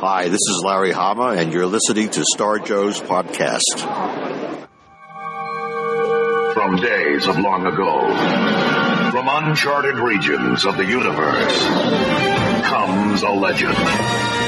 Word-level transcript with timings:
Hi, 0.00 0.28
this 0.28 0.40
is 0.48 0.62
Larry 0.64 0.92
Hama, 0.92 1.30
and 1.36 1.52
you're 1.52 1.66
listening 1.66 2.08
to 2.10 2.24
Star 2.24 2.60
Joe's 2.60 3.00
podcast. 3.00 3.82
From 6.54 6.76
days 6.76 7.26
of 7.26 7.36
long 7.40 7.66
ago, 7.66 9.10
from 9.10 9.26
uncharted 9.28 9.96
regions 9.96 10.64
of 10.64 10.76
the 10.76 10.84
universe, 10.84 11.64
comes 12.64 13.22
a 13.22 13.30
legend. 13.30 14.47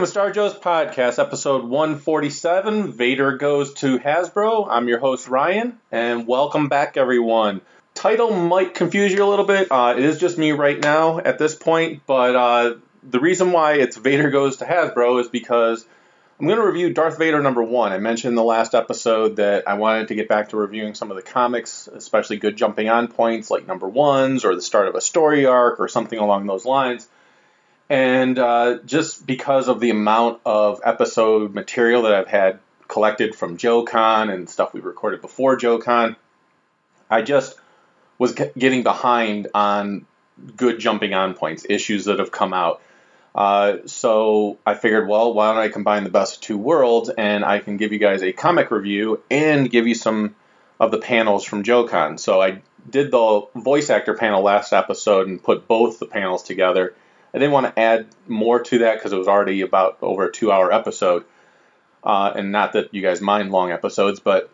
Welcome 0.00 0.08
to 0.08 0.12
Star 0.12 0.30
Joe's 0.30 0.54
podcast, 0.54 1.18
episode 1.18 1.62
147. 1.66 2.92
Vader 2.92 3.36
goes 3.36 3.74
to 3.74 3.98
Hasbro. 3.98 4.66
I'm 4.70 4.88
your 4.88 4.98
host 4.98 5.28
Ryan, 5.28 5.78
and 5.92 6.26
welcome 6.26 6.70
back, 6.70 6.96
everyone. 6.96 7.60
Title 7.92 8.30
might 8.30 8.72
confuse 8.72 9.12
you 9.12 9.22
a 9.22 9.28
little 9.28 9.44
bit. 9.44 9.70
Uh, 9.70 9.92
it 9.98 10.02
is 10.02 10.16
just 10.16 10.38
me 10.38 10.52
right 10.52 10.80
now 10.80 11.18
at 11.18 11.38
this 11.38 11.54
point, 11.54 12.00
but 12.06 12.34
uh, 12.34 12.76
the 13.02 13.20
reason 13.20 13.52
why 13.52 13.74
it's 13.74 13.98
Vader 13.98 14.30
goes 14.30 14.56
to 14.56 14.64
Hasbro 14.64 15.20
is 15.20 15.28
because 15.28 15.84
I'm 16.38 16.46
going 16.46 16.58
to 16.58 16.64
review 16.64 16.94
Darth 16.94 17.18
Vader 17.18 17.42
number 17.42 17.62
one. 17.62 17.92
I 17.92 17.98
mentioned 17.98 18.30
in 18.30 18.36
the 18.36 18.42
last 18.42 18.74
episode 18.74 19.36
that 19.36 19.68
I 19.68 19.74
wanted 19.74 20.08
to 20.08 20.14
get 20.14 20.28
back 20.28 20.48
to 20.48 20.56
reviewing 20.56 20.94
some 20.94 21.10
of 21.10 21.18
the 21.18 21.22
comics, 21.22 21.88
especially 21.88 22.38
good 22.38 22.56
jumping 22.56 22.88
on 22.88 23.08
points 23.08 23.50
like 23.50 23.66
number 23.66 23.86
ones 23.86 24.46
or 24.46 24.54
the 24.54 24.62
start 24.62 24.88
of 24.88 24.94
a 24.94 25.02
story 25.02 25.44
arc 25.44 25.78
or 25.78 25.88
something 25.88 26.18
along 26.18 26.46
those 26.46 26.64
lines. 26.64 27.06
And 27.90 28.38
uh, 28.38 28.78
just 28.86 29.26
because 29.26 29.66
of 29.66 29.80
the 29.80 29.90
amount 29.90 30.40
of 30.46 30.80
episode 30.84 31.52
material 31.52 32.02
that 32.02 32.14
I've 32.14 32.28
had 32.28 32.60
collected 32.86 33.34
from 33.34 33.58
JoeCon 33.58 34.32
and 34.32 34.48
stuff 34.48 34.72
we 34.72 34.80
recorded 34.80 35.20
before 35.20 35.58
JoeCon, 35.58 36.14
I 37.10 37.22
just 37.22 37.56
was 38.16 38.32
getting 38.32 38.84
behind 38.84 39.48
on 39.54 40.06
good 40.56 40.78
jumping 40.78 41.14
on 41.14 41.34
points, 41.34 41.66
issues 41.68 42.04
that 42.04 42.20
have 42.20 42.30
come 42.30 42.54
out. 42.54 42.80
Uh, 43.34 43.78
so 43.86 44.58
I 44.64 44.74
figured, 44.74 45.08
well, 45.08 45.34
why 45.34 45.52
don't 45.52 45.62
I 45.62 45.68
combine 45.68 46.04
the 46.04 46.10
best 46.10 46.36
of 46.36 46.40
two 46.42 46.58
worlds 46.58 47.10
and 47.10 47.44
I 47.44 47.58
can 47.58 47.76
give 47.76 47.92
you 47.92 47.98
guys 47.98 48.22
a 48.22 48.32
comic 48.32 48.70
review 48.70 49.20
and 49.30 49.68
give 49.68 49.88
you 49.88 49.96
some 49.96 50.36
of 50.78 50.92
the 50.92 50.98
panels 50.98 51.44
from 51.44 51.64
JoeCon. 51.64 52.20
So 52.20 52.40
I 52.40 52.62
did 52.88 53.10
the 53.10 53.46
voice 53.56 53.90
actor 53.90 54.14
panel 54.14 54.42
last 54.42 54.72
episode 54.72 55.26
and 55.26 55.42
put 55.42 55.66
both 55.66 55.98
the 55.98 56.06
panels 56.06 56.44
together. 56.44 56.94
I 57.32 57.38
didn't 57.38 57.52
want 57.52 57.66
to 57.66 57.78
add 57.80 58.06
more 58.26 58.60
to 58.60 58.78
that 58.78 58.94
because 58.94 59.12
it 59.12 59.18
was 59.18 59.28
already 59.28 59.60
about 59.60 59.98
over 60.02 60.26
a 60.26 60.32
two 60.32 60.50
hour 60.50 60.72
episode. 60.72 61.24
Uh, 62.02 62.32
and 62.34 62.50
not 62.50 62.72
that 62.72 62.94
you 62.94 63.02
guys 63.02 63.20
mind 63.20 63.50
long 63.50 63.70
episodes, 63.70 64.20
but 64.20 64.50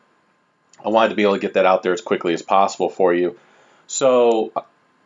I 0.85 0.89
wanted 0.89 1.11
to 1.11 1.15
be 1.15 1.23
able 1.23 1.35
to 1.35 1.41
get 1.41 1.55
that 1.55 1.67
out 1.67 1.83
there 1.83 1.93
as 1.93 2.01
quickly 2.01 2.35
as 2.35 2.43
possible 2.43 2.91
for 2.91 3.15
you. 3.15 3.39
So 3.87 4.53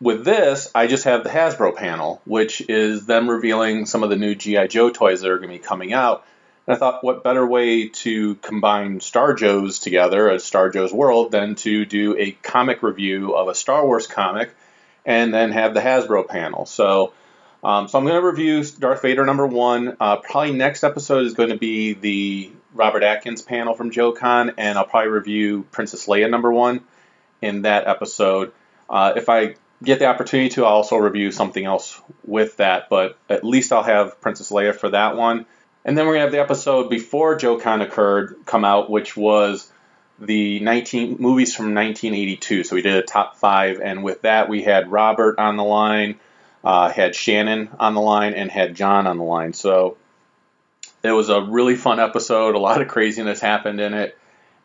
with 0.01 0.25
this, 0.25 0.71
I 0.75 0.87
just 0.87 1.05
have 1.05 1.23
the 1.23 1.31
Hasbro 1.31 1.77
panel, 1.77 2.23
which 2.25 2.63
is 2.63 3.07
them 3.07 3.29
revealing 3.29 3.87
some 3.87 4.03
of 4.03 4.11
the 4.11 4.17
new 4.17 4.35
G.I. 4.35 4.67
Joe 4.69 4.91
toys 4.91 5.21
that 5.21 5.31
are 5.31 5.39
going 5.39 5.51
to 5.51 5.59
be 5.59 5.63
coming 5.63 5.93
out. 5.93 6.25
And 6.67 6.75
I 6.75 6.79
thought, 6.79 7.05
what 7.05 7.23
better 7.23 7.47
way 7.47 7.89
to 7.89 8.37
combine 8.37 9.01
Star 9.01 9.35
Joe's 9.35 9.79
together 9.79 10.31
as 10.31 10.45
Star 10.45 10.71
Joe's 10.71 10.93
World 10.93 11.33
than 11.33 11.55
to 11.57 11.85
do 11.85 12.17
a 12.17 12.33
comic 12.33 12.83
review 12.83 13.35
of 13.35 13.49
a 13.49 13.55
Star 13.55 13.85
Wars 13.85 14.07
comic 14.07 14.55
and 15.05 15.33
then 15.33 15.53
have 15.53 15.75
the 15.75 15.81
Hasbro 15.81 16.29
panel. 16.29 16.67
So, 16.67 17.13
um, 17.63 17.89
so 17.89 17.99
I'm 17.99 18.05
going 18.05 18.21
to 18.21 18.27
review 18.27 18.65
Darth 18.65 19.03
Vader 19.03 19.25
number 19.27 19.47
one. 19.47 19.97
Uh, 20.01 20.17
probably 20.17 20.53
next 20.53 20.83
episode 20.83 21.27
is 21.27 21.35
going 21.35 21.51
to 21.51 21.59
be 21.59 21.93
the 21.93 22.53
Robert 22.75 23.03
Atkins 23.03 23.43
panel 23.43 23.75
from 23.75 23.91
JoeCon, 23.91 24.55
and 24.57 24.79
I'll 24.79 24.87
probably 24.87 25.11
review 25.11 25.67
Princess 25.71 26.07
Leia 26.07 26.31
number 26.31 26.53
one 26.53 26.81
in 27.43 27.63
that 27.63 27.87
episode. 27.87 28.53
Uh, 28.89 29.13
if 29.17 29.29
I 29.29 29.57
get 29.83 29.99
the 29.99 30.07
opportunity 30.07 30.51
to, 30.51 30.65
I'll 30.65 30.75
also 30.75 30.97
review 30.97 31.33
something 31.33 31.65
else 31.65 32.01
with 32.25 32.57
that, 32.59 32.89
but 32.89 33.19
at 33.29 33.45
least 33.45 33.73
I'll 33.73 33.83
have 33.83 34.21
Princess 34.21 34.51
Leia 34.51 34.75
for 34.75 34.91
that 34.91 35.17
one. 35.17 35.47
And 35.85 35.97
then 35.97 36.07
we're 36.07 36.15
going 36.15 36.21
to 36.21 36.27
have 36.27 36.33
the 36.33 36.41
episode 36.41 36.91
before 36.91 37.39
JoeCon 37.39 37.83
occurred 37.83 38.37
come 38.45 38.65
out, 38.65 38.91
which 38.91 39.17
was 39.17 39.71
the 40.19 40.61
19 40.61 41.17
movies 41.19 41.55
from 41.55 41.75
1982. 41.75 42.65
So 42.65 42.75
we 42.75 42.83
did 42.83 42.97
a 42.97 43.03
top 43.03 43.37
five, 43.37 43.81
and 43.81 44.05
with 44.05 44.23
that 44.23 44.49
we 44.49 44.63
had 44.63 44.91
Robert 44.91 45.39
on 45.39 45.57
the 45.57 45.65
line, 45.65 46.21
uh, 46.65 46.91
had 46.91 47.15
Shannon 47.15 47.71
on 47.79 47.95
the 47.95 48.01
line, 48.01 48.35
and 48.35 48.51
had 48.51 48.75
John 48.75 49.07
on 49.07 49.19
the 49.19 49.25
line. 49.25 49.53
So 49.53 49.97
it 51.03 51.13
was 51.13 51.29
a 51.29 51.41
really 51.41 51.77
fun 51.77 52.01
episode. 52.01 52.55
A 52.55 52.59
lot 52.59 52.83
of 52.83 52.89
craziness 52.89 53.41
happened 53.41 53.81
in 53.81 53.95
it, 53.95 54.17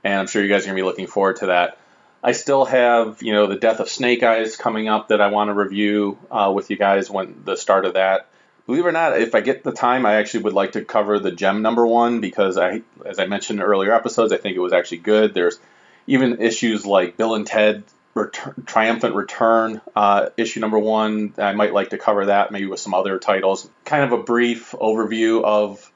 and 0.04 0.20
I'm 0.20 0.28
sure 0.28 0.44
you 0.44 0.50
guys 0.50 0.64
are 0.64 0.68
going 0.68 0.78
to 0.78 0.82
be 0.82 0.86
looking 0.86 1.08
forward 1.08 1.38
to 1.38 1.48
that. 1.48 1.78
I 2.24 2.32
still 2.32 2.66
have, 2.66 3.22
you 3.22 3.34
know, 3.34 3.46
the 3.46 3.56
death 3.56 3.80
of 3.80 3.88
Snake 3.88 4.24
Eyes 4.24 4.56
coming 4.56 4.88
up 4.88 5.10
that 5.10 5.22
I 5.22 5.28
want 5.28 5.50
to 5.50 5.54
review 5.54 6.18
uh, 6.32 6.52
with 6.54 6.72
you 6.72 6.76
guys 6.76 7.10
when 7.10 7.44
the 7.46 7.56
start 7.56 7.86
of 7.86 7.94
that. 7.94 8.28
Believe 8.66 8.84
it 8.84 8.88
or 8.88 8.92
not, 8.92 9.22
if 9.22 9.36
I 9.36 9.42
get 9.42 9.64
the 9.64 9.72
time, 9.72 10.08
I 10.08 10.16
actually 10.16 10.44
would 10.44 10.54
like 10.54 10.72
to 10.72 10.84
cover 10.84 11.20
the 11.20 11.32
Jem 11.32 11.62
number 11.62 11.86
one 11.86 12.22
because 12.22 12.58
I, 12.58 12.82
as 13.06 13.20
I 13.20 13.28
mentioned 13.28 13.60
in 13.60 13.66
earlier 13.66 13.94
episodes, 13.94 14.34
I 14.34 14.38
think 14.38 14.56
it 14.58 14.60
was 14.60 14.74
actually 14.74 14.98
good. 15.00 15.36
There's 15.36 15.60
even 16.08 16.42
issues 16.42 16.84
like 16.84 17.16
Bill 17.16 17.36
and 17.36 17.46
Ted 17.46 17.84
Return, 18.16 18.64
Triumphant 18.66 19.14
Return, 19.14 19.82
uh, 19.94 20.30
issue 20.38 20.62
number 20.62 20.80
one. 20.80 21.34
I 21.38 21.52
might 21.54 21.74
like 21.74 21.90
to 21.90 21.98
cover 21.98 22.28
that 22.28 22.52
maybe 22.52 22.66
with 22.66 22.80
some 22.80 22.94
other 22.94 23.20
titles. 23.20 23.70
Kind 23.84 24.06
of 24.06 24.18
a 24.18 24.24
brief 24.24 24.72
overview 24.72 25.44
of 25.44 25.92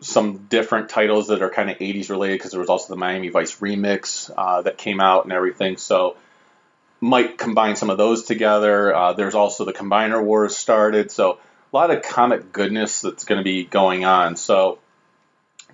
some 0.00 0.46
different 0.48 0.88
titles 0.88 1.28
that 1.28 1.42
are 1.42 1.50
kind 1.50 1.68
of 1.68 1.78
80s 1.78 2.08
related 2.08 2.34
because 2.38 2.52
there 2.52 2.60
was 2.60 2.68
also 2.68 2.94
the 2.94 2.98
Miami 2.98 3.30
Vice 3.30 3.58
remix 3.58 4.30
uh, 4.36 4.62
that 4.62 4.78
came 4.78 5.00
out 5.00 5.24
and 5.24 5.32
everything. 5.32 5.76
So 5.76 6.16
might 7.00 7.36
combine 7.36 7.74
some 7.74 7.90
of 7.90 7.98
those 7.98 8.22
together. 8.24 8.94
Uh, 8.94 9.12
there's 9.14 9.34
also 9.34 9.64
the 9.64 9.72
Combiner 9.72 10.22
Wars 10.22 10.56
started. 10.56 11.10
So 11.10 11.32
a 11.72 11.76
lot 11.76 11.90
of 11.90 12.02
comic 12.02 12.52
goodness 12.52 13.00
that's 13.00 13.24
going 13.24 13.38
to 13.38 13.44
be 13.44 13.64
going 13.64 14.04
on. 14.04 14.36
So 14.36 14.78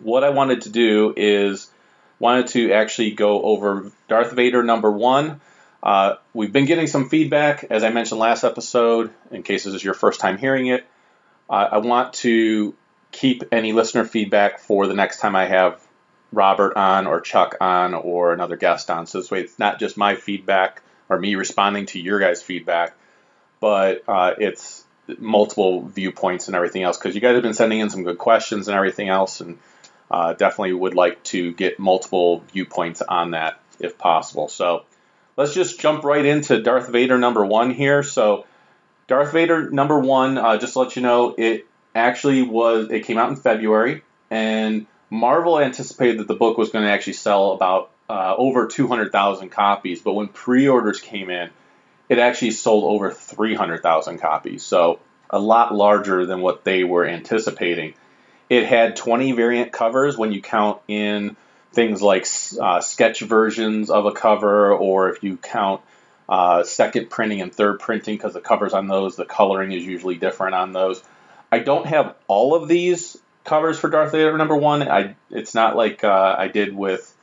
what 0.01 0.25
I 0.25 0.31
wanted 0.31 0.63
to 0.63 0.71
do 0.71 1.13
is 1.17 1.71
wanted 2.19 2.47
to 2.49 2.73
actually 2.73 3.11
go 3.11 3.43
over 3.43 3.93
Darth 4.09 4.33
Vader 4.33 4.63
number 4.63 4.91
one. 4.91 5.41
Uh, 5.83 6.15
we've 6.33 6.53
been 6.53 6.67
getting 6.67 6.87
some 6.87 7.09
feedback, 7.09 7.65
as 7.71 7.83
I 7.83 7.91
mentioned 7.91 8.21
last 8.21 8.45
episode. 8.45 9.11
In 9.31 9.43
case 9.43 9.65
this 9.65 9.75
is 9.75 9.83
your 9.83 9.95
first 9.95 10.21
time 10.21 10.39
hearing 10.39 10.69
it, 10.69 10.87
uh, 11.51 11.69
I 11.73 11.79
want 11.79 12.15
to 12.15 12.75
keep 13.11 13.43
any 13.53 13.73
listener 13.73 14.05
feedback 14.05 14.61
for 14.61 14.87
the 14.87 14.95
next 14.95 15.19
time 15.19 15.35
I 15.35 15.47
have 15.47 15.81
Robert 16.33 16.77
on 16.77 17.07
or 17.07 17.21
Chuck 17.21 17.57
on 17.61 17.95
or 17.95 18.33
another 18.33 18.57
guest 18.57 18.91
on. 18.91 19.07
So 19.07 19.19
this 19.19 19.31
way, 19.31 19.41
it's 19.41 19.59
not 19.59 19.81
just 19.81 19.97
my 19.97 20.15
feedback 20.15 20.83
or 21.09 21.19
me 21.19 21.35
responding 21.35 21.87
to 21.87 22.01
your 22.01 22.21
guys' 22.21 22.43
feedback, 22.43 22.97
but 23.61 24.05
uh, 24.09 24.35
it's 24.39 24.85
multiple 25.19 25.83
viewpoints 25.83 26.47
and 26.47 26.57
everything 26.57 26.85
else. 26.85 26.97
Because 26.97 27.15
you 27.15 27.21
guys 27.21 27.35
have 27.35 27.43
been 27.43 27.55
sending 27.55 27.81
in 27.81 27.91
some 27.91 28.05
good 28.05 28.19
questions 28.19 28.69
and 28.69 28.77
everything 28.77 29.09
else, 29.09 29.41
and 29.41 29.59
uh, 30.11 30.33
definitely 30.33 30.73
would 30.75 30.95
like 30.95 31.23
to 31.25 31.53
get 31.53 31.79
multiple 31.79 32.45
viewpoints 32.53 33.03
on 33.03 33.33
that 33.33 33.61
if 33.81 33.99
possible. 33.99 34.49
So 34.49 34.85
let's 35.37 35.55
just 35.55 35.81
jump 35.81 36.05
right 36.05 36.25
into 36.25 36.63
Darth 36.63 36.89
Vader 36.89 37.19
number 37.19 37.45
one 37.45 37.71
here. 37.71 38.03
So 38.03 38.47
Darth 39.09 39.33
Vader 39.33 39.71
number 39.71 39.99
one, 39.99 40.39
uh, 40.39 40.59
just 40.59 40.75
to 40.75 40.81
let 40.81 40.97
you 40.97 41.03
know, 41.03 41.35
it 41.37 41.67
actually 41.95 42.43
was 42.43 42.91
it 42.91 43.05
came 43.05 43.19
out 43.19 43.31
in 43.31 43.37
February, 43.37 44.03
and 44.31 44.87
Marvel 45.11 45.59
anticipated 45.61 46.19
that 46.19 46.29
the 46.29 46.35
book 46.35 46.57
was 46.57 46.71
going 46.71 46.85
to 46.85 46.91
actually 46.91 47.15
sell 47.15 47.53
about 47.53 47.91
uh, 48.09 48.35
over 48.37 48.67
200,000 48.67 49.51
copies, 49.51 50.01
but 50.01 50.15
when 50.15 50.29
pre-orders 50.29 51.01
came 51.01 51.31
in, 51.31 51.51
it 52.09 52.19
actually 52.19 52.51
sold 52.51 52.85
over 52.85 53.11
300,000 53.11 54.19
copies. 54.19 54.63
So 54.63 55.01
a 55.31 55.39
lot 55.39 55.75
larger 55.75 56.27
than 56.27 56.41
what 56.41 56.65
they 56.65 56.85
were 56.85 57.07
anticipating. 57.07 57.95
It 58.51 58.67
had 58.67 58.97
20 58.97 59.33
variant 59.33 59.73
covers 59.73 60.19
when 60.19 60.33
you 60.33 60.43
count 60.43 60.83
in 60.89 61.37
things 61.73 62.03
like 62.03 62.27
uh, 62.61 62.81
sketch 62.81 63.21
versions 63.21 63.91
of 63.91 64.07
a 64.07 64.13
cover, 64.13 64.73
or 64.73 65.11
if 65.11 65.23
you 65.23 65.37
count 65.37 65.81
uh, 66.29 66.63
second 66.65 67.11
printing 67.11 67.41
and 67.41 67.53
third 67.53 67.81
printing, 67.81 68.17
because 68.17 68.35
the 68.35 68.41
covers 68.41 68.73
on 68.73 68.87
those, 68.89 69.17
the 69.17 69.25
coloring 69.25 69.73
is 69.73 69.85
usually 69.85 70.17
different 70.17 70.55
on 70.55 70.73
those. 70.73 71.03
I 71.51 71.59
don't 71.59 71.87
have 71.87 72.15
all 72.29 72.55
of 72.55 72.69
these 72.69 73.19
covers 73.45 73.79
for 73.79 73.91
Darth 73.91 74.13
Vader 74.13 74.37
number 74.39 74.57
one. 74.57 74.83
I 74.83 75.17
it's 75.31 75.55
not 75.55 75.77
like 75.77 76.05
uh, 76.05 76.37
I 76.39 76.49
did 76.49 76.75
with 76.75 77.15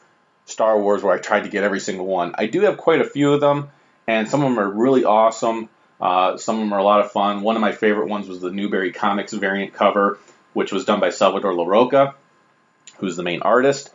Star 0.45 0.79
Wars 0.79 1.03
where 1.03 1.15
I 1.15 1.19
tried 1.19 1.43
to 1.43 1.49
get 1.49 1.63
every 1.63 1.79
single 1.79 2.05
one. 2.05 2.35
I 2.37 2.47
do 2.47 2.61
have 2.61 2.77
quite 2.77 3.01
a 3.01 3.05
few 3.05 3.33
of 3.33 3.41
them, 3.41 3.69
and 4.07 4.29
some 4.29 4.41
of 4.41 4.49
them 4.49 4.59
are 4.59 4.69
really 4.69 5.05
awesome. 5.05 5.69
Uh, 6.01 6.37
some 6.37 6.55
of 6.55 6.61
them 6.61 6.73
are 6.73 6.79
a 6.79 6.83
lot 6.83 7.01
of 7.01 7.11
fun. 7.11 7.41
One 7.41 7.55
of 7.55 7.61
my 7.61 7.71
favorite 7.71 8.07
ones 8.07 8.27
was 8.27 8.39
the 8.39 8.51
Newbury 8.51 8.91
Comics 8.91 9.33
variant 9.33 9.73
cover, 9.73 10.17
which 10.53 10.71
was 10.71 10.85
done 10.85 10.99
by 10.99 11.09
Salvador 11.09 11.53
Larroca, 11.53 12.13
who's 12.97 13.15
the 13.15 13.23
main 13.23 13.41
artist. 13.41 13.89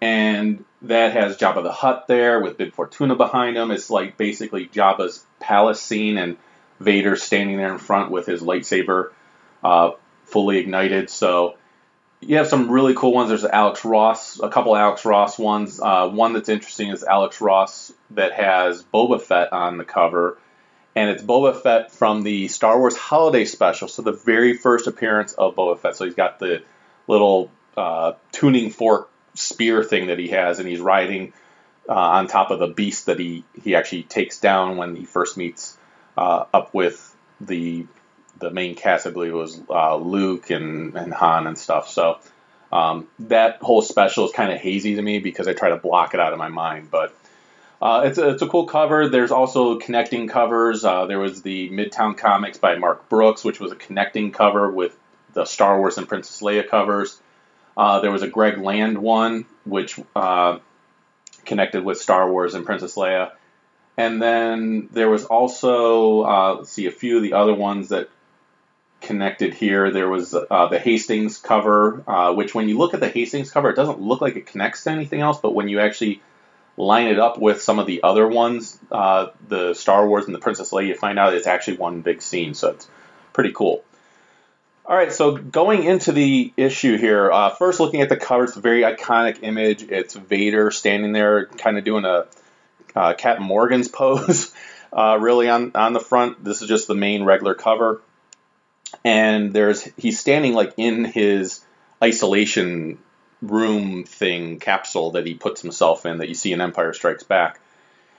And 0.00 0.64
that 0.82 1.12
has 1.12 1.36
Jabba 1.36 1.62
the 1.62 1.72
Hutt 1.72 2.06
there 2.08 2.40
with 2.40 2.56
Bib 2.56 2.72
Fortuna 2.72 3.16
behind 3.16 3.56
him. 3.56 3.70
It's 3.70 3.90
like 3.90 4.16
basically 4.16 4.66
Jabba's 4.66 5.24
palace 5.40 5.80
scene 5.80 6.16
and 6.16 6.36
Vader 6.78 7.16
standing 7.16 7.58
there 7.58 7.72
in 7.72 7.78
front 7.78 8.10
with 8.10 8.26
his 8.26 8.40
lightsaber 8.40 9.10
uh, 9.62 9.90
fully 10.24 10.58
ignited. 10.58 11.10
So 11.10 11.56
you 12.20 12.36
have 12.36 12.48
some 12.48 12.70
really 12.70 12.94
cool 12.94 13.12
ones. 13.12 13.28
There's 13.28 13.44
Alex 13.44 13.84
Ross, 13.84 14.40
a 14.40 14.48
couple 14.48 14.76
Alex 14.76 15.04
Ross 15.04 15.38
ones. 15.38 15.80
Uh, 15.80 16.08
one 16.08 16.32
that's 16.32 16.48
interesting 16.48 16.90
is 16.90 17.02
Alex 17.04 17.40
Ross 17.40 17.92
that 18.10 18.32
has 18.32 18.82
Boba 18.82 19.20
Fett 19.20 19.52
on 19.52 19.78
the 19.78 19.84
cover, 19.84 20.38
and 20.94 21.10
it's 21.10 21.22
Boba 21.22 21.60
Fett 21.60 21.92
from 21.92 22.22
the 22.22 22.48
Star 22.48 22.78
Wars 22.78 22.96
Holiday 22.96 23.44
Special. 23.44 23.88
So 23.88 24.02
the 24.02 24.12
very 24.12 24.56
first 24.56 24.86
appearance 24.86 25.32
of 25.32 25.54
Boba 25.54 25.78
Fett. 25.78 25.96
So 25.96 26.04
he's 26.04 26.14
got 26.14 26.38
the 26.38 26.62
little 27.06 27.50
uh, 27.76 28.12
tuning 28.32 28.70
fork 28.70 29.10
spear 29.40 29.82
thing 29.82 30.08
that 30.08 30.18
he 30.18 30.28
has, 30.28 30.58
and 30.58 30.68
he's 30.68 30.80
riding 30.80 31.32
uh, 31.88 31.94
on 31.94 32.26
top 32.26 32.50
of 32.50 32.58
the 32.58 32.68
beast 32.68 33.06
that 33.06 33.18
he 33.18 33.44
he 33.62 33.74
actually 33.74 34.04
takes 34.04 34.38
down 34.38 34.76
when 34.76 34.94
he 34.94 35.04
first 35.04 35.36
meets 35.36 35.76
uh, 36.16 36.44
up 36.52 36.74
with 36.74 37.16
the 37.40 37.86
the 38.38 38.50
main 38.50 38.74
cast. 38.74 39.06
I 39.06 39.10
believe 39.10 39.32
was 39.32 39.60
uh, 39.68 39.96
Luke 39.96 40.50
and 40.50 40.94
and 40.96 41.12
Han 41.12 41.46
and 41.46 41.58
stuff. 41.58 41.88
So. 41.88 42.18
Um, 42.72 43.08
that 43.18 43.56
whole 43.62 43.82
special 43.82 44.26
is 44.26 44.30
kind 44.30 44.52
of 44.52 44.60
hazy 44.60 44.94
to 44.94 45.02
me 45.02 45.18
because 45.18 45.48
I 45.48 45.54
try 45.54 45.70
to 45.70 45.76
block 45.76 46.14
it 46.14 46.20
out 46.20 46.32
of 46.32 46.38
my 46.38 46.50
mind, 46.50 46.88
but 46.88 47.12
uh, 47.82 48.02
it's, 48.04 48.18
a, 48.18 48.30
it's 48.30 48.42
a 48.42 48.46
cool 48.46 48.66
cover. 48.66 49.08
There's 49.08 49.30
also 49.30 49.78
connecting 49.78 50.28
covers. 50.28 50.84
Uh, 50.84 51.06
there 51.06 51.18
was 51.18 51.42
the 51.42 51.70
Midtown 51.70 52.16
Comics 52.16 52.58
by 52.58 52.76
Mark 52.76 53.08
Brooks, 53.08 53.42
which 53.42 53.58
was 53.58 53.72
a 53.72 53.76
connecting 53.76 54.32
cover 54.32 54.70
with 54.70 54.96
the 55.32 55.46
Star 55.46 55.78
Wars 55.78 55.96
and 55.96 56.06
Princess 56.06 56.42
Leia 56.42 56.68
covers. 56.68 57.18
Uh, 57.76 58.00
there 58.00 58.10
was 58.10 58.22
a 58.22 58.28
Greg 58.28 58.58
Land 58.58 58.98
one, 58.98 59.46
which 59.64 59.98
uh, 60.14 60.58
connected 61.44 61.84
with 61.84 62.00
Star 62.00 62.30
Wars 62.30 62.54
and 62.54 62.66
Princess 62.66 62.94
Leia. 62.96 63.32
And 63.96 64.20
then 64.20 64.88
there 64.92 65.10
was 65.10 65.24
also, 65.24 66.22
uh, 66.22 66.54
let's 66.58 66.70
see, 66.70 66.86
a 66.86 66.90
few 66.90 67.16
of 67.16 67.22
the 67.22 67.34
other 67.34 67.54
ones 67.54 67.90
that 67.90 68.08
connected 69.00 69.54
here. 69.54 69.90
There 69.90 70.08
was 70.08 70.34
uh, 70.34 70.66
the 70.70 70.78
Hastings 70.78 71.38
cover, 71.38 72.02
uh, 72.06 72.32
which 72.32 72.54
when 72.54 72.68
you 72.68 72.78
look 72.78 72.94
at 72.94 73.00
the 73.00 73.08
Hastings 73.08 73.50
cover, 73.50 73.70
it 73.70 73.76
doesn't 73.76 74.00
look 74.00 74.20
like 74.20 74.36
it 74.36 74.46
connects 74.46 74.84
to 74.84 74.90
anything 74.90 75.20
else, 75.20 75.38
but 75.40 75.54
when 75.54 75.68
you 75.68 75.80
actually 75.80 76.22
line 76.76 77.08
it 77.08 77.18
up 77.18 77.38
with 77.38 77.62
some 77.62 77.78
of 77.78 77.86
the 77.86 78.02
other 78.02 78.26
ones, 78.26 78.78
uh, 78.90 79.28
the 79.48 79.74
Star 79.74 80.06
Wars 80.06 80.26
and 80.26 80.34
the 80.34 80.38
Princess 80.38 80.70
Leia, 80.70 80.88
you 80.88 80.94
find 80.94 81.18
out 81.18 81.34
it's 81.34 81.46
actually 81.46 81.76
one 81.76 82.00
big 82.00 82.22
scene. 82.22 82.54
So 82.54 82.70
it's 82.70 82.88
pretty 83.32 83.52
cool. 83.52 83.84
All 84.86 84.96
right, 84.96 85.12
so 85.12 85.36
going 85.36 85.84
into 85.84 86.10
the 86.10 86.52
issue 86.56 86.96
here, 86.96 87.30
uh, 87.30 87.50
first 87.50 87.78
looking 87.78 88.00
at 88.00 88.08
the 88.08 88.16
cover, 88.16 88.44
it's 88.44 88.56
a 88.56 88.60
very 88.60 88.82
iconic 88.82 89.42
image. 89.42 89.82
It's 89.84 90.14
Vader 90.14 90.70
standing 90.70 91.12
there, 91.12 91.46
kind 91.46 91.78
of 91.78 91.84
doing 91.84 92.04
a 92.04 92.26
uh, 92.96 93.14
Captain 93.14 93.46
Morgan's 93.46 93.88
pose, 93.92 94.52
uh, 94.92 95.16
really 95.20 95.48
on 95.48 95.72
on 95.74 95.92
the 95.92 96.00
front. 96.00 96.42
This 96.42 96.62
is 96.62 96.68
just 96.68 96.88
the 96.88 96.94
main 96.94 97.24
regular 97.24 97.54
cover, 97.54 98.02
and 99.04 99.52
there's 99.52 99.82
he's 99.96 100.18
standing 100.18 100.54
like 100.54 100.74
in 100.76 101.04
his 101.04 101.60
isolation 102.02 102.98
room 103.42 104.04
thing 104.04 104.58
capsule 104.58 105.12
that 105.12 105.26
he 105.26 105.34
puts 105.34 105.62
himself 105.62 106.04
in 106.06 106.18
that 106.18 106.28
you 106.28 106.34
see 106.34 106.52
in 106.52 106.60
Empire 106.60 106.92
Strikes 106.92 107.22
Back. 107.22 107.60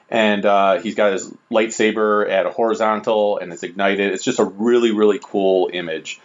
And 0.09 0.45
uh, 0.45 0.81
he's 0.81 0.95
got 0.95 1.13
his 1.13 1.33
lightsaber 1.49 2.29
at 2.29 2.45
a 2.45 2.49
horizontal 2.49 3.37
and 3.37 3.53
it's 3.53 3.63
ignited. 3.63 4.13
It's 4.13 4.23
just 4.25 4.39
a 4.39 4.43
really, 4.43 4.91
really 4.91 5.19
cool 5.23 5.69
image. 5.71 6.19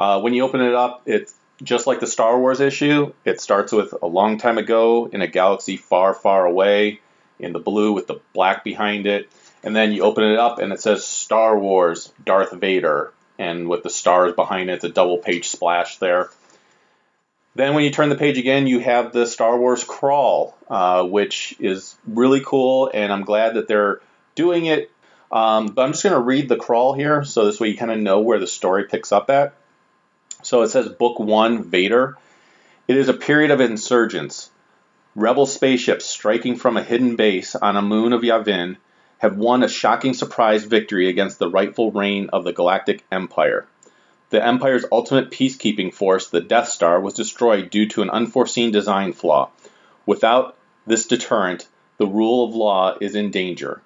Uh, 0.00 0.18
when 0.18 0.32
you 0.32 0.42
open 0.44 0.62
it 0.62 0.74
up, 0.74 1.02
it's 1.04 1.34
just 1.62 1.86
like 1.86 2.00
the 2.00 2.06
Star 2.06 2.40
Wars 2.40 2.60
issue. 2.60 3.12
It 3.26 3.38
starts 3.38 3.70
with 3.70 3.92
a 4.00 4.06
long 4.06 4.38
time 4.38 4.56
ago 4.56 5.10
in 5.12 5.20
a 5.20 5.26
galaxy 5.26 5.76
far, 5.76 6.14
far 6.14 6.46
away 6.46 7.00
in 7.38 7.52
the 7.52 7.58
blue 7.58 7.92
with 7.92 8.06
the 8.06 8.18
black 8.32 8.64
behind 8.64 9.06
it. 9.06 9.28
And 9.62 9.76
then 9.76 9.92
you 9.92 10.02
open 10.02 10.24
it 10.24 10.38
up 10.38 10.58
and 10.58 10.72
it 10.72 10.80
says 10.80 11.06
Star 11.06 11.58
Wars 11.58 12.10
Darth 12.24 12.52
Vader. 12.52 13.12
And 13.38 13.68
with 13.68 13.82
the 13.82 13.90
stars 13.90 14.34
behind 14.34 14.70
it, 14.70 14.74
it's 14.74 14.84
a 14.84 14.88
double 14.88 15.18
page 15.18 15.48
splash 15.48 15.98
there. 15.98 16.30
Then 17.54 17.74
when 17.74 17.84
you 17.84 17.90
turn 17.90 18.08
the 18.08 18.16
page 18.16 18.38
again, 18.38 18.66
you 18.66 18.78
have 18.78 19.12
the 19.12 19.26
Star 19.26 19.58
Wars 19.58 19.84
crawl, 19.84 20.56
uh, 20.68 21.04
which 21.04 21.56
is 21.58 21.96
really 22.06 22.40
cool, 22.40 22.90
and 22.94 23.12
I'm 23.12 23.24
glad 23.24 23.54
that 23.54 23.66
they're 23.68 24.00
doing 24.34 24.66
it. 24.66 24.90
Um, 25.32 25.66
but 25.66 25.82
I'm 25.82 25.92
just 25.92 26.02
going 26.02 26.14
to 26.14 26.20
read 26.20 26.48
the 26.48 26.56
crawl 26.56 26.94
here, 26.94 27.24
so 27.24 27.44
this 27.44 27.60
way 27.60 27.68
you 27.68 27.76
kind 27.76 27.90
of 27.90 27.98
know 27.98 28.20
where 28.20 28.38
the 28.38 28.46
story 28.46 28.84
picks 28.84 29.10
up 29.12 29.30
at. 29.30 29.54
So 30.42 30.62
it 30.62 30.68
says 30.68 30.88
Book 30.88 31.18
1 31.18 31.64
Vader. 31.64 32.16
It 32.88 32.96
is 32.96 33.08
a 33.08 33.14
period 33.14 33.50
of 33.50 33.60
insurgence. 33.60 34.50
Rebel 35.14 35.46
spaceships 35.46 36.06
striking 36.06 36.56
from 36.56 36.76
a 36.76 36.82
hidden 36.82 37.16
base 37.16 37.54
on 37.54 37.76
a 37.76 37.82
moon 37.82 38.12
of 38.12 38.22
Yavin 38.22 38.76
have 39.18 39.36
won 39.36 39.62
a 39.62 39.68
shocking 39.68 40.14
surprise 40.14 40.64
victory 40.64 41.08
against 41.08 41.38
the 41.38 41.50
rightful 41.50 41.92
reign 41.92 42.30
of 42.32 42.44
the 42.44 42.52
Galactic 42.52 43.04
Empire. 43.12 43.66
The 44.30 44.44
Empire's 44.44 44.86
ultimate 44.90 45.30
peacekeeping 45.30 45.92
force, 45.92 46.28
the 46.28 46.40
Death 46.40 46.68
Star, 46.68 47.00
was 47.00 47.14
destroyed 47.14 47.68
due 47.68 47.86
to 47.88 48.02
an 48.02 48.10
unforeseen 48.10 48.70
design 48.70 49.12
flaw. 49.12 49.50
Without 50.06 50.56
this 50.86 51.06
deterrent, 51.06 51.68
the 51.98 52.06
rule 52.06 52.44
of 52.48 52.54
law 52.54 52.96
is 53.00 53.14
in 53.14 53.30
danger. 53.30 53.82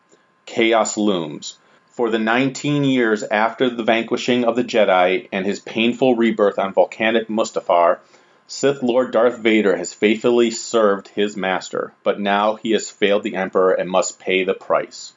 Chaos 0.46 0.96
looms. 0.96 1.58
For 1.94 2.10
the 2.10 2.18
19 2.18 2.82
years 2.82 3.22
after 3.22 3.70
the 3.70 3.84
vanquishing 3.84 4.44
of 4.44 4.56
the 4.56 4.64
Jedi 4.64 5.28
and 5.30 5.46
his 5.46 5.60
painful 5.60 6.16
rebirth 6.16 6.58
on 6.58 6.72
volcanic 6.72 7.28
Mustafar, 7.28 8.00
Sith 8.48 8.82
Lord 8.82 9.12
Darth 9.12 9.38
Vader 9.38 9.76
has 9.76 9.94
faithfully 9.94 10.50
served 10.50 11.06
his 11.06 11.36
master, 11.36 11.92
but 12.02 12.18
now 12.18 12.56
he 12.56 12.72
has 12.72 12.90
failed 12.90 13.22
the 13.22 13.36
Emperor 13.36 13.74
and 13.74 13.88
must 13.88 14.18
pay 14.18 14.42
the 14.42 14.54
price. 14.54 15.12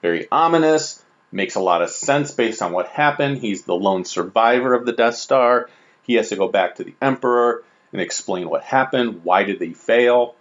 Very 0.00 0.26
ominous, 0.32 1.04
makes 1.30 1.56
a 1.56 1.60
lot 1.60 1.82
of 1.82 1.90
sense 1.90 2.30
based 2.30 2.62
on 2.62 2.72
what 2.72 2.88
happened. 2.88 3.36
He's 3.36 3.64
the 3.64 3.74
lone 3.74 4.06
survivor 4.06 4.72
of 4.72 4.86
the 4.86 4.92
Death 4.92 5.16
Star. 5.16 5.68
He 6.04 6.14
has 6.14 6.30
to 6.30 6.36
go 6.36 6.48
back 6.48 6.76
to 6.76 6.84
the 6.84 6.94
Emperor 7.02 7.64
and 7.92 8.00
explain 8.00 8.48
what 8.48 8.62
happened. 8.62 9.24
Why 9.24 9.44
did 9.44 9.58
they 9.58 9.74
fail? 9.74 10.36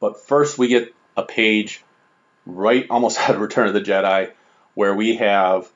But 0.00 0.20
first, 0.26 0.58
we 0.58 0.66
get 0.66 0.92
a 1.16 1.22
page 1.22 1.84
right 2.44 2.88
almost 2.90 3.20
out 3.28 3.36
of 3.36 3.40
Return 3.40 3.68
of 3.68 3.74
the 3.74 3.80
Jedi 3.80 4.32
where 4.78 4.94
we 4.94 5.16
have 5.16 5.68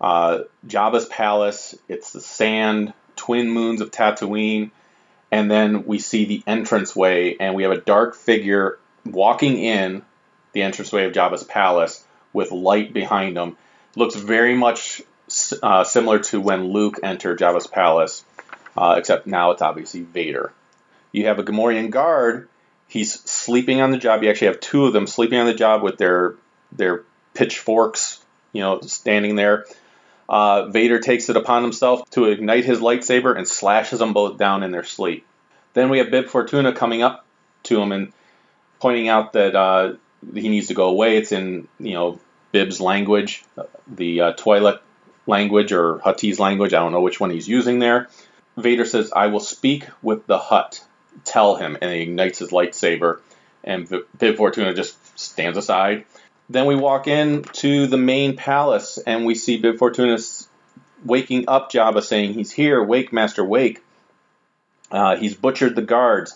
uh, 0.00 0.42
Jabba's 0.64 1.06
palace. 1.06 1.76
It's 1.88 2.12
the 2.12 2.20
sand, 2.20 2.92
twin 3.16 3.50
moons 3.50 3.80
of 3.80 3.90
Tatooine, 3.90 4.70
and 5.32 5.50
then 5.50 5.86
we 5.86 5.98
see 5.98 6.24
the 6.24 6.44
entranceway, 6.46 7.36
and 7.40 7.56
we 7.56 7.64
have 7.64 7.72
a 7.72 7.80
dark 7.80 8.14
figure 8.14 8.78
walking 9.04 9.58
in 9.58 10.02
the 10.52 10.62
entranceway 10.62 11.04
of 11.06 11.12
Jabba's 11.12 11.42
palace 11.42 12.04
with 12.32 12.52
light 12.52 12.92
behind 12.92 13.36
him. 13.36 13.56
Looks 13.96 14.14
very 14.14 14.54
much 14.54 15.02
uh, 15.60 15.82
similar 15.82 16.20
to 16.20 16.40
when 16.40 16.68
Luke 16.68 17.00
entered 17.02 17.40
Jabba's 17.40 17.66
palace, 17.66 18.24
uh, 18.76 18.94
except 18.98 19.26
now 19.26 19.50
it's 19.50 19.62
obviously 19.62 20.02
Vader. 20.02 20.52
You 21.10 21.26
have 21.26 21.40
a 21.40 21.42
Gamorrean 21.42 21.90
guard. 21.90 22.48
He's 22.86 23.14
sleeping 23.28 23.80
on 23.80 23.90
the 23.90 23.98
job. 23.98 24.22
You 24.22 24.30
actually 24.30 24.46
have 24.46 24.60
two 24.60 24.86
of 24.86 24.92
them 24.92 25.08
sleeping 25.08 25.40
on 25.40 25.46
the 25.46 25.54
job 25.54 25.82
with 25.82 25.98
their 25.98 26.36
their 26.70 27.02
pitchforks, 27.34 28.23
you 28.54 28.62
know, 28.62 28.80
standing 28.80 29.36
there. 29.36 29.66
Uh, 30.26 30.68
Vader 30.68 31.00
takes 31.00 31.28
it 31.28 31.36
upon 31.36 31.62
himself 31.62 32.08
to 32.10 32.26
ignite 32.26 32.64
his 32.64 32.80
lightsaber 32.80 33.36
and 33.36 33.46
slashes 33.46 33.98
them 33.98 34.14
both 34.14 34.38
down 34.38 34.62
in 34.62 34.70
their 34.70 34.84
sleep. 34.84 35.26
Then 35.74 35.90
we 35.90 35.98
have 35.98 36.10
Bib 36.10 36.28
Fortuna 36.28 36.72
coming 36.72 37.02
up 37.02 37.26
to 37.64 37.78
him 37.78 37.92
and 37.92 38.12
pointing 38.80 39.08
out 39.08 39.34
that 39.34 39.54
uh, 39.54 39.94
he 40.32 40.48
needs 40.48 40.68
to 40.68 40.74
go 40.74 40.88
away. 40.88 41.18
It's 41.18 41.32
in 41.32 41.68
you 41.78 41.92
know 41.92 42.20
Bib's 42.52 42.80
language, 42.80 43.44
the 43.86 44.20
uh, 44.20 44.32
Twi'lek 44.34 44.78
language 45.26 45.72
or 45.72 45.98
Huttese 45.98 46.38
language. 46.38 46.72
I 46.72 46.80
don't 46.80 46.92
know 46.92 47.02
which 47.02 47.20
one 47.20 47.30
he's 47.30 47.48
using 47.48 47.80
there. 47.80 48.08
Vader 48.56 48.86
says, 48.86 49.12
"I 49.14 49.26
will 49.26 49.40
speak 49.40 49.86
with 50.00 50.26
the 50.26 50.38
Hutt. 50.38 50.82
Tell 51.24 51.56
him," 51.56 51.76
and 51.82 51.90
he 51.90 52.02
ignites 52.02 52.38
his 52.38 52.50
lightsaber. 52.50 53.18
And 53.64 53.88
Bib 54.18 54.36
Fortuna 54.36 54.74
just 54.74 54.96
stands 55.18 55.58
aside. 55.58 56.04
Then 56.48 56.66
we 56.66 56.76
walk 56.76 57.06
in 57.06 57.42
to 57.42 57.86
the 57.86 57.96
main 57.96 58.36
palace, 58.36 58.98
and 59.06 59.24
we 59.24 59.34
see 59.34 59.56
Bib 59.56 59.78
Fortuna 59.78 60.18
waking 61.04 61.44
up 61.48 61.70
Jabba, 61.70 62.02
saying, 62.02 62.34
"He's 62.34 62.52
here, 62.52 62.82
wake, 62.82 63.12
Master, 63.12 63.44
wake." 63.44 63.82
Uh, 64.90 65.16
he's 65.16 65.34
butchered 65.34 65.74
the 65.74 65.82
guards. 65.82 66.34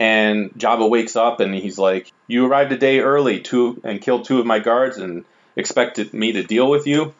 And 0.00 0.50
Jabba 0.54 0.88
wakes 0.90 1.14
up 1.14 1.40
and 1.40 1.54
he's 1.54 1.78
like, 1.78 2.10
"You 2.26 2.46
arrived 2.46 2.72
a 2.72 2.76
day 2.76 2.98
early, 3.00 3.40
two 3.40 3.80
and 3.84 4.00
killed 4.00 4.24
two 4.24 4.40
of 4.40 4.46
my 4.46 4.58
guards, 4.58 4.96
and 4.96 5.24
expected 5.56 6.12
me 6.12 6.32
to 6.32 6.42
deal 6.42 6.68
with 6.68 6.86
you." 6.86 7.14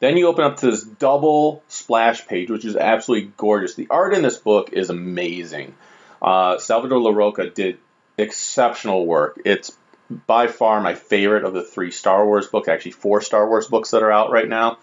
Then 0.00 0.16
you 0.16 0.26
open 0.26 0.44
up 0.44 0.58
to 0.58 0.70
this 0.70 0.82
double 0.82 1.62
splash 1.68 2.26
page, 2.26 2.50
which 2.50 2.64
is 2.64 2.76
absolutely 2.76 3.32
gorgeous. 3.36 3.74
The 3.74 3.88
art 3.90 4.14
in 4.14 4.22
this 4.22 4.36
book 4.36 4.72
is 4.72 4.90
amazing. 4.90 5.74
Uh, 6.20 6.58
Salvador 6.58 7.00
Larroca 7.00 7.52
did 7.52 7.78
exceptional 8.18 9.06
work. 9.06 9.40
It's 9.44 9.76
by 10.10 10.46
far 10.46 10.80
my 10.80 10.94
favorite 10.94 11.44
of 11.44 11.54
the 11.54 11.64
three 11.64 11.90
Star 11.90 12.24
Wars 12.26 12.46
books, 12.46 12.68
actually 12.68 12.92
four 12.92 13.20
Star 13.20 13.48
Wars 13.48 13.66
books 13.66 13.90
that 13.90 14.02
are 14.02 14.12
out 14.12 14.30
right 14.30 14.48
now. 14.48 14.78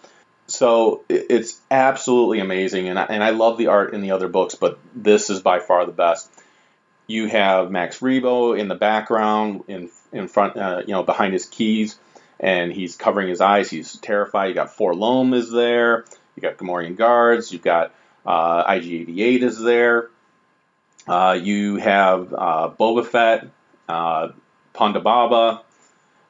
So 0.46 1.04
it's 1.08 1.58
absolutely 1.70 2.40
amazing, 2.40 2.88
and 2.88 2.98
I, 2.98 3.04
and 3.04 3.24
I 3.24 3.30
love 3.30 3.56
the 3.56 3.68
art 3.68 3.94
in 3.94 4.02
the 4.02 4.10
other 4.10 4.28
books, 4.28 4.54
but 4.54 4.78
this 4.94 5.30
is 5.30 5.40
by 5.40 5.58
far 5.58 5.86
the 5.86 5.92
best. 5.92 6.30
You 7.06 7.28
have 7.28 7.70
Max 7.70 8.00
Rebo 8.00 8.58
in 8.58 8.68
the 8.68 8.74
background, 8.74 9.64
in 9.68 9.90
in 10.12 10.28
front, 10.28 10.56
uh, 10.56 10.82
you 10.86 10.92
know, 10.92 11.02
behind 11.02 11.32
his 11.32 11.46
keys 11.46 11.96
and 12.40 12.72
he's 12.72 12.96
covering 12.96 13.28
his 13.28 13.40
eyes. 13.40 13.70
He's 13.70 13.96
terrified. 13.96 14.48
You 14.48 14.54
got 14.54 14.76
4-LOM 14.76 15.34
is 15.34 15.50
there. 15.50 16.04
You 16.36 16.42
got 16.42 16.56
Gamorrean 16.56 16.96
guards. 16.96 17.52
You've 17.52 17.62
got 17.62 17.94
uh, 18.26 18.64
IG-88 18.66 19.42
is 19.42 19.60
there. 19.60 20.10
Uh, 21.06 21.38
you 21.40 21.76
have 21.76 22.32
uh, 22.32 22.70
Boba 22.78 23.06
Fett, 23.06 23.48
uh, 24.74 24.78
Ponda 24.78 25.02
Baba, 25.02 25.62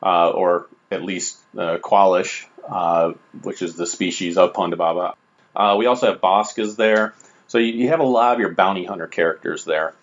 uh, 0.03 0.31
or 0.31 0.69
at 0.91 1.03
least 1.03 1.39
uh, 1.57 1.79
Qualish, 1.79 2.47
uh, 2.69 3.13
which 3.43 3.63
is 3.63 3.77
the 3.77 3.87
species 3.87 4.37
of 4.37 4.53
Ponda 4.53 4.77
Baba. 4.77 5.15
Uh, 5.55 5.77
we 5.79 5.87
also 5.87 6.11
have 6.11 6.21
Bossk 6.21 6.59
is 6.59 6.77
there. 6.77 7.15
So 7.47 7.59
you, 7.59 7.73
you 7.73 7.89
have 7.89 8.01
a 8.01 8.05
lot 8.05 8.35
of 8.35 8.41
your 8.41 8.55
bounty 8.55 8.85
hunter 8.85 9.07
characters 9.07 9.65
there. 9.65 9.95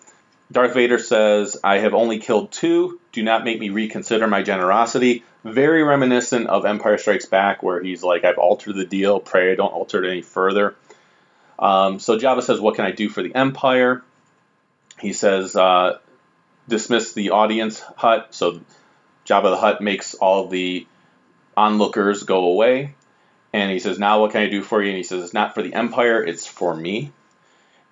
Darth 0.50 0.74
Vader 0.74 0.98
says, 0.98 1.56
I 1.64 1.78
have 1.78 1.94
only 1.94 2.18
killed 2.18 2.52
two. 2.52 3.00
Do 3.12 3.22
not 3.22 3.44
make 3.44 3.58
me 3.58 3.70
reconsider 3.70 4.26
my 4.26 4.42
generosity 4.42 5.24
very 5.44 5.82
reminiscent 5.82 6.46
of 6.46 6.64
Empire 6.64 6.98
Strikes 6.98 7.26
Back, 7.26 7.62
where 7.62 7.82
he's 7.82 8.02
like, 8.02 8.24
I've 8.24 8.38
altered 8.38 8.76
the 8.76 8.84
deal, 8.84 9.18
pray 9.20 9.52
I 9.52 9.54
don't 9.54 9.72
alter 9.72 10.04
it 10.04 10.10
any 10.10 10.22
further. 10.22 10.76
Um, 11.58 11.98
so 11.98 12.18
Jabba 12.18 12.42
says, 12.42 12.60
What 12.60 12.76
can 12.76 12.84
I 12.84 12.92
do 12.92 13.08
for 13.08 13.22
the 13.22 13.34
Empire? 13.34 14.02
He 15.00 15.12
says, 15.12 15.56
uh, 15.56 15.98
Dismiss 16.68 17.12
the 17.12 17.30
audience 17.30 17.80
Hutt. 17.96 18.34
So 18.34 18.60
Jabba 19.26 19.50
the 19.50 19.56
Hutt 19.56 19.80
makes 19.80 20.14
all 20.14 20.48
the 20.48 20.86
onlookers 21.56 22.22
go 22.22 22.46
away. 22.46 22.94
And 23.52 23.70
he 23.70 23.78
says, 23.78 23.98
Now 23.98 24.20
what 24.20 24.32
can 24.32 24.42
I 24.42 24.48
do 24.48 24.62
for 24.62 24.82
you? 24.82 24.88
And 24.88 24.96
he 24.96 25.02
says, 25.02 25.24
It's 25.24 25.34
not 25.34 25.54
for 25.54 25.62
the 25.62 25.74
Empire, 25.74 26.22
it's 26.22 26.46
for 26.46 26.74
me. 26.74 27.12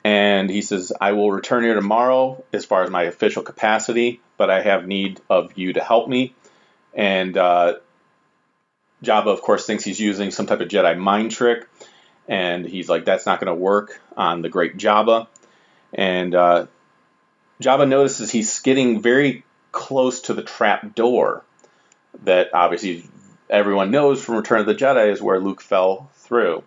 And 0.03 0.49
he 0.49 0.63
says, 0.63 0.93
I 0.99 1.13
will 1.13 1.31
return 1.31 1.63
here 1.63 1.75
tomorrow 1.75 2.43
as 2.53 2.65
far 2.65 2.83
as 2.83 2.91
my 2.91 3.03
official 3.03 3.43
capacity, 3.43 4.21
but 4.39 4.49
I 4.49 4.63
have 4.63 4.87
need 4.87 5.21
of 5.29 5.59
you 5.59 5.75
to 5.75 5.81
help 5.83 6.09
me. 6.09 6.35
And 6.95 7.37
uh, 7.37 7.75
Jabba, 9.03 9.27
of 9.27 9.43
course, 9.43 9.67
thinks 9.67 9.85
he's 9.85 10.01
using 10.01 10.31
some 10.31 10.47
type 10.47 10.61
of 10.61 10.69
Jedi 10.69 10.97
mind 10.97 11.33
trick, 11.33 11.69
and 12.29 12.65
he's 12.67 12.89
like, 12.89 13.05
"That's 13.05 13.27
not 13.27 13.41
going 13.41 13.55
to 13.55 13.61
work 13.61 14.01
on 14.17 14.43
the 14.43 14.49
Great 14.49 14.77
Jabba." 14.77 15.27
And 15.93 16.35
uh, 16.35 16.67
Jabba 17.61 17.89
notices 17.89 18.31
he's 18.31 18.59
getting 18.61 19.01
very 19.01 19.45
close 19.73 20.23
to 20.23 20.35
the 20.35 20.43
trap 20.43 20.95
door 20.95 21.45
that 22.25 22.49
obviously 22.55 23.05
everyone 23.49 23.91
knows 23.91 24.23
from 24.23 24.37
Return 24.37 24.61
of 24.61 24.67
the 24.67 24.75
Jedi 24.75 25.13
is 25.13 25.23
where 25.23 25.39
Luke 25.39 25.61
fell 25.61 26.11
through. 26.15 26.65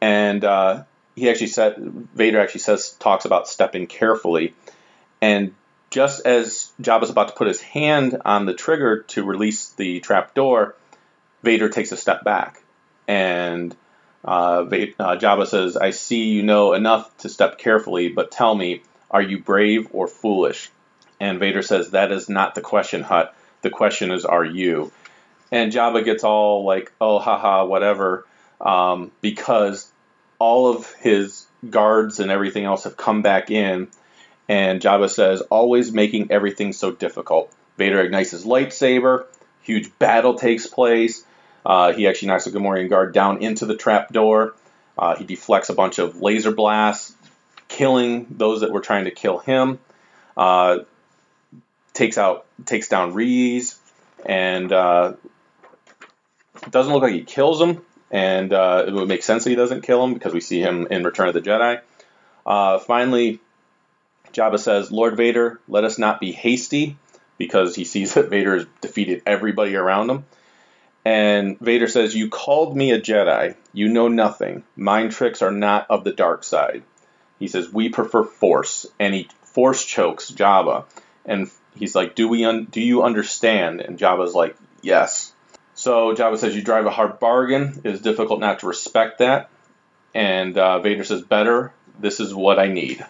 And 0.00 0.44
uh, 0.44 0.84
he 1.14 1.30
actually 1.30 1.48
said, 1.48 1.76
Vader 2.14 2.40
actually 2.40 2.60
says, 2.60 2.90
talks 2.98 3.24
about 3.24 3.46
stepping 3.46 3.86
carefully. 3.86 4.54
And 5.20 5.54
just 5.90 6.26
as 6.26 6.72
Jabba's 6.80 7.10
about 7.10 7.28
to 7.28 7.34
put 7.34 7.46
his 7.46 7.60
hand 7.60 8.22
on 8.24 8.46
the 8.46 8.54
trigger 8.54 9.02
to 9.08 9.24
release 9.24 9.68
the 9.70 10.00
trap 10.00 10.34
door, 10.34 10.74
Vader 11.42 11.68
takes 11.68 11.92
a 11.92 11.96
step 11.96 12.24
back. 12.24 12.62
And 13.06 13.76
uh, 14.24 14.64
uh, 14.64 14.66
Jabba 14.66 15.46
says, 15.46 15.76
I 15.76 15.90
see 15.90 16.24
you 16.24 16.42
know 16.42 16.72
enough 16.72 17.14
to 17.18 17.28
step 17.28 17.58
carefully, 17.58 18.08
but 18.08 18.30
tell 18.30 18.54
me, 18.54 18.82
are 19.12 19.22
you 19.22 19.38
brave 19.38 19.88
or 19.92 20.06
foolish? 20.06 20.70
And 21.20 21.38
Vader 21.38 21.62
says, 21.62 21.90
That 21.90 22.12
is 22.12 22.28
not 22.28 22.54
the 22.54 22.60
question, 22.60 23.02
Hutt. 23.02 23.34
The 23.62 23.70
question 23.70 24.10
is, 24.10 24.24
Are 24.24 24.44
you? 24.44 24.92
And 25.50 25.72
Jabba 25.72 26.04
gets 26.04 26.24
all 26.24 26.64
like, 26.64 26.92
Oh, 27.00 27.18
haha, 27.18 27.64
whatever, 27.64 28.26
um, 28.60 29.12
because 29.20 29.90
all 30.38 30.68
of 30.70 30.92
his 30.94 31.46
guards 31.68 32.18
and 32.18 32.30
everything 32.30 32.64
else 32.64 32.84
have 32.84 32.96
come 32.96 33.22
back 33.22 33.50
in 33.50 33.88
and 34.48 34.80
Jabba 34.80 35.08
says, 35.08 35.40
always 35.42 35.92
making 35.92 36.30
everything 36.30 36.72
so 36.72 36.90
difficult. 36.90 37.52
Vader 37.78 38.00
ignites 38.00 38.32
his 38.32 38.44
lightsaber. 38.44 39.24
Huge 39.62 39.96
battle 39.98 40.34
takes 40.34 40.66
place. 40.66 41.24
Uh, 41.64 41.92
he 41.92 42.08
actually 42.08 42.28
knocks 42.28 42.46
a 42.46 42.50
Gamorrean 42.50 42.90
guard 42.90 43.14
down 43.14 43.42
into 43.42 43.66
the 43.66 43.76
trap 43.76 44.12
door. 44.12 44.54
Uh, 44.98 45.16
he 45.16 45.24
deflects 45.24 45.70
a 45.70 45.74
bunch 45.74 45.98
of 45.98 46.20
laser 46.20 46.50
blasts, 46.50 47.14
killing 47.72 48.26
those 48.30 48.60
that 48.60 48.70
were 48.70 48.82
trying 48.82 49.06
to 49.06 49.10
kill 49.10 49.38
him. 49.38 49.78
Uh, 50.36 50.80
takes 51.94 52.18
out, 52.18 52.44
takes 52.66 52.88
down 52.88 53.14
Reese, 53.14 53.78
and 54.26 54.70
uh, 54.70 55.14
doesn't 56.70 56.92
look 56.92 57.02
like 57.02 57.14
he 57.14 57.24
kills 57.24 57.60
him. 57.60 57.82
And 58.10 58.52
uh, 58.52 58.84
it 58.86 58.92
would 58.92 59.08
make 59.08 59.22
sense 59.22 59.44
that 59.44 59.50
he 59.50 59.56
doesn't 59.56 59.82
kill 59.82 60.04
him 60.04 60.12
because 60.12 60.34
we 60.34 60.40
see 60.40 60.60
him 60.60 60.86
in 60.90 61.02
Return 61.02 61.28
of 61.28 61.34
the 61.34 61.40
Jedi. 61.40 61.80
Uh, 62.44 62.78
finally, 62.78 63.40
Jabba 64.34 64.58
says, 64.58 64.92
Lord 64.92 65.16
Vader, 65.16 65.58
let 65.66 65.84
us 65.84 65.98
not 65.98 66.20
be 66.20 66.30
hasty, 66.32 66.98
because 67.38 67.74
he 67.74 67.84
sees 67.84 68.14
that 68.14 68.28
Vader 68.28 68.54
has 68.58 68.66
defeated 68.82 69.22
everybody 69.24 69.76
around 69.76 70.10
him. 70.10 70.24
And 71.04 71.58
Vader 71.58 71.88
says, 71.88 72.14
You 72.14 72.28
called 72.28 72.76
me 72.76 72.92
a 72.92 73.00
Jedi. 73.00 73.56
You 73.72 73.88
know 73.88 74.08
nothing. 74.08 74.62
Mind 74.76 75.12
tricks 75.12 75.40
are 75.40 75.50
not 75.50 75.86
of 75.90 76.04
the 76.04 76.12
dark 76.12 76.44
side. 76.44 76.82
He 77.42 77.48
says, 77.48 77.68
We 77.68 77.88
prefer 77.88 78.22
force. 78.22 78.86
And 79.00 79.12
he 79.12 79.28
force 79.42 79.84
chokes 79.84 80.30
Jabba. 80.30 80.84
And 81.26 81.50
he's 81.74 81.96
like, 81.96 82.14
Do 82.14 82.28
we 82.28 82.44
un- 82.44 82.68
do 82.70 82.80
you 82.80 83.02
understand? 83.02 83.80
And 83.80 83.98
Jabba's 83.98 84.32
like, 84.32 84.56
Yes. 84.80 85.32
So 85.74 86.14
Jabba 86.14 86.38
says, 86.38 86.54
You 86.54 86.62
drive 86.62 86.86
a 86.86 86.90
hard 86.90 87.18
bargain. 87.18 87.80
It 87.82 87.94
is 87.94 88.00
difficult 88.00 88.38
not 88.38 88.60
to 88.60 88.68
respect 88.68 89.18
that. 89.18 89.50
And 90.14 90.56
uh, 90.56 90.78
Vader 90.78 91.02
says, 91.02 91.22
Better. 91.22 91.72
This 91.98 92.20
is 92.20 92.32
what 92.32 92.60
I 92.60 92.68
need. 92.68 93.04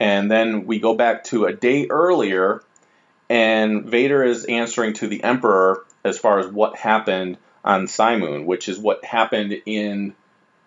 And 0.00 0.30
then 0.30 0.66
we 0.66 0.78
go 0.78 0.94
back 0.94 1.24
to 1.24 1.46
a 1.46 1.52
day 1.52 1.88
earlier, 1.90 2.62
and 3.28 3.84
Vader 3.84 4.22
is 4.22 4.44
answering 4.44 4.92
to 4.94 5.08
the 5.08 5.24
Emperor 5.24 5.84
as 6.04 6.18
far 6.18 6.38
as 6.38 6.46
what 6.46 6.76
happened 6.76 7.38
on 7.64 7.86
Cymoon, 7.86 8.44
which 8.44 8.68
is 8.68 8.78
what 8.78 9.04
happened 9.04 9.60
in 9.66 10.14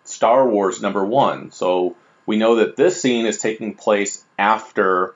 Star 0.04 0.46
Wars 0.46 0.82
number 0.82 1.06
one. 1.06 1.52
So 1.52 1.96
we 2.28 2.38
know 2.38 2.58
that 2.58 2.76
this 2.76 3.02
scene 3.02 3.26
is 3.26 3.40
taking 3.40 3.74
place 3.74 4.24
after 4.38 5.16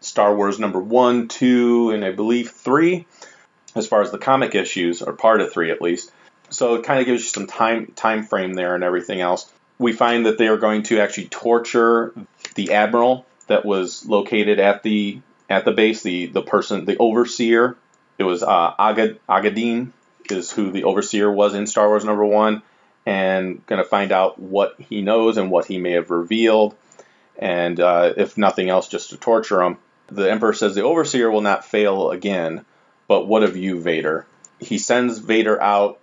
Star 0.00 0.36
Wars 0.36 0.60
number 0.60 0.78
one, 0.78 1.26
two, 1.26 1.90
and 1.90 2.04
I 2.04 2.12
believe 2.12 2.50
three, 2.50 3.06
as 3.74 3.88
far 3.88 4.02
as 4.02 4.12
the 4.12 4.18
comic 4.18 4.54
issues, 4.54 5.02
or 5.02 5.14
part 5.14 5.40
of 5.40 5.52
three 5.52 5.72
at 5.72 5.82
least. 5.82 6.12
So 6.50 6.74
it 6.74 6.84
kind 6.84 7.00
of 7.00 7.06
gives 7.06 7.22
you 7.22 7.30
some 7.30 7.46
time 7.46 7.92
time 7.96 8.24
frame 8.24 8.52
there 8.52 8.74
and 8.74 8.84
everything 8.84 9.20
else. 9.20 9.50
We 9.78 9.92
find 9.92 10.26
that 10.26 10.38
they 10.38 10.48
are 10.48 10.58
going 10.58 10.84
to 10.84 11.00
actually 11.00 11.28
torture 11.28 12.12
the 12.54 12.74
admiral 12.74 13.26
that 13.46 13.64
was 13.64 14.04
located 14.06 14.60
at 14.60 14.82
the 14.82 15.20
at 15.48 15.64
the 15.64 15.72
base. 15.72 16.02
The 16.02 16.26
the 16.26 16.42
person, 16.42 16.84
the 16.84 16.98
overseer, 16.98 17.76
it 18.18 18.24
was 18.24 18.42
uh, 18.42 18.74
Agad 18.78 19.18
Agadeen 19.28 19.92
is 20.30 20.52
who 20.52 20.70
the 20.70 20.84
overseer 20.84 21.30
was 21.30 21.54
in 21.54 21.66
Star 21.66 21.88
Wars 21.88 22.04
Number 22.04 22.24
One, 22.24 22.62
and 23.04 23.64
going 23.66 23.82
to 23.82 23.88
find 23.88 24.12
out 24.12 24.38
what 24.38 24.76
he 24.78 25.02
knows 25.02 25.36
and 25.36 25.50
what 25.50 25.66
he 25.66 25.78
may 25.78 25.92
have 25.92 26.10
revealed. 26.10 26.74
and 27.38 27.80
uh, 27.80 28.12
if 28.16 28.36
nothing 28.36 28.68
else, 28.68 28.88
just 28.88 29.10
to 29.10 29.16
torture 29.16 29.62
him. 29.62 29.78
The 30.08 30.30
Emperor 30.30 30.52
says 30.52 30.74
the 30.74 30.82
Overseer 30.82 31.30
will 31.30 31.40
not 31.40 31.64
fail 31.64 32.10
again, 32.10 32.64
but 33.08 33.26
what 33.26 33.42
of 33.42 33.56
you, 33.56 33.80
Vader? 33.80 34.26
He 34.60 34.78
sends 34.78 35.18
Vader 35.18 35.60
out 35.60 35.98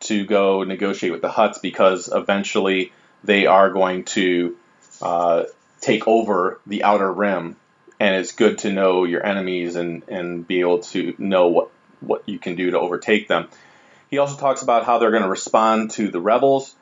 to 0.00 0.24
go 0.26 0.62
negotiate 0.64 1.12
with 1.12 1.22
the 1.22 1.30
Hutts 1.30 1.60
because 1.60 2.08
eventually 2.12 2.92
they 3.24 3.46
are 3.46 3.70
going 3.70 4.04
to 4.04 4.56
uh, 5.00 5.44
take 5.80 6.06
over 6.06 6.60
the 6.66 6.84
Outer 6.84 7.10
Rim, 7.10 7.56
and 7.98 8.14
it's 8.16 8.32
good 8.32 8.58
to 8.58 8.72
know 8.72 9.04
your 9.04 9.24
enemies 9.24 9.76
and, 9.76 10.02
and 10.08 10.46
be 10.46 10.60
able 10.60 10.80
to 10.80 11.14
know 11.18 11.48
what, 11.48 11.70
what 12.00 12.28
you 12.28 12.38
can 12.38 12.54
do 12.54 12.70
to 12.72 12.78
overtake 12.78 13.28
them. 13.28 13.48
He 14.14 14.18
also 14.18 14.36
talks 14.36 14.62
about 14.62 14.84
how 14.84 14.98
they're 14.98 15.10
going 15.10 15.24
to 15.24 15.28
respond 15.28 15.90
to 15.92 16.08
the 16.08 16.20
rebels 16.20 16.72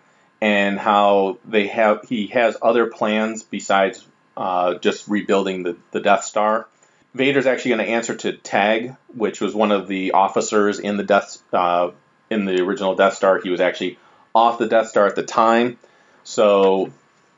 and 0.42 0.78
how 0.78 1.38
they 1.46 1.68
have 1.68 2.06
he 2.06 2.26
has 2.26 2.58
other 2.60 2.88
plans 2.88 3.42
besides 3.42 4.06
uh, 4.36 4.74
just 4.74 5.08
rebuilding 5.08 5.62
the, 5.62 5.78
the 5.92 6.00
Death 6.00 6.24
Star. 6.24 6.68
Vader's 7.14 7.46
actually 7.46 7.70
going 7.70 7.86
to 7.86 7.92
answer 7.92 8.14
to 8.16 8.34
Tagge, 8.34 8.94
which 9.14 9.40
was 9.40 9.54
one 9.54 9.72
of 9.72 9.88
the 9.88 10.12
officers 10.12 10.78
in 10.78 10.98
the 10.98 11.04
Death 11.04 11.38
uh, 11.54 11.92
in 12.28 12.44
the 12.44 12.60
original 12.60 12.96
Death 12.96 13.14
Star. 13.14 13.40
He 13.40 13.48
was 13.48 13.62
actually 13.62 13.98
off 14.34 14.58
the 14.58 14.68
Death 14.68 14.88
Star 14.88 15.06
at 15.06 15.16
the 15.16 15.22
time, 15.22 15.78
so 16.24 16.92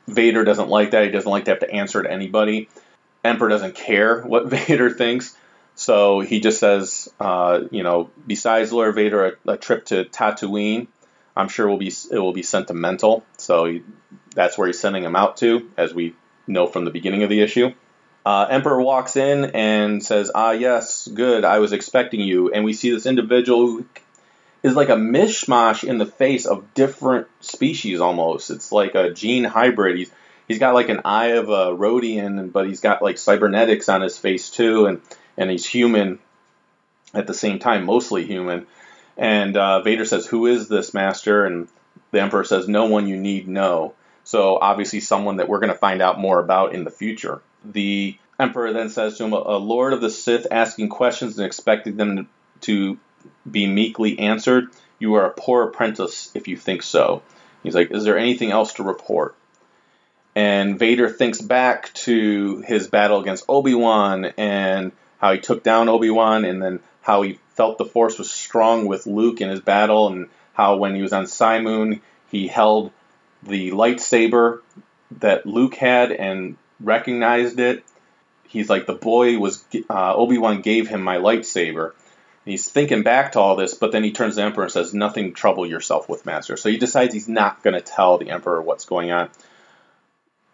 Vader 0.09 0.43
doesn't 0.43 0.67
like 0.67 0.91
that. 0.91 1.05
He 1.05 1.11
doesn't 1.11 1.31
like 1.31 1.45
to 1.45 1.51
have 1.51 1.61
to 1.61 1.71
answer 1.71 2.03
to 2.03 2.11
anybody. 2.11 2.67
Emperor 3.23 3.47
doesn't 3.47 3.75
care 3.75 4.23
what 4.23 4.47
Vader 4.49 4.89
thinks, 4.89 5.37
so 5.75 6.21
he 6.21 6.39
just 6.39 6.59
says, 6.59 7.09
uh, 7.19 7.61
you 7.69 7.83
know, 7.83 8.09
besides 8.25 8.71
Lord 8.71 8.95
Vader, 8.95 9.37
a, 9.45 9.51
a, 9.51 9.57
trip 9.57 9.85
to 9.87 10.05
Tatooine, 10.05 10.87
I'm 11.35 11.49
sure 11.49 11.67
will 11.67 11.77
be 11.77 11.93
it 12.11 12.17
will 12.17 12.33
be 12.33 12.43
sentimental. 12.43 13.25
So 13.37 13.65
he, 13.65 13.83
that's 14.33 14.57
where 14.57 14.67
he's 14.67 14.79
sending 14.79 15.03
him 15.03 15.15
out 15.15 15.37
to, 15.37 15.69
as 15.75 15.93
we 15.93 16.15
know 16.47 16.67
from 16.67 16.85
the 16.85 16.91
beginning 16.91 17.23
of 17.23 17.29
the 17.29 17.41
issue. 17.41 17.73
Uh, 18.25 18.47
Emperor 18.49 18.81
walks 18.81 19.17
in 19.17 19.51
and 19.53 20.03
says, 20.03 20.31
"Ah, 20.33 20.51
yes, 20.51 21.07
good. 21.07 21.43
I 21.43 21.59
was 21.59 21.73
expecting 21.73 22.21
you." 22.21 22.51
And 22.51 22.63
we 22.63 22.73
see 22.73 22.91
this 22.91 23.05
individual 23.05 23.67
who 23.67 23.85
is 24.63 24.75
like 24.75 24.89
a 24.89 24.95
mishmash 24.95 25.83
in 25.83 25.97
the 25.97 26.05
face 26.05 26.45
of 26.45 26.73
different 26.73 27.27
species 27.41 27.99
almost. 27.99 28.49
It's 28.49 28.71
like 28.71 28.95
a 28.95 29.11
gene 29.11 29.43
hybrid. 29.43 29.97
He's 29.97 30.11
he's 30.47 30.59
got 30.59 30.73
like 30.73 30.89
an 30.89 31.01
eye 31.03 31.33
of 31.33 31.49
a 31.49 31.75
Rodian, 31.75 32.51
but 32.51 32.65
he's 32.65 32.79
got 32.79 33.01
like 33.01 33.17
cybernetics 33.17 33.89
on 33.89 34.01
his 34.01 34.17
face 34.17 34.49
too, 34.49 34.85
and 34.85 35.01
and 35.37 35.49
he's 35.49 35.65
human 35.65 36.19
at 37.13 37.27
the 37.27 37.33
same 37.33 37.59
time, 37.59 37.85
mostly 37.85 38.25
human. 38.25 38.67
And 39.17 39.55
uh, 39.55 39.81
Vader 39.81 40.05
says, 40.05 40.25
"Who 40.25 40.47
is 40.47 40.67
this 40.67 40.93
master?" 40.93 41.45
And 41.45 41.67
the 42.11 42.21
Emperor 42.21 42.43
says, 42.43 42.67
"No 42.67 42.85
one 42.85 43.07
you 43.07 43.17
need 43.17 43.47
know." 43.47 43.93
So 44.23 44.57
obviously, 44.59 44.99
someone 44.99 45.37
that 45.37 45.47
we're 45.47 45.59
going 45.59 45.71
to 45.71 45.79
find 45.79 46.01
out 46.01 46.19
more 46.19 46.39
about 46.39 46.73
in 46.73 46.83
the 46.83 46.91
future. 46.91 47.41
The 47.63 48.17
Emperor 48.39 48.73
then 48.73 48.89
says 48.89 49.17
to 49.17 49.25
him, 49.25 49.33
"A 49.33 49.57
Lord 49.57 49.93
of 49.93 50.01
the 50.01 50.09
Sith 50.09 50.47
asking 50.51 50.89
questions 50.89 51.37
and 51.37 51.45
expecting 51.45 51.95
them 51.95 52.27
to 52.61 52.97
be 53.49 53.67
meekly 53.67 54.19
answered. 54.19 54.69
You 54.99 55.15
are 55.15 55.25
a 55.25 55.33
poor 55.33 55.63
apprentice 55.63 56.31
if 56.33 56.47
you 56.47 56.57
think 56.57 56.83
so." 56.83 57.21
He's 57.63 57.75
like, 57.75 57.91
"Is 57.91 58.03
there 58.03 58.17
anything 58.17 58.51
else 58.51 58.73
to 58.73 58.83
report?" 58.83 59.35
And 60.35 60.77
Vader 60.77 61.09
thinks 61.09 61.41
back 61.41 61.93
to 61.93 62.61
his 62.67 62.87
battle 62.87 63.21
against 63.21 63.45
Obi 63.47 63.73
Wan 63.73 64.25
and 64.37 64.91
how 65.25 65.33
he 65.33 65.39
took 65.39 65.63
down 65.63 65.89
Obi 65.89 66.11
Wan, 66.11 66.45
and 66.45 66.61
then 66.61 66.79
how 67.01 67.23
he 67.23 67.39
felt 67.55 67.79
the 67.79 67.85
Force 67.85 68.19
was 68.19 68.29
strong 68.29 68.85
with 68.85 69.07
Luke 69.07 69.41
in 69.41 69.49
his 69.49 69.59
battle, 69.59 70.07
and 70.07 70.29
how 70.53 70.75
when 70.75 70.93
he 70.93 71.01
was 71.01 71.13
on 71.13 71.25
Cymoon, 71.25 72.01
he 72.29 72.47
held 72.47 72.91
the 73.41 73.71
lightsaber 73.71 74.59
that 75.19 75.47
Luke 75.47 75.73
had 75.73 76.11
and 76.11 76.57
recognized 76.79 77.59
it. 77.59 77.83
He's 78.47 78.69
like, 78.69 78.85
the 78.85 78.93
boy 78.93 79.39
was, 79.39 79.65
uh, 79.89 80.13
Obi 80.13 80.37
Wan 80.37 80.61
gave 80.61 80.87
him 80.87 81.01
my 81.01 81.17
lightsaber. 81.17 81.93
he's 82.45 82.69
thinking 82.69 83.01
back 83.01 83.31
to 83.31 83.39
all 83.39 83.55
this, 83.55 83.73
but 83.73 83.91
then 83.91 84.03
he 84.03 84.11
turns 84.11 84.35
to 84.35 84.41
the 84.41 84.45
Emperor 84.45 84.65
and 84.65 84.71
says, 84.71 84.93
Nothing 84.93 85.33
trouble 85.33 85.65
yourself 85.65 86.07
with, 86.07 86.27
Master. 86.27 86.55
So 86.55 86.69
he 86.69 86.77
decides 86.77 87.15
he's 87.15 87.27
not 87.27 87.63
going 87.63 87.73
to 87.73 87.81
tell 87.81 88.19
the 88.19 88.29
Emperor 88.29 88.61
what's 88.61 88.85
going 88.85 89.09
on. 89.09 89.31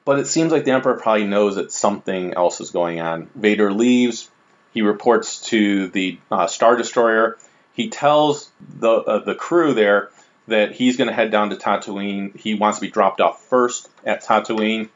But 0.06 0.20
it 0.20 0.28
seems 0.28 0.54
like 0.54 0.64
the 0.64 0.72
Emperor 0.72 0.98
probably 0.98 1.26
knows 1.26 1.56
that 1.56 1.74
something 1.74 2.36
else 2.36 2.62
is 2.62 2.72
going 2.72 3.02
on. 3.02 3.30
Vader 3.36 3.74
leaves, 3.74 4.30
he 4.74 4.82
reports 4.82 5.42
to 5.50 5.88
the 5.88 6.20
uh, 6.32 6.48
Star 6.48 6.76
Destroyer. 6.76 7.38
He 7.74 7.90
tells 7.90 8.50
the 8.80 8.92
uh, 8.92 9.20
the 9.20 9.36
crew 9.36 9.74
there 9.74 10.10
that 10.48 10.74
he's 10.74 10.98
going 10.98 11.08
to 11.08 11.14
head 11.14 11.32
down 11.32 11.50
to 11.52 11.56
Tatooine. 11.56 12.36
He 12.38 12.56
wants 12.56 12.80
to 12.80 12.82
be 12.82 12.92
dropped 12.92 13.22
off 13.22 13.42
first 13.44 13.90
at 14.06 14.24
Tatooine, 14.24 14.90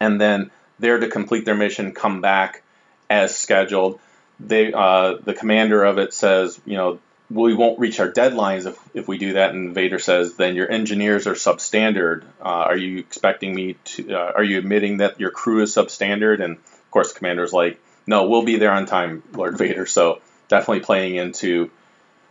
and 0.00 0.20
then 0.20 0.50
there 0.78 0.98
to 0.98 1.08
complete 1.08 1.44
their 1.44 1.54
mission, 1.54 1.92
come 1.92 2.20
back 2.20 2.62
as 3.10 3.36
scheduled. 3.36 4.00
They 4.40 4.72
uh, 4.72 5.16
the 5.22 5.34
commander 5.34 5.82
of 5.84 5.98
it 5.98 6.14
says, 6.14 6.60
you 6.64 6.76
know, 6.76 7.00
we 7.30 7.54
won't 7.54 7.78
reach 7.78 8.00
our 8.00 8.10
deadlines 8.10 8.66
if, 8.66 8.78
if 8.94 9.08
we 9.08 9.18
do 9.18 9.34
that. 9.34 9.52
And 9.52 9.74
Vader 9.74 9.98
says, 9.98 10.34
then 10.34 10.54
your 10.54 10.70
engineers 10.70 11.26
are 11.26 11.34
substandard. 11.34 12.22
Uh, 12.40 12.44
are 12.70 12.76
you 12.76 12.98
expecting 12.98 13.54
me 13.54 13.76
to? 13.84 14.14
Uh, 14.14 14.32
are 14.36 14.44
you 14.44 14.58
admitting 14.58 14.98
that 14.98 15.20
your 15.20 15.30
crew 15.30 15.62
is 15.62 15.74
substandard? 15.74 16.42
And 16.42 16.56
of 16.56 16.90
course, 16.90 17.12
the 17.12 17.18
commander's 17.18 17.52
like, 17.52 17.80
no, 18.08 18.26
we'll 18.26 18.42
be 18.42 18.56
there 18.56 18.72
on 18.72 18.86
time, 18.86 19.22
Lord 19.34 19.58
Vader. 19.58 19.84
So 19.84 20.22
definitely 20.48 20.80
playing 20.80 21.16
into 21.16 21.70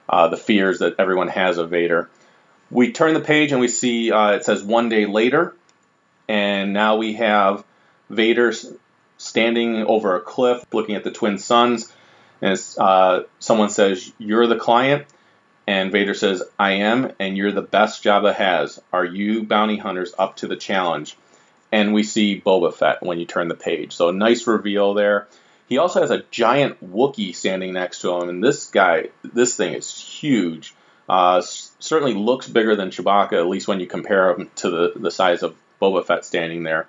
uh, 0.10 0.28
the 0.28 0.36
fears 0.36 0.80
that 0.80 0.96
everyone 0.98 1.28
has 1.28 1.60
of 1.60 1.70
Vader. 1.70 2.10
We 2.72 2.92
turn 2.92 3.14
the 3.14 3.20
page 3.20 3.52
and 3.52 3.62
we 3.62 3.68
see 3.68 4.12
uh, 4.12 4.32
it 4.32 4.44
says 4.44 4.64
one 4.64 4.90
day 4.90 5.06
later, 5.06 5.56
and 6.28 6.74
now 6.74 6.98
we 6.98 7.14
have 7.14 7.64
Vader 8.10 8.54
standing 9.20 9.86
over 9.86 10.16
a 10.16 10.22
cliff 10.22 10.66
looking 10.74 10.96
at 10.96 11.04
the 11.04 11.12
twin 11.12 11.38
suns. 11.38 11.94
And 12.42 12.60
uh, 12.80 13.22
someone 13.38 13.70
says, 13.70 14.12
You're 14.18 14.48
the 14.48 14.58
client. 14.58 15.06
And 15.68 15.92
Vader 15.92 16.14
says, 16.16 16.42
I 16.58 16.72
am, 16.72 17.12
and 17.20 17.38
you're 17.38 17.52
the 17.52 17.62
best 17.62 18.04
Jabba 18.04 18.34
has. 18.34 18.82
Are 18.92 19.06
you 19.06 19.44
bounty 19.44 19.78
hunters 19.78 20.14
up 20.18 20.38
to 20.38 20.48
the 20.48 20.56
challenge? 20.56 21.18
And 21.72 21.94
we 21.94 22.04
see 22.04 22.42
Boba 22.42 22.74
Fett 22.74 23.04
when 23.04 23.20
you 23.20 23.26
turn 23.26 23.50
the 23.50 23.54
page. 23.54 23.94
So, 23.94 24.12
nice 24.12 24.48
reveal 24.48 24.94
there. 24.94 25.28
He 25.68 25.78
also 25.78 26.02
has 26.02 26.12
a 26.12 26.24
giant 26.32 26.80
Wookiee 26.82 27.36
standing 27.36 27.74
next 27.74 28.02
to 28.02 28.14
him, 28.14 28.30
and 28.30 28.44
this 28.44 28.68
guy, 28.68 29.10
this 29.24 29.56
thing 29.56 29.74
is 29.74 29.94
huge. 30.00 30.74
Uh, 31.10 31.42
certainly 31.42 32.14
looks 32.14 32.48
bigger 32.48 32.76
than 32.76 32.90
Chewbacca, 32.90 33.34
at 33.34 33.48
least 33.48 33.68
when 33.68 33.80
you 33.80 33.88
compare 33.88 34.32
him 34.32 34.50
to 34.58 34.70
the, 34.70 34.94
the 34.96 35.12
size 35.12 35.44
of 35.44 35.56
Boba 35.82 36.06
Fett 36.06 36.26
standing 36.26 36.64
there. 36.64 36.88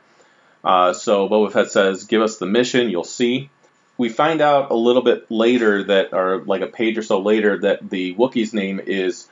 Uh, 0.62 0.92
so 0.92 1.28
Boba 1.28 1.52
Fett 1.52 1.70
says, 1.70 2.04
"Give 2.04 2.22
us 2.22 2.38
the 2.38 2.46
mission, 2.46 2.90
you'll 2.90 3.04
see." 3.04 3.50
We 3.96 4.08
find 4.08 4.40
out 4.40 4.70
a 4.70 4.74
little 4.74 5.02
bit 5.02 5.28
later 5.30 5.84
that, 5.84 6.12
or 6.12 6.38
like 6.44 6.62
a 6.62 6.68
page 6.68 6.98
or 6.98 7.02
so 7.02 7.20
later, 7.20 7.58
that 7.60 7.88
the 7.88 8.14
Wookiee's 8.14 8.54
name 8.54 8.80
is 8.80 9.28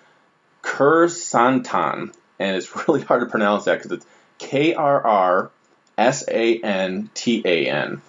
Krrsantan, 0.63 2.13
and 2.39 2.57
it's 2.57 2.75
really 2.89 3.03
hard 3.03 3.21
to 3.21 3.27
pronounce 3.27 3.65
that 3.65 3.79
because 3.79 3.93
it's 3.93 4.07
K 4.39 4.75
R 4.75 5.05
R 5.05 5.51
S 5.99 6.25
A 6.29 6.59
N 6.61 7.11
T 7.15 7.43
A 7.45 7.67
N. 7.69 8.03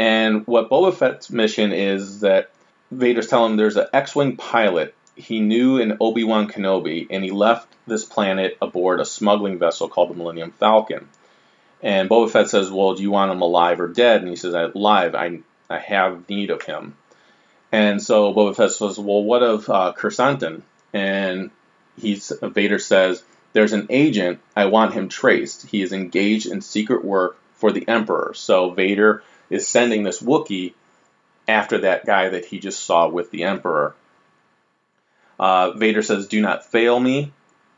And 0.00 0.46
what 0.46 0.70
Boba 0.70 0.94
Fett's 0.94 1.28
mission 1.28 1.74
is 1.74 2.20
that 2.20 2.52
Vader's 2.90 3.26
telling 3.26 3.50
him 3.50 3.56
there's 3.58 3.76
an 3.76 3.88
X-wing 3.92 4.38
pilot 4.38 4.94
he 5.14 5.40
knew 5.40 5.76
in 5.76 5.98
Obi 6.00 6.24
Wan 6.24 6.48
Kenobi, 6.48 7.06
and 7.10 7.22
he 7.22 7.30
left 7.30 7.68
this 7.86 8.06
planet 8.06 8.56
aboard 8.62 9.00
a 9.00 9.04
smuggling 9.04 9.58
vessel 9.58 9.90
called 9.90 10.08
the 10.08 10.14
Millennium 10.14 10.52
Falcon. 10.52 11.06
And 11.82 12.08
Boba 12.08 12.30
Fett 12.30 12.48
says, 12.48 12.70
"Well, 12.70 12.94
do 12.94 13.02
you 13.02 13.10
want 13.10 13.30
him 13.30 13.42
alive 13.42 13.78
or 13.78 13.88
dead?" 13.88 14.22
And 14.22 14.30
he 14.30 14.36
says, 14.36 14.54
"Alive. 14.54 15.14
I 15.14 15.40
I 15.68 15.78
have 15.78 16.26
need 16.30 16.48
of 16.48 16.62
him." 16.62 16.96
And 17.70 18.02
so 18.02 18.32
Boba 18.32 18.56
Fett 18.56 18.70
says, 18.70 18.98
"Well, 18.98 19.22
what 19.22 19.42
of 19.42 19.68
uh, 19.68 19.92
Krrsantan?" 19.94 20.62
And 20.94 21.50
he's 22.00 22.32
Vader 22.40 22.78
says, 22.78 23.22
"There's 23.52 23.74
an 23.74 23.88
agent. 23.90 24.38
I 24.56 24.64
want 24.64 24.94
him 24.94 25.10
traced. 25.10 25.66
He 25.66 25.82
is 25.82 25.92
engaged 25.92 26.46
in 26.46 26.62
secret 26.62 27.04
work 27.04 27.36
for 27.56 27.70
the 27.70 27.86
Emperor." 27.86 28.32
So 28.34 28.70
Vader 28.70 29.22
is 29.50 29.66
sending 29.66 30.04
this 30.04 30.22
Wookiee 30.22 30.74
after 31.46 31.78
that 31.78 32.06
guy 32.06 32.30
that 32.30 32.46
he 32.46 32.58
just 32.58 32.84
saw 32.84 33.08
with 33.08 33.30
the 33.30 33.44
Emperor. 33.44 33.94
Uh, 35.38 35.72
Vader 35.72 36.02
says, 36.02 36.28
Do 36.28 36.40
not 36.40 36.66
fail 36.66 36.98
me. 36.98 37.32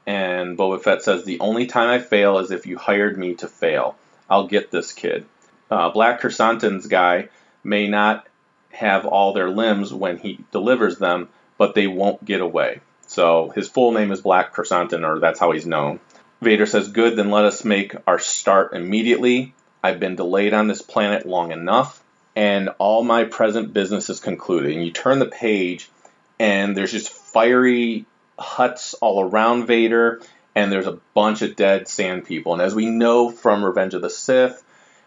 And 0.07 0.59
Boba 0.59 0.83
Fett 0.83 1.03
says, 1.03 1.25
The 1.25 1.41
only 1.41 1.67
time 1.67 1.89
I 1.89 1.99
fail 2.01 2.39
is 2.39 2.51
if 2.51 2.67
you 2.67 2.77
hired 2.77 3.17
me 3.17 3.35
to 3.37 3.49
fail. 3.49 3.97
I'll 4.29 4.47
get 4.47 4.71
this 4.71 4.93
kid. 4.93 5.27
Uh, 5.71 5.91
Black 5.91 6.21
Krrsantan's 6.21 6.87
guy 6.87 7.29
may 7.65 7.89
not 7.89 8.27
have 8.71 9.07
all 9.07 9.33
their 9.33 9.51
limbs 9.51 9.93
when 9.93 10.19
he 10.19 10.45
delivers 10.51 10.99
them, 10.99 11.29
but 11.57 11.75
they 11.75 11.87
won't 11.87 12.25
get 12.25 12.41
away. 12.41 12.81
So 13.07 13.51
his 13.55 13.69
full 13.69 13.93
name 13.93 14.11
is 14.11 14.21
Black 14.21 14.55
Krrsantan, 14.55 15.07
or 15.07 15.19
that's 15.19 15.39
how 15.39 15.53
he's 15.53 15.67
known. 15.67 16.01
Vader 16.41 16.67
says, 16.67 16.89
Good, 16.89 17.17
then 17.17 17.31
let 17.31 17.45
us 17.45 17.65
make 17.65 17.95
our 18.07 18.19
start 18.19 18.75
immediately. 18.75 19.55
I've 19.83 20.01
been 20.01 20.17
delayed 20.17 20.55
on 20.55 20.69
this 20.69 20.83
planet 20.83 21.27
long 21.27 21.53
enough, 21.53 22.03
and 22.37 22.71
all 22.79 23.03
my 23.03 23.25
present 23.25 23.73
business 23.73 24.11
is 24.11 24.21
concluded. 24.21 24.73
And 24.73 24.85
you 24.85 24.93
turn 24.93 25.19
the 25.19 25.27
page, 25.27 25.91
and 26.39 26.77
there's 26.77 26.93
just 26.93 27.11
fiery 27.11 28.07
huts 28.39 28.95
all 28.95 29.23
around 29.23 29.67
Vader, 29.67 30.21
and 30.55 30.71
there's 30.71 30.87
a 30.87 30.99
bunch 31.15 31.43
of 31.43 31.57
dead 31.57 31.89
sand 31.89 32.25
people. 32.25 32.53
And 32.53 32.63
as 32.63 32.75
we 32.75 32.87
know 32.87 33.31
from 33.31 33.65
Revenge 33.65 33.95
of 33.95 34.03
the 34.03 34.11
Sith 34.11 34.63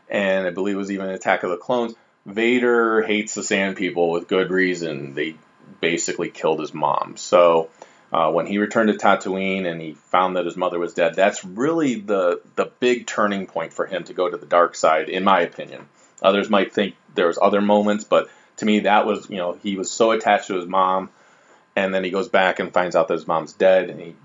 and 0.09 0.47
I 0.47 0.51
believe 0.51 0.75
it 0.75 0.79
was 0.79 0.91
even 0.91 1.09
Attack 1.09 1.43
of 1.43 1.49
the 1.49 1.57
Clones. 1.57 1.95
Vader 2.25 3.01
hates 3.01 3.35
the 3.35 3.43
Sand 3.43 3.77
People 3.77 4.09
with 4.09 4.27
good 4.27 4.51
reason. 4.51 5.13
They 5.13 5.35
basically 5.81 6.29
killed 6.29 6.59
his 6.59 6.73
mom. 6.73 7.17
So 7.17 7.69
uh, 8.15 8.31
when 8.31 8.45
he 8.45 8.59
returned 8.59 8.87
to 8.87 8.97
Tatooine 8.97 9.69
and 9.69 9.81
he 9.81 9.93
found 9.93 10.37
that 10.37 10.45
his 10.45 10.55
mother 10.55 10.79
was 10.79 10.93
dead, 10.93 11.15
that's 11.15 11.43
really 11.43 11.95
the 11.95 12.39
the 12.55 12.71
big 12.79 13.07
turning 13.07 13.45
point 13.45 13.73
for 13.73 13.85
him 13.85 14.05
to 14.05 14.13
go 14.13 14.29
to 14.29 14.37
the 14.37 14.45
dark 14.45 14.75
side, 14.75 15.09
in 15.09 15.25
my 15.25 15.41
opinion. 15.41 15.89
Others 16.21 16.49
might 16.49 16.73
think 16.73 16.95
there 17.13 17.27
was 17.27 17.37
other 17.41 17.59
moments, 17.59 18.05
but 18.05 18.29
to 18.57 18.65
me, 18.65 18.81
that 18.81 19.05
was 19.05 19.29
you 19.29 19.35
know 19.35 19.59
he 19.61 19.75
was 19.75 19.91
so 19.91 20.11
attached 20.11 20.47
to 20.47 20.55
his 20.55 20.65
mom, 20.65 21.09
and 21.75 21.93
then 21.93 22.05
he 22.05 22.09
goes 22.09 22.29
back 22.29 22.59
and 22.59 22.71
finds 22.71 22.95
out 22.95 23.09
that 23.09 23.15
his 23.15 23.27
mom's 23.27 23.51
dead, 23.51 23.89
and 23.89 23.99
he 23.99 24.15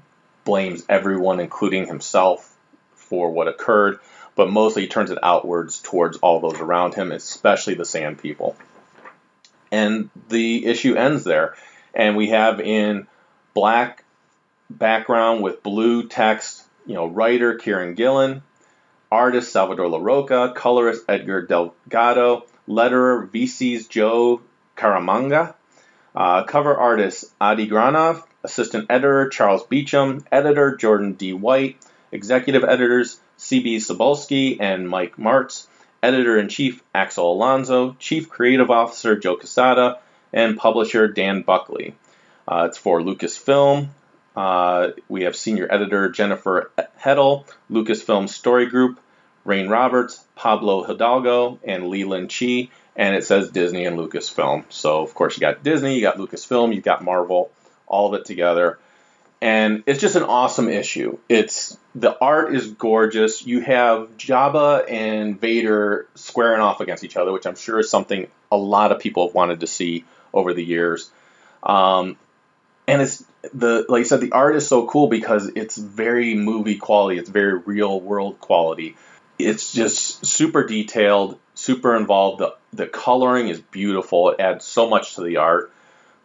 blames 0.45 0.85
everyone, 0.89 1.41
including 1.41 1.89
himself, 1.89 2.57
for 2.95 3.33
what 3.33 3.49
occurred. 3.49 3.99
But 4.37 4.53
mostly, 4.53 4.83
he 4.83 4.89
turns 4.89 5.11
it 5.11 5.19
outwards 5.21 5.81
towards 5.81 6.17
all 6.19 6.39
those 6.39 6.61
around 6.61 6.95
him, 6.95 7.11
especially 7.11 7.75
the 7.75 7.85
Sand 7.85 8.21
People. 8.21 8.55
And 9.73 10.11
the 10.29 10.65
issue 10.67 10.95
ends 10.95 11.25
there, 11.25 11.57
and 11.93 12.17
we 12.17 12.29
have 12.29 12.61
in 12.61 13.09
black 13.55 14.05
background 14.69 15.43
with 15.43 15.63
blue 15.63 16.09
text, 16.09 16.65
you 16.87 16.95
know, 16.95 17.07
writer 17.07 17.59
Kieron 17.59 17.97
Gillen, 17.97 18.43
artist 19.11 19.53
Salvador 19.53 19.87
Larroca, 19.87 20.55
colorist 20.55 21.05
Edgar 21.09 21.43
Delgado, 21.43 22.47
letterer 22.69 23.29
VC's 23.29 23.87
Joe 23.89 24.41
Caramagna, 24.77 25.55
uh, 26.15 26.45
cover 26.45 26.77
artist 26.77 27.33
Adi 27.41 27.69
Granov, 27.69 28.23
assistant 28.45 28.87
editor 28.91 29.29
Charles 29.29 29.65
Beacham, 29.65 30.25
editor 30.31 30.77
Jordan 30.77 31.15
D. 31.15 31.33
White, 31.33 31.77
executive 32.13 32.65
editors 32.65 33.21
CB 33.39 33.77
Cebulski 33.77 34.59
and 34.61 34.89
Mike 34.89 35.19
Marts, 35.19 35.67
editor 36.03 36.39
in 36.39 36.49
chief 36.49 36.83
Axel 36.95 37.33
Alonso, 37.33 37.97
chief 37.99 38.29
creative 38.29 38.71
officer 38.71 39.19
Joe 39.19 39.37
Quesada, 39.37 39.99
and 40.33 40.57
publisher 40.57 41.09
Dan 41.09 41.43
Buckley. 41.43 41.95
Uh, 42.51 42.65
it's 42.65 42.79
for 42.79 43.01
Lucasfilm. 43.01 43.89
Uh, 44.35 44.89
we 45.09 45.23
have 45.23 45.37
senior 45.37 45.69
editor 45.71 46.09
Jennifer 46.09 46.73
Heddle, 47.01 47.47
Lucasfilm 47.71 48.29
Story 48.29 48.67
Group, 48.67 48.99
Rayne 49.45 49.69
Roberts, 49.69 50.25
Pablo 50.35 50.83
Hidalgo, 50.83 51.61
and 51.63 51.89
Leland 51.89 52.29
Chee. 52.29 52.71
And 52.97 53.15
it 53.15 53.25
says 53.25 53.51
Disney 53.51 53.85
and 53.85 53.97
Lucasfilm. 53.97 54.65
So, 54.69 55.03
of 55.03 55.15
course, 55.15 55.37
you 55.37 55.41
got 55.41 55.63
Disney, 55.63 55.95
you 55.95 56.01
got 56.01 56.17
Lucasfilm, 56.17 56.75
you've 56.75 56.85
got 56.85 57.05
Marvel, 57.05 57.53
all 57.87 58.13
of 58.13 58.21
it 58.21 58.27
together. 58.27 58.81
And 59.41 59.85
it's 59.87 60.01
just 60.01 60.17
an 60.17 60.25
awesome 60.25 60.69
issue. 60.69 61.19
It's 61.29 61.79
the 61.95 62.19
art 62.19 62.55
is 62.55 62.67
gorgeous. 62.73 63.47
You 63.47 63.61
have 63.61 64.17
Jabba 64.19 64.91
and 64.91 65.41
Vader 65.41 66.09
squaring 66.17 66.61
off 66.61 66.81
against 66.81 67.05
each 67.05 67.17
other, 67.17 67.33
which 67.33 67.47
I'm 67.47 67.55
sure 67.55 67.79
is 67.79 67.89
something 67.89 68.27
a 68.51 68.57
lot 68.57 68.91
of 68.91 68.99
people 68.99 69.29
have 69.29 69.35
wanted 69.35 69.61
to 69.61 69.67
see 69.69 70.05
over 70.35 70.53
the 70.53 70.65
years. 70.65 71.11
Um, 71.63 72.17
and 72.93 73.03
it's 73.03 73.25
the 73.55 73.87
like 73.89 74.01
I 74.01 74.05
said, 74.05 74.21
the 74.21 74.33
art 74.33 74.57
is 74.57 74.67
so 74.67 74.87
cool 74.87 75.09
because 75.09 75.51
it's 75.55 75.77
very 75.77 76.35
movie 76.35 76.77
quality. 76.77 77.19
It's 77.19 77.31
very 77.31 77.59
real 77.59 78.01
world 78.01 78.41
quality. 78.41 78.97
It's 79.39 79.73
just 79.73 80.25
super 80.27 80.65
detailed, 80.67 81.39
super 81.55 81.97
involved. 81.97 82.41
The 82.41 82.55
the 82.73 82.87
coloring 82.87 83.49
is 83.49 83.61
beautiful. 83.61 84.31
It 84.31 84.41
adds 84.41 84.65
so 84.65 84.89
much 84.89 85.15
to 85.17 85.23
the 85.23 85.39
art. 85.39 85.73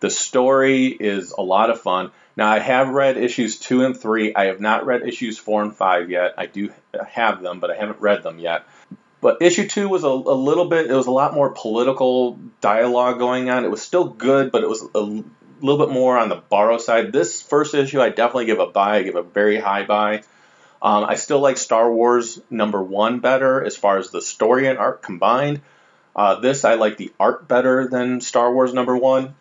The 0.02 0.10
story 0.10 0.88
is 0.88 1.32
a 1.32 1.42
lot 1.42 1.70
of 1.70 1.82
fun. 1.82 2.12
Now 2.38 2.52
I 2.52 2.60
have 2.60 2.90
read 2.90 3.18
issues 3.18 3.58
two 3.58 3.86
and 3.86 3.98
three. 3.98 4.36
I 4.36 4.46
have 4.46 4.60
not 4.60 4.86
read 4.86 5.08
issues 5.08 5.38
four 5.38 5.64
and 5.64 5.76
five 5.76 6.10
yet. 6.10 6.34
I 6.38 6.46
do 6.48 6.72
have 7.08 7.42
them, 7.42 7.60
but 7.60 7.72
I 7.72 7.76
haven't 7.76 8.02
read 8.02 8.24
them 8.24 8.40
yet. 8.40 8.66
But 9.22 9.42
issue 9.42 9.68
two 9.68 9.88
was 9.88 10.04
a, 10.04 10.08
a 10.08 10.38
little 10.38 10.66
bit. 10.66 10.88
It 10.88 10.94
was 10.94 11.08
a 11.08 11.12
lot 11.12 11.34
more 11.34 11.50
political 11.50 12.38
dialogue 12.62 13.18
going 13.18 13.50
on. 13.50 13.64
It 13.64 13.72
was 13.72 13.82
still 13.82 14.04
good, 14.04 14.52
but 14.52 14.62
it 14.64 14.70
was 14.70 14.84
a 14.94 15.24
little 15.62 15.86
bit 15.86 15.94
more 15.94 16.18
on 16.18 16.30
the 16.30 16.36
borrow 16.36 16.78
side. 16.78 17.12
This 17.12 17.42
first 17.42 17.74
issue, 17.74 18.02
I 18.02 18.10
definitely 18.10 18.46
give 18.46 18.60
a 18.60 18.68
buy. 18.68 18.98
I 18.98 19.04
give 19.04 19.16
a 19.16 19.24
very 19.24 19.60
high 19.60 19.84
buy. 19.86 20.24
Um, 20.82 21.06
I 21.06 21.16
still 21.16 21.40
like 21.40 21.58
Star 21.58 21.92
Wars 21.92 22.40
number 22.50 22.82
one 22.82 23.20
better 23.20 23.64
as 23.64 23.76
far 23.76 23.98
as 23.98 24.12
the 24.12 24.22
story 24.22 24.68
and 24.68 24.78
art 24.78 25.02
combined. 25.02 25.62
Uh, 26.16 26.40
this 26.40 26.64
I 26.64 26.76
like 26.76 26.98
the 26.98 27.12
art 27.20 27.48
better 27.48 27.88
than 27.88 28.22
Star 28.22 28.54
Wars 28.54 28.74
number 28.74 28.96
one. 28.96 29.36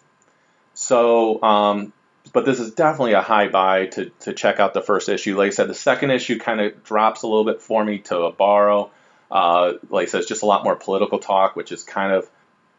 So, 0.75 1.43
um, 1.43 1.93
but 2.33 2.45
this 2.45 2.59
is 2.59 2.73
definitely 2.73 3.13
a 3.13 3.23
high 3.23 3.49
buy 3.49 3.87
to 3.87 4.11
to 4.21 4.33
check 4.33 4.59
out 4.59 4.75
the 4.75 4.81
first 4.81 5.09
issue. 5.09 5.37
Like 5.37 5.49
I 5.49 5.51
said, 5.51 5.69
the 5.69 5.75
second 5.75 6.11
issue 6.11 6.39
kind 6.39 6.61
of 6.61 6.83
drops 6.83 7.23
a 7.23 7.27
little 7.27 7.45
bit 7.45 7.61
for 7.61 7.85
me 7.85 7.99
to 7.99 8.21
a 8.23 8.33
borrow. 8.33 8.91
Uh, 9.31 9.75
like 9.91 10.09
I 10.09 10.11
said, 10.11 10.21
it's 10.21 10.29
just 10.29 10.43
a 10.43 10.47
lot 10.47 10.65
more 10.65 10.77
political 10.77 11.19
talk, 11.19 11.57
which 11.57 11.73
is 11.73 11.83
kind 11.85 12.13
of 12.13 12.29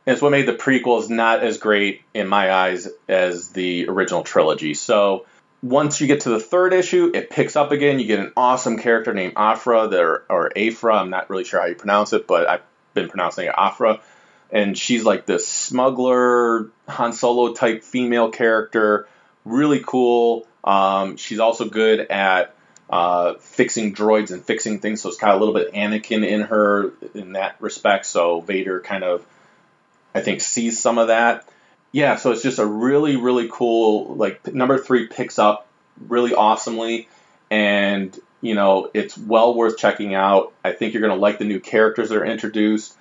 it's 0.05 0.21
what 0.21 0.31
made 0.31 0.47
the 0.47 0.53
prequels 0.53 1.09
not 1.09 1.41
as 1.41 1.57
great 1.57 2.01
in 2.13 2.27
my 2.27 2.51
eyes 2.51 2.87
as 3.07 3.49
the 3.49 3.87
original 3.87 4.23
trilogy. 4.23 4.73
So 4.73 5.25
once 5.63 5.99
you 5.99 6.07
get 6.07 6.21
to 6.21 6.29
the 6.29 6.39
third 6.39 6.73
issue, 6.73 7.11
it 7.13 7.29
picks 7.29 7.55
up 7.55 7.71
again. 7.71 7.99
You 7.99 8.05
get 8.05 8.19
an 8.19 8.31
awesome 8.37 8.77
character 8.77 9.13
named 9.13 9.33
Aphra, 9.35 9.87
there 9.87 10.23
or 10.29 10.51
Aphra. 10.55 10.95
I'm 10.95 11.09
not 11.09 11.29
really 11.29 11.43
sure 11.43 11.59
how 11.59 11.65
you 11.67 11.75
pronounce 11.75 12.13
it, 12.13 12.27
but 12.27 12.47
I've 12.47 12.61
been 12.93 13.09
pronouncing 13.09 13.47
it 13.47 13.53
Aphra. 13.57 14.01
And 14.51 14.77
she's 14.77 15.03
like 15.03 15.25
this 15.25 15.47
smuggler, 15.47 16.69
Han 16.87 17.13
Solo 17.13 17.53
type 17.53 17.83
female 17.83 18.29
character. 18.29 19.07
Really 19.43 19.81
cool. 19.85 20.45
Um, 20.63 21.17
she's 21.17 21.39
also 21.39 21.67
good 21.67 21.99
at 21.99 22.55
uh, 22.89 23.33
fixing 23.39 23.95
droids 23.95 24.31
and 24.31 24.43
fixing 24.43 24.79
things, 24.79 25.01
so 25.01 25.09
it's 25.09 25.17
kind 25.17 25.33
of 25.33 25.41
a 25.41 25.43
little 25.43 25.59
bit 25.59 25.73
Anakin 25.73 26.25
in 26.25 26.41
her 26.41 26.91
in 27.15 27.33
that 27.33 27.55
respect. 27.59 28.05
So 28.05 28.41
Vader 28.41 28.79
kind 28.81 29.03
of 29.03 29.25
I 30.15 30.21
think 30.21 30.41
sees 30.41 30.79
some 30.79 30.97
of 30.97 31.09
that. 31.09 31.47
Yeah, 31.91 32.15
so 32.15 32.31
it's 32.31 32.41
just 32.41 32.59
a 32.59 32.65
really, 32.65 33.15
really 33.15 33.47
cool, 33.51 34.15
like, 34.15 34.53
number 34.53 34.77
three 34.77 35.07
picks 35.07 35.37
up 35.37 35.67
really 36.07 36.33
awesomely, 36.33 37.07
and, 37.49 38.17
you 38.41 38.55
know, 38.55 38.89
it's 38.93 39.17
well 39.17 39.53
worth 39.53 39.77
checking 39.77 40.15
out. 40.15 40.53
I 40.63 40.71
think 40.71 40.93
you're 40.93 41.01
going 41.01 41.13
to 41.13 41.19
like 41.19 41.37
the 41.37 41.45
new 41.45 41.59
characters 41.59 42.09
that 42.09 42.17
are 42.17 42.25
introduced. 42.25 42.97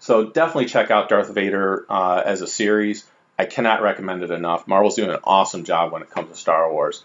So 0.00 0.30
definitely 0.30 0.66
check 0.66 0.90
out 0.90 1.08
Darth 1.08 1.30
Vader 1.30 1.84
uh, 1.88 2.22
as 2.24 2.40
a 2.40 2.46
series. 2.46 3.04
I 3.38 3.44
cannot 3.44 3.82
recommend 3.82 4.22
it 4.22 4.30
enough. 4.30 4.68
Marvel's 4.68 4.96
doing 4.96 5.10
an 5.10 5.18
awesome 5.24 5.64
job 5.64 5.92
when 5.92 6.02
it 6.02 6.10
comes 6.10 6.30
to 6.30 6.36
Star 6.36 6.72
Wars. 6.72 7.04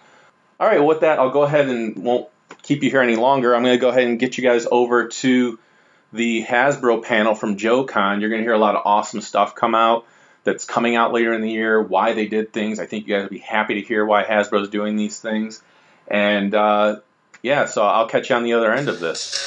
All 0.60 0.68
right, 0.68 0.80
well, 0.80 0.88
with 0.88 1.02
that, 1.02 1.20
I'll 1.20 1.32
go 1.32 1.44
ahead 1.44 1.68
and 1.68 1.98
won't 2.04 2.28
keep 2.62 2.84
you 2.84 2.92
here 2.92 3.02
any 3.02 3.16
longer. 3.16 3.56
I'm 3.56 3.64
going 3.64 3.76
to 3.76 3.82
go 3.82 3.90
ahead 3.90 4.04
and 4.04 4.20
get 4.20 4.38
you 4.38 4.44
guys 4.44 4.68
over 4.70 5.08
to 5.08 5.60
the 6.14 6.44
Hasbro 6.44 7.04
panel 7.04 7.36
from 7.36 7.58
JoeCon. 7.58 8.22
You're 8.22 8.30
going 8.30 8.42
to 8.42 8.46
hear 8.46 8.54
a 8.54 8.60
lot 8.60 8.76
of 8.76 8.84
awesome 8.86 9.22
stuff 9.22 9.56
come 9.56 9.76
out 9.76 10.06
that's 10.44 10.66
coming 10.66 10.96
out 10.96 11.12
later 11.12 11.34
in 11.34 11.42
the 11.42 11.50
year, 11.50 11.82
why 11.82 12.14
they 12.14 12.28
did 12.28 12.54
things. 12.54 12.80
I 12.80 12.86
think 12.86 13.08
you 13.08 13.16
guys 13.16 13.24
will 13.24 13.30
be 13.30 13.40
happy 13.40 13.76
to 13.76 13.82
hear 13.82 14.06
why 14.06 14.24
Hasbro's 14.24 14.70
doing 14.70 14.96
these 14.96 15.20
things. 15.20 15.62
And 16.08 16.54
uh, 16.54 16.98
yeah, 17.42 17.66
so 17.66 17.84
I'll 17.84 18.08
catch 18.08 18.30
you 18.30 18.36
on 18.36 18.44
the 18.44 18.54
other 18.54 18.72
end 18.72 18.90
of 18.90 19.00
this. 19.00 19.40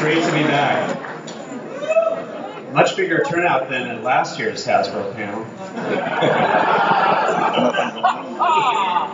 Great 0.00 0.24
to 0.24 0.32
be 0.32 0.42
back. 0.44 1.09
Much 2.72 2.96
bigger 2.96 3.24
turnout 3.24 3.68
than 3.68 3.88
at 3.88 4.02
last 4.02 4.38
year's 4.38 4.64
Hasbro 4.64 5.14
panel. 5.14 5.44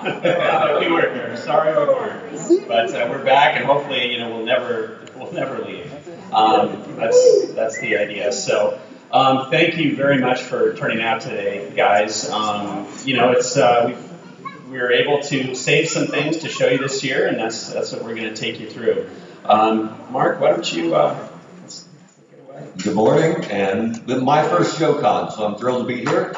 we 0.80 0.92
were 0.92 1.12
here. 1.12 1.36
Sorry 1.36 1.72
we 1.72 1.92
weren't. 1.92 2.68
But 2.68 2.94
uh, 2.94 3.08
we're 3.10 3.24
back, 3.24 3.56
and 3.56 3.64
hopefully, 3.64 4.12
you 4.12 4.18
know, 4.18 4.36
we'll 4.36 4.44
never 4.44 5.00
we'll 5.16 5.32
never 5.32 5.58
leave. 5.64 5.90
Um, 6.32 6.96
that's 6.96 7.52
that's 7.54 7.78
the 7.80 7.96
idea. 7.96 8.32
So. 8.32 8.80
Um, 9.08 9.52
thank 9.52 9.76
you 9.76 9.94
very 9.94 10.18
much 10.18 10.42
for 10.42 10.74
turning 10.74 11.00
out 11.00 11.20
today, 11.20 11.72
guys. 11.76 12.28
Um, 12.28 12.88
you 13.04 13.16
know, 13.16 13.30
it's 13.30 13.56
uh, 13.56 13.96
we 14.68 14.78
were 14.78 14.90
able 14.90 15.22
to 15.22 15.54
save 15.54 15.88
some 15.88 16.08
things 16.08 16.38
to 16.38 16.48
show 16.48 16.68
you 16.68 16.78
this 16.78 17.04
year, 17.04 17.28
and 17.28 17.38
that's 17.38 17.72
that's 17.72 17.92
what 17.92 18.02
we're 18.02 18.16
going 18.16 18.34
to 18.34 18.34
take 18.34 18.58
you 18.58 18.68
through. 18.68 19.08
Um, 19.44 19.96
Mark, 20.10 20.40
why 20.40 20.50
don't 20.50 20.70
you 20.72 20.96
uh, 20.96 21.28
Good 22.82 22.94
morning, 22.94 23.44
and 23.46 24.06
my 24.06 24.46
first 24.46 24.78
JoeCon, 24.78 25.32
so 25.32 25.46
I'm 25.46 25.56
thrilled 25.56 25.88
to 25.88 25.94
be 25.94 26.04
here. 26.04 26.32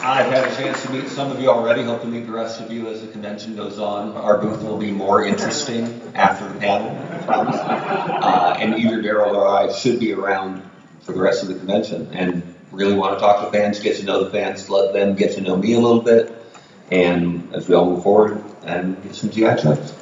I've 0.00 0.30
had 0.32 0.50
a 0.50 0.56
chance 0.56 0.82
to 0.84 0.92
meet 0.92 1.08
some 1.08 1.30
of 1.30 1.38
you 1.40 1.50
already. 1.50 1.82
Hope 1.82 2.00
to 2.00 2.06
meet 2.06 2.26
the 2.26 2.32
rest 2.32 2.60
of 2.60 2.72
you 2.72 2.88
as 2.88 3.02
the 3.02 3.08
convention 3.08 3.54
goes 3.54 3.78
on. 3.78 4.16
Our 4.16 4.38
booth 4.38 4.62
will 4.62 4.78
be 4.78 4.90
more 4.90 5.22
interesting 5.22 6.00
after 6.14 6.48
the 6.48 6.58
panel. 6.58 6.96
Uh, 7.28 8.56
and 8.58 8.74
either 8.74 9.02
Derryl 9.02 9.34
or 9.34 9.46
I 9.46 9.70
should 9.70 10.00
be 10.00 10.12
around 10.14 10.62
for 11.02 11.12
the 11.12 11.20
rest 11.20 11.42
of 11.42 11.48
the 11.48 11.54
convention 11.56 12.08
and 12.12 12.42
really 12.72 12.94
want 12.94 13.18
to 13.18 13.20
talk 13.20 13.44
to 13.44 13.50
fans, 13.56 13.80
get 13.80 13.98
to 13.98 14.04
know 14.04 14.24
the 14.24 14.30
fans, 14.30 14.70
let 14.70 14.94
them 14.94 15.14
get 15.14 15.34
to 15.34 15.42
know 15.42 15.56
me 15.56 15.74
a 15.74 15.78
little 15.78 16.02
bit, 16.02 16.32
and 16.90 17.54
as 17.54 17.68
we 17.68 17.74
all 17.74 17.84
move 17.84 18.02
forward 18.02 18.42
and 18.64 19.02
get 19.02 19.14
some 19.14 19.30
GI 19.30 19.62
Joes. 19.62 19.94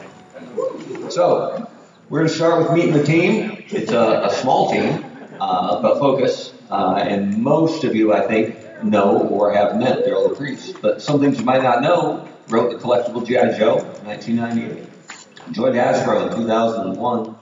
So, 1.09 1.69
we're 2.09 2.21
going 2.21 2.29
to 2.29 2.35
start 2.35 2.62
with 2.62 2.73
meeting 2.73 2.92
the 2.92 3.03
team. 3.03 3.64
It's 3.69 3.92
a, 3.92 4.27
a 4.27 4.31
small 4.31 4.71
team, 4.71 5.05
uh, 5.40 5.83
but 5.83 5.99
focus. 5.99 6.53
Uh, 6.71 6.95
and 6.97 7.42
most 7.42 7.85
of 7.85 7.95
you, 7.95 8.12
I 8.12 8.27
think, 8.27 8.57
know 8.85 9.27
or 9.29 9.53
have 9.53 9.77
met 9.77 10.05
Derryl 10.05 10.35
DePriest. 10.35 10.81
But 10.81 11.03
some 11.03 11.21
things 11.21 11.38
you 11.38 11.45
might 11.45 11.62
not 11.62 11.83
know. 11.83 12.29
Wrote 12.49 12.71
the 12.71 12.79
collectible 12.79 13.27
G.I. 13.27 13.59
Joe, 13.59 13.79
in 13.79 14.07
1998. 14.07 15.53
Joined 15.53 15.75
Hasbro 15.75 16.31
in 16.31 16.37
2001. 16.37 17.37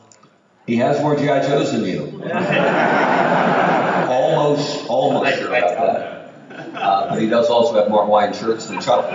He 0.66 0.76
has 0.76 0.98
more 1.02 1.14
G.I. 1.14 1.46
Joes 1.46 1.72
than 1.72 1.84
you. 1.84 2.22
almost, 4.08 4.88
almost 4.88 5.36
sure 5.36 5.48
about 5.48 5.76
that. 5.76 6.13
Uh, 6.74 7.08
but 7.08 7.20
he 7.20 7.28
does 7.28 7.48
also 7.48 7.74
have 7.80 7.88
more 7.88 8.04
Hawaiian 8.04 8.32
shirts 8.32 8.66
than 8.66 8.80
Chuck. 8.80 9.10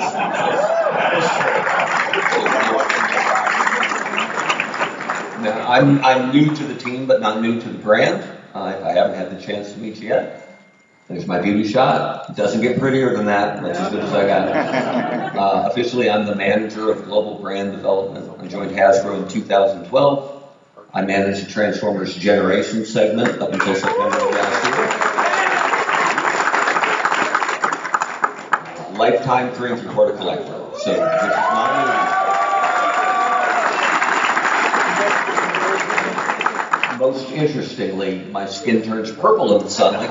Now, 5.41 5.69
I'm, 5.69 6.03
I'm 6.03 6.31
new 6.31 6.53
to 6.53 6.63
the 6.63 6.75
team, 6.75 7.05
but 7.05 7.21
not 7.21 7.41
new 7.41 7.61
to 7.61 7.69
the 7.69 7.77
brand. 7.77 8.23
Uh, 8.53 8.63
I 8.63 8.91
haven't 8.91 9.15
had 9.15 9.37
the 9.37 9.41
chance 9.41 9.71
to 9.73 9.79
meet 9.79 10.01
you 10.01 10.09
yet. 10.09 10.45
There's 11.07 11.25
my 11.25 11.39
beauty 11.39 11.67
shot. 11.67 12.29
It 12.29 12.35
doesn't 12.35 12.61
get 12.61 12.79
prettier 12.79 13.15
than 13.15 13.25
that. 13.25 13.63
That's 13.63 13.79
as 13.79 13.89
good 13.91 14.03
as 14.03 14.13
I 14.13 14.27
got. 14.27 15.19
Uh, 15.39 15.69
officially, 15.71 16.09
I'm 16.09 16.25
the 16.25 16.35
manager 16.35 16.91
of 16.91 17.05
global 17.05 17.39
brand 17.39 17.71
development. 17.71 18.29
I 18.41 18.47
joined 18.47 18.71
Hasbro 18.71 19.21
in 19.21 19.27
2012. 19.29 20.43
I 20.93 21.01
managed 21.03 21.45
the 21.45 21.51
Transformers 21.51 22.13
Generation 22.15 22.83
segment 22.83 23.39
up 23.41 23.53
until 23.53 23.75
September 23.75 24.17
of 24.17 24.31
last 24.31 24.65
year. 24.65 24.78
Lifetime 28.99 29.53
three 29.53 29.71
and 29.71 29.79
three 29.79 29.89
quarter 29.93 30.13
collector. 30.17 30.51
So 30.77 30.91
this 30.91 31.23
is 31.23 31.29
not 31.29 32.19
new. 36.97 37.05
Most 37.05 37.31
interestingly, 37.31 38.25
my 38.25 38.45
skin 38.45 38.83
turns 38.83 39.09
purple 39.13 39.55
in 39.55 39.63
the 39.63 39.69
sun 39.69 39.93
like. 39.93 40.09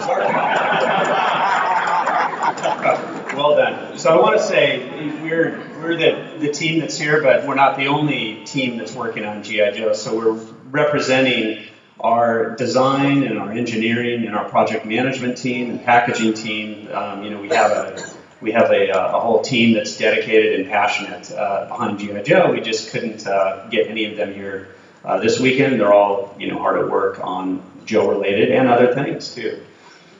Well 3.37 3.57
done. 3.57 3.98
So 3.98 4.18
I 4.18 4.22
want 4.22 4.38
to 4.38 4.42
say 4.42 4.88
we're 5.22 5.61
we're 5.83 5.96
the, 5.96 6.38
the 6.38 6.51
team 6.51 6.81
that's 6.81 6.96
here, 6.96 7.22
but 7.22 7.46
we're 7.46 7.57
not 7.57 7.77
the 7.77 7.88
only 7.88 8.42
team 8.46 8.79
that's 8.79 8.94
working 8.94 9.27
on 9.27 9.42
GI 9.42 9.72
Joe. 9.77 9.92
So 9.92 10.16
we're 10.16 10.40
representing 10.70 11.66
our 12.01 12.57
design 12.57 13.24
and 13.24 13.38
our 13.38 13.53
engineering 13.53 14.24
and 14.27 14.35
our 14.35 14.48
project 14.48 14.87
management 14.87 15.37
team 15.37 15.68
and 15.70 15.85
packaging 15.85 16.33
team. 16.33 16.88
Um, 16.90 17.22
you 17.22 17.31
know, 17.31 17.40
we 17.40 17.48
have 17.51 17.70
a 17.70 18.08
we 18.40 18.53
have 18.53 18.70
a, 18.70 18.90
a 18.90 19.20
whole 19.20 19.42
team 19.42 19.74
that's 19.74 19.96
dedicated 19.96 20.61
and 20.61 20.68
passionate 20.68 21.31
uh, 21.33 21.66
behind 21.68 21.98
GI 21.98 22.22
Joe. 22.22 22.53
We 22.53 22.61
just 22.61 22.90
couldn't 22.90 23.27
uh, 23.27 23.66
get 23.68 23.88
any 23.88 24.05
of 24.07 24.16
them 24.16 24.33
here 24.33 24.68
uh, 25.05 25.18
this 25.18 25.40
weekend. 25.40 25.81
They're 25.81 25.92
all 25.92 26.35
you 26.38 26.51
know 26.51 26.59
hard 26.59 26.79
at 26.79 26.90
work 26.90 27.20
on 27.22 27.62
Joe 27.85 28.09
related 28.09 28.51
and 28.51 28.68
other 28.68 28.94
things 28.94 29.35
too. 29.35 29.62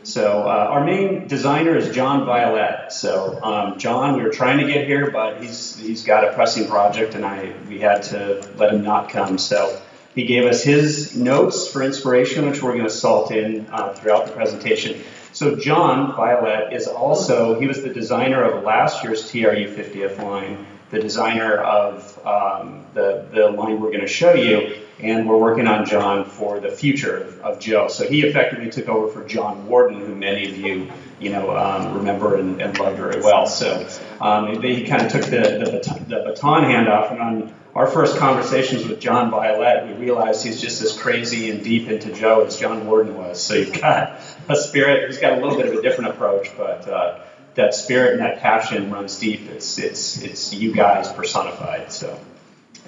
So 0.02 0.44
uh, 0.44 0.68
our 0.70 0.85
main 0.85 1.28
designer 1.28 1.76
is 1.76 1.94
John 1.94 2.24
Violet. 2.24 2.92
So 2.92 3.38
um, 3.42 3.78
John, 3.78 4.16
we 4.16 4.22
were 4.22 4.31
trying 4.31 4.59
to 4.59 4.66
get 4.66 4.87
here, 4.87 5.11
but 5.11 5.42
he's 5.42 5.76
he's 5.76 6.02
got 6.02 6.24
a 6.24 6.33
pressing 6.33 6.66
project, 6.66 7.14
and 7.14 7.24
I 7.24 7.52
we 7.68 7.78
had 7.78 8.02
to 8.04 8.48
let 8.57 8.72
him 8.72 8.83
not 8.83 9.11
come. 9.11 9.38
So 9.38 9.81
he 10.14 10.24
gave 10.24 10.44
us 10.44 10.62
his 10.62 11.16
notes 11.16 11.68
for 11.68 11.83
inspiration, 11.83 12.48
which 12.48 12.62
we're 12.62 12.72
going 12.72 12.85
to 12.85 12.90
salt 12.90 13.31
in 13.31 13.66
uh, 13.70 13.92
throughout 13.92 14.26
the 14.26 14.33
presentation. 14.33 15.00
So 15.33 15.57
John 15.57 16.14
Violet 16.17 16.73
is 16.73 16.87
also 16.87 17.59
he 17.61 17.67
was 17.67 17.83
the 17.83 17.93
designer 17.93 18.43
of 18.43 18.64
last 18.64 19.05
year's 19.05 19.31
TRU 19.31 19.75
50th 19.75 20.23
line, 20.23 20.67
the 20.91 21.01
designer 21.01 21.57
of 21.57 22.27
um, 22.27 22.87
the 22.95 23.27
the 23.33 23.51
line 23.51 23.81
we're 23.81 23.91
going 23.91 24.01
to 24.01 24.07
show 24.07 24.35
you 24.35 24.83
and 25.01 25.29
we're 25.29 25.38
working 25.38 25.67
on 25.67 25.87
John 25.87 26.25
for 26.25 26.59
the 26.61 26.71
future 26.71 27.19
of, 27.19 27.41
of, 27.41 27.61
Joe. 27.61 27.88
So 27.88 28.07
he 28.09 28.23
effectively 28.23 28.71
took 28.71 28.88
over 28.88 29.09
for 29.09 29.27
John 29.27 29.67
Warden, 29.69 30.01
who 30.01 30.14
many 30.14 30.49
of 30.49 30.57
you, 30.57 30.91
you 31.21 31.31
know, 31.31 31.57
um, 31.57 31.95
remember 31.95 32.37
and, 32.37 32.61
and, 32.61 32.77
love 32.79 32.97
very 32.97 33.21
well. 33.21 33.47
So 33.47 33.88
um, 34.21 34.61
he 34.61 34.85
kind 34.87 35.03
of 35.03 35.12
took 35.12 35.25
the, 35.25 35.29
the, 35.29 36.05
the, 36.09 36.23
baton 36.25 36.64
handoff, 36.64 37.12
and 37.12 37.21
on 37.21 37.55
our 37.75 37.87
first 37.87 38.17
conversations 38.17 38.87
with 38.87 38.99
John 38.99 39.31
Violet, 39.31 39.87
we 39.87 39.93
realized 40.05 40.45
he's 40.45 40.61
just 40.61 40.83
as 40.83 40.99
crazy 40.99 41.51
and 41.51 41.62
deep 41.62 41.88
into 41.88 42.12
Joe 42.12 42.45
as 42.45 42.59
John 42.59 42.87
Warden 42.87 43.17
was. 43.17 43.41
So 43.41 43.55
you've 43.55 43.81
got 43.81 44.21
a 44.48 44.56
spirit. 44.56 45.08
He's 45.08 45.18
got 45.18 45.38
a 45.38 45.42
little 45.42 45.56
bit 45.56 45.66
of 45.66 45.74
a 45.74 45.82
different 45.82 46.11
approach, 46.11 46.50
but. 46.56 46.88
Uh, 46.88 47.20
that 47.58 47.74
spirit 47.74 48.12
and 48.12 48.20
that 48.20 48.38
passion 48.38 48.88
runs 48.90 49.18
deep. 49.18 49.50
It's 49.50 49.78
it's 49.78 50.22
it's 50.22 50.54
you 50.54 50.72
guys 50.72 51.12
personified. 51.12 51.90
So 51.90 52.18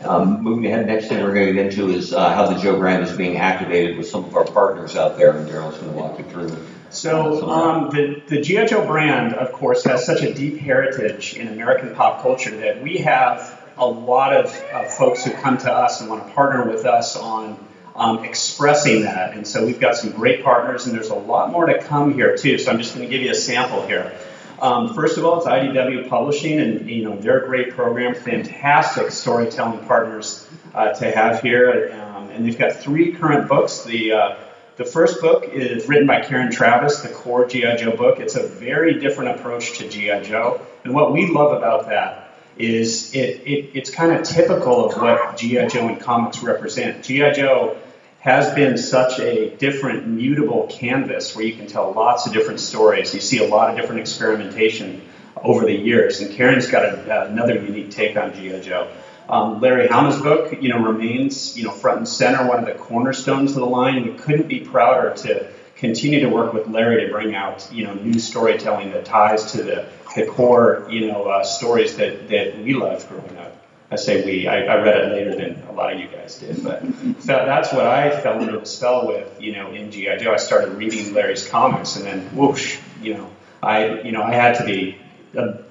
um, 0.02 0.42
moving 0.42 0.66
ahead, 0.66 0.86
next 0.86 1.08
thing 1.08 1.22
we're 1.22 1.34
going 1.34 1.48
to 1.48 1.52
get 1.52 1.66
into 1.66 1.90
is 1.90 2.14
uh, 2.14 2.34
how 2.34 2.46
the 2.46 2.58
Joe 2.58 2.78
brand 2.78 3.02
is 3.02 3.12
being 3.12 3.36
activated 3.36 3.98
with 3.98 4.08
some 4.08 4.24
of 4.24 4.34
our 4.34 4.44
partners 4.44 4.96
out 4.96 5.18
there, 5.18 5.36
and 5.36 5.46
Derryl's 5.46 5.76
going 5.76 5.92
to 5.92 5.98
walk 5.98 6.18
you 6.18 6.24
through. 6.24 6.56
So 6.90 7.50
um, 7.50 7.90
the 7.90 8.22
the 8.26 8.40
GI 8.40 8.66
Joe 8.66 8.86
brand, 8.86 9.34
of 9.34 9.52
course, 9.52 9.84
has 9.84 10.06
such 10.06 10.22
a 10.22 10.32
deep 10.32 10.58
heritage 10.58 11.34
in 11.34 11.48
American 11.48 11.94
pop 11.94 12.22
culture 12.22 12.56
that 12.58 12.82
we 12.82 12.98
have 12.98 13.58
a 13.76 13.86
lot 13.86 14.34
of 14.34 14.46
uh, 14.72 14.84
folks 14.84 15.24
who 15.24 15.32
come 15.32 15.58
to 15.58 15.72
us 15.72 16.00
and 16.00 16.08
want 16.08 16.26
to 16.26 16.32
partner 16.32 16.70
with 16.70 16.84
us 16.86 17.16
on 17.16 17.58
um, 17.94 18.24
expressing 18.24 19.03
that. 19.03 19.35
And 19.35 19.46
so 19.46 19.64
we've 19.64 19.81
got 19.81 19.96
some 19.96 20.11
great 20.12 20.44
partners, 20.44 20.87
and 20.87 20.94
there's 20.94 21.11
a 21.11 21.14
lot 21.14 21.50
more 21.50 21.66
to 21.66 21.83
come 21.83 22.14
here 22.14 22.37
too. 22.37 22.59
So 22.59 22.70
I'm 22.70 22.79
just 22.79 22.94
going 22.94 23.07
to 23.07 23.11
give 23.11 23.22
you 23.22 23.31
a 23.31 23.35
sample 23.35 23.87
here. 23.87 24.12
Um, 24.61 24.94
first 24.94 25.16
of 25.16 25.24
all, 25.24 25.38
it's 25.38 25.46
IDW 25.46 26.09
Publishing, 26.09 26.61
and 26.61 26.88
you 26.88 27.05
know 27.05 27.16
they're 27.16 27.42
a 27.42 27.46
great 27.46 27.70
program, 27.70 28.14
fantastic 28.14 29.11
storytelling 29.11 29.87
partners 29.87 30.46
uh, 30.74 30.92
to 30.92 31.11
have 31.11 31.40
here, 31.40 31.92
um, 31.94 32.29
and 32.29 32.44
they've 32.44 32.59
got 32.59 32.76
three 32.76 33.12
current 33.12 33.48
books. 33.48 33.85
The 33.85 34.12
uh, 34.12 34.37
the 34.76 34.85
first 34.85 35.22
book 35.22 35.44
is 35.44 35.88
written 35.88 36.07
by 36.07 36.20
Karen 36.20 36.48
Traviss, 36.48 37.03
the 37.03 37.09
core 37.09 37.46
GI 37.46 37.76
Joe 37.79 37.96
book. 37.96 38.20
It's 38.20 38.37
a 38.37 38.46
very 38.46 39.00
different 39.00 39.38
approach 39.38 39.79
to 39.79 39.88
GI 39.88 40.29
Joe, 40.29 40.61
and 40.85 40.94
what 40.94 41.12
we 41.12 41.29
love 41.29 41.57
about 41.57 41.88
that 41.88 42.29
is 42.60 43.14
it, 43.14 43.46
it 43.46 43.70
it's 43.74 43.90
kind 43.90 44.12
of 44.12 44.22
typical 44.22 44.84
of 44.84 45.00
what 45.00 45.36
GI 45.36 45.66
Joe 45.68 45.88
and 45.88 46.00
comics 46.00 46.42
represent. 46.42 47.02
GI 47.02 47.32
Joe 47.32 47.76
has 48.20 48.52
been 48.54 48.76
such 48.76 49.18
a 49.18 49.56
different, 49.56 50.06
mutable 50.06 50.66
canvas 50.70 51.34
where 51.34 51.44
you 51.44 51.54
can 51.54 51.66
tell 51.66 51.92
lots 51.92 52.26
of 52.26 52.34
different 52.34 52.60
stories. 52.60 53.14
You 53.14 53.20
see 53.20 53.38
a 53.38 53.48
lot 53.48 53.70
of 53.70 53.76
different 53.76 54.02
experimentation 54.02 55.00
over 55.42 55.64
the 55.64 55.74
years, 55.74 56.20
and 56.20 56.30
Karen's 56.34 56.66
got 56.66 56.84
a, 56.84 57.30
another 57.30 57.54
unique 57.54 57.90
take 57.90 58.18
on 58.18 58.34
G.I. 58.34 58.60
Joe. 58.60 58.90
Um, 59.30 59.60
Larry 59.60 59.86
Hama's 59.86 60.20
book, 60.20 60.60
you 60.60 60.68
know, 60.68 60.80
remains, 60.80 61.56
you 61.56 61.64
know, 61.64 61.70
front 61.70 61.98
and 61.98 62.08
center, 62.08 62.46
one 62.46 62.58
of 62.58 62.66
the 62.66 62.74
cornerstones 62.74 63.52
of 63.52 63.58
the 63.58 63.66
line. 63.66 64.04
We 64.04 64.14
couldn't 64.14 64.48
be 64.48 64.60
prouder 64.60 65.14
to 65.22 65.46
continue 65.80 66.20
to 66.20 66.28
work 66.28 66.52
with 66.52 66.68
Larry 66.68 67.06
to 67.06 67.10
bring 67.10 67.34
out, 67.34 67.66
you 67.72 67.84
know, 67.84 67.94
new 67.94 68.18
storytelling 68.20 68.92
that 68.92 69.06
ties 69.06 69.52
to 69.52 69.62
the, 69.62 69.88
the 70.14 70.26
core, 70.26 70.86
you 70.90 71.08
know, 71.08 71.24
uh, 71.24 71.42
stories 71.42 71.96
that, 71.96 72.28
that 72.28 72.58
we 72.58 72.74
loved 72.74 73.08
growing 73.08 73.36
up. 73.38 73.56
I 73.90 73.96
say 73.96 74.24
we. 74.24 74.46
I, 74.46 74.62
I, 74.66 74.82
read 74.82 74.96
it 74.98 75.10
later 75.10 75.34
than 75.34 75.66
a 75.68 75.72
lot 75.72 75.92
of 75.92 75.98
you 75.98 76.06
guys 76.06 76.38
did, 76.38 76.62
but 76.62 76.80
that's 77.24 77.72
what 77.72 77.86
I 77.86 78.20
fell 78.20 78.40
into 78.40 78.56
the 78.56 78.64
spell 78.64 79.08
with. 79.08 79.42
You 79.42 79.50
know, 79.50 79.72
in 79.72 79.90
GI 79.90 80.18
Joe, 80.20 80.32
I 80.32 80.36
started 80.36 80.76
reading 80.76 81.12
Larry's 81.12 81.48
comics, 81.48 81.96
and 81.96 82.04
then 82.04 82.20
whoosh, 82.36 82.78
you 83.02 83.14
know, 83.14 83.28
I 83.60 84.02
you 84.02 84.12
know 84.12 84.22
I 84.22 84.32
had 84.32 84.58
to 84.58 84.64
be 84.64 84.96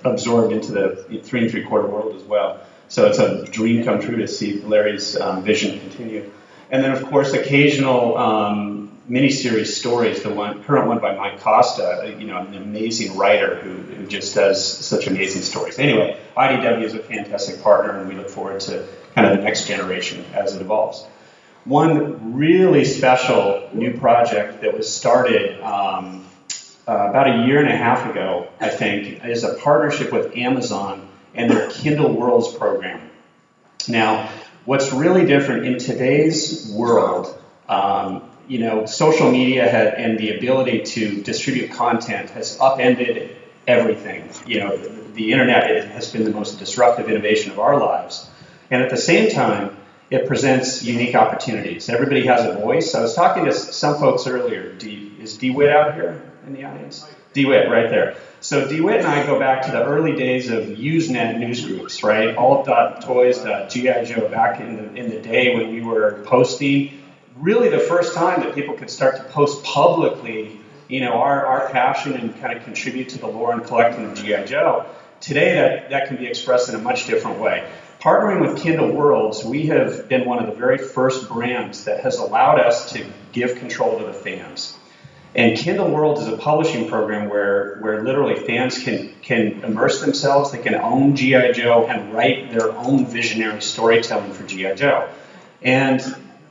absorbed 0.03 0.51
into 0.51 0.73
the 0.73 1.21
three 1.23 1.43
and 1.43 1.49
three 1.49 1.63
quarter 1.63 1.87
world 1.87 2.13
as 2.13 2.23
well. 2.23 2.59
So 2.89 3.05
it's 3.05 3.19
a 3.19 3.45
dream 3.45 3.85
come 3.85 4.01
true 4.01 4.17
to 4.17 4.27
see 4.27 4.59
Larry's 4.59 5.15
um, 5.15 5.41
vision 5.41 5.79
continue. 5.79 6.29
And 6.71 6.83
then, 6.83 6.91
of 6.91 7.05
course, 7.05 7.33
occasional 7.33 8.17
um, 8.17 8.78
miniseries 9.09 9.67
stories. 9.67 10.21
The 10.23 10.33
one 10.33 10.63
current 10.63 10.87
one 10.87 10.99
by 10.99 11.15
Mike 11.15 11.41
Costa, 11.41 12.15
you 12.17 12.27
know, 12.27 12.37
an 12.37 12.53
amazing 12.55 13.17
writer 13.17 13.55
who, 13.55 13.71
who 13.93 14.07
just 14.07 14.35
does 14.35 14.63
such 14.65 15.07
amazing 15.07 15.41
stories. 15.41 15.79
Anyway, 15.79 16.19
IDW 16.37 16.83
is 16.83 16.93
a 16.93 16.99
fantastic 16.99 17.61
partner, 17.63 17.99
and 17.99 18.07
we 18.07 18.15
look 18.15 18.29
forward 18.29 18.59
to 18.61 18.85
kind 19.15 19.27
of 19.27 19.37
the 19.37 19.43
next 19.43 19.67
generation 19.67 20.23
as 20.33 20.55
it 20.55 20.61
evolves. 20.61 21.05
One 21.65 22.35
really 22.35 22.85
special 22.85 23.69
new 23.73 23.97
project 23.97 24.61
that 24.61 24.75
was 24.75 24.91
started 24.93 25.59
um, 25.61 26.25
uh, 26.87 27.09
about 27.09 27.27
a 27.27 27.45
year 27.45 27.59
and 27.59 27.69
a 27.69 27.75
half 27.75 28.09
ago, 28.09 28.47
I 28.59 28.69
think, 28.69 29.23
is 29.25 29.43
a 29.43 29.55
partnership 29.55 30.11
with 30.11 30.35
Amazon 30.35 31.07
and 31.35 31.51
their 31.51 31.69
Kindle 31.69 32.13
Worlds 32.13 32.53
program. 32.55 33.01
Now, 33.87 34.29
what's 34.65 34.91
really 34.91 35.25
different 35.25 35.65
in 35.65 35.77
today's 35.77 36.71
world, 36.71 37.37
um, 37.67 38.28
you 38.49 38.57
know, 38.59 38.85
social 38.85 39.31
media 39.31 39.69
had, 39.69 39.93
and 39.93 40.17
the 40.17 40.35
ability 40.35 40.81
to 40.81 41.21
distribute 41.21 41.71
content 41.71 42.31
has 42.31 42.59
upended 42.59 43.35
everything. 43.67 44.27
You 44.45 44.59
know, 44.61 44.75
the, 44.75 44.89
the 45.13 45.31
internet 45.31 45.85
has 45.89 46.11
been 46.11 46.23
the 46.23 46.31
most 46.31 46.57
disruptive 46.57 47.09
innovation 47.09 47.51
of 47.51 47.59
our 47.59 47.79
lives. 47.79 48.27
And 48.71 48.81
at 48.81 48.89
the 48.89 48.97
same 48.97 49.29
time, 49.29 49.77
it 50.09 50.27
presents 50.27 50.83
unique 50.83 51.13
opportunities. 51.13 51.89
Everybody 51.89 52.25
has 52.25 52.43
a 52.43 52.59
voice. 52.59 52.95
I 52.95 53.01
was 53.01 53.13
talking 53.13 53.45
to 53.45 53.53
some 53.53 53.99
folks 53.99 54.25
earlier. 54.25 54.73
D, 54.73 55.13
is 55.19 55.37
DeWitt 55.37 55.69
out 55.69 55.93
here 55.93 56.19
in 56.47 56.53
the 56.53 56.63
audience? 56.63 57.07
DeWitt, 57.33 57.69
right 57.69 57.89
there. 57.91 58.17
So 58.41 58.67
DeWitt 58.67 59.01
and 59.01 59.07
I 59.07 59.25
go 59.27 59.37
back 59.37 59.63
to 59.63 59.71
the 59.71 59.83
early 59.83 60.15
days 60.15 60.49
of 60.49 60.65
Usenet 60.65 61.37
news 61.37 61.63
groups, 61.63 62.01
right? 62.03 62.35
All.toys.gi 62.35 64.05
Joe 64.05 64.27
back 64.29 64.59
in 64.59 64.77
the 64.77 64.95
in 64.95 65.09
the 65.11 65.19
day 65.19 65.55
when 65.55 65.71
we 65.71 65.81
were 65.81 66.23
posting 66.25 66.98
really 67.39 67.69
the 67.69 67.79
first 67.79 68.13
time 68.13 68.41
that 68.41 68.55
people 68.55 68.75
could 68.75 68.89
start 68.89 69.17
to 69.17 69.23
post 69.23 69.63
publicly, 69.63 70.59
you 70.87 71.01
know, 71.01 71.13
our, 71.13 71.45
our 71.45 71.69
passion 71.69 72.13
and 72.13 72.39
kind 72.39 72.57
of 72.57 72.63
contribute 72.63 73.09
to 73.09 73.19
the 73.19 73.27
lore 73.27 73.53
and 73.53 73.63
collecting 73.63 74.05
of 74.05 74.15
GI 74.15 74.45
Joe. 74.45 74.85
Today, 75.21 75.55
that 75.55 75.89
that 75.89 76.07
can 76.07 76.17
be 76.17 76.27
expressed 76.27 76.69
in 76.69 76.75
a 76.75 76.79
much 76.79 77.07
different 77.07 77.39
way. 77.39 77.69
Partnering 77.99 78.39
with 78.39 78.61
Kindle 78.61 78.91
Worlds, 78.91 79.43
we 79.43 79.67
have 79.67 80.07
been 80.07 80.25
one 80.25 80.39
of 80.39 80.47
the 80.47 80.55
very 80.55 80.77
first 80.77 81.27
brands 81.27 81.83
that 81.83 82.01
has 82.01 82.17
allowed 82.17 82.59
us 82.59 82.93
to 82.93 83.05
give 83.33 83.57
control 83.57 83.99
to 83.99 84.05
the 84.05 84.13
fans. 84.13 84.77
And 85.35 85.57
Kindle 85.57 85.91
World 85.91 86.17
is 86.19 86.27
a 86.27 86.37
publishing 86.37 86.89
program 86.89 87.29
where, 87.29 87.77
where 87.81 88.01
literally 88.01 88.35
fans 88.35 88.81
can, 88.81 89.13
can 89.21 89.63
immerse 89.63 90.01
themselves, 90.01 90.51
they 90.51 90.57
can 90.57 90.75
own 90.75 91.15
G.I. 91.15 91.51
Joe 91.51 91.85
and 91.85 92.13
write 92.13 92.51
their 92.51 92.71
own 92.71 93.05
visionary 93.05 93.61
storytelling 93.61 94.31
for 94.31 94.43
G.I. 94.47 94.73
Joe. 94.75 95.09
And, 95.61 96.01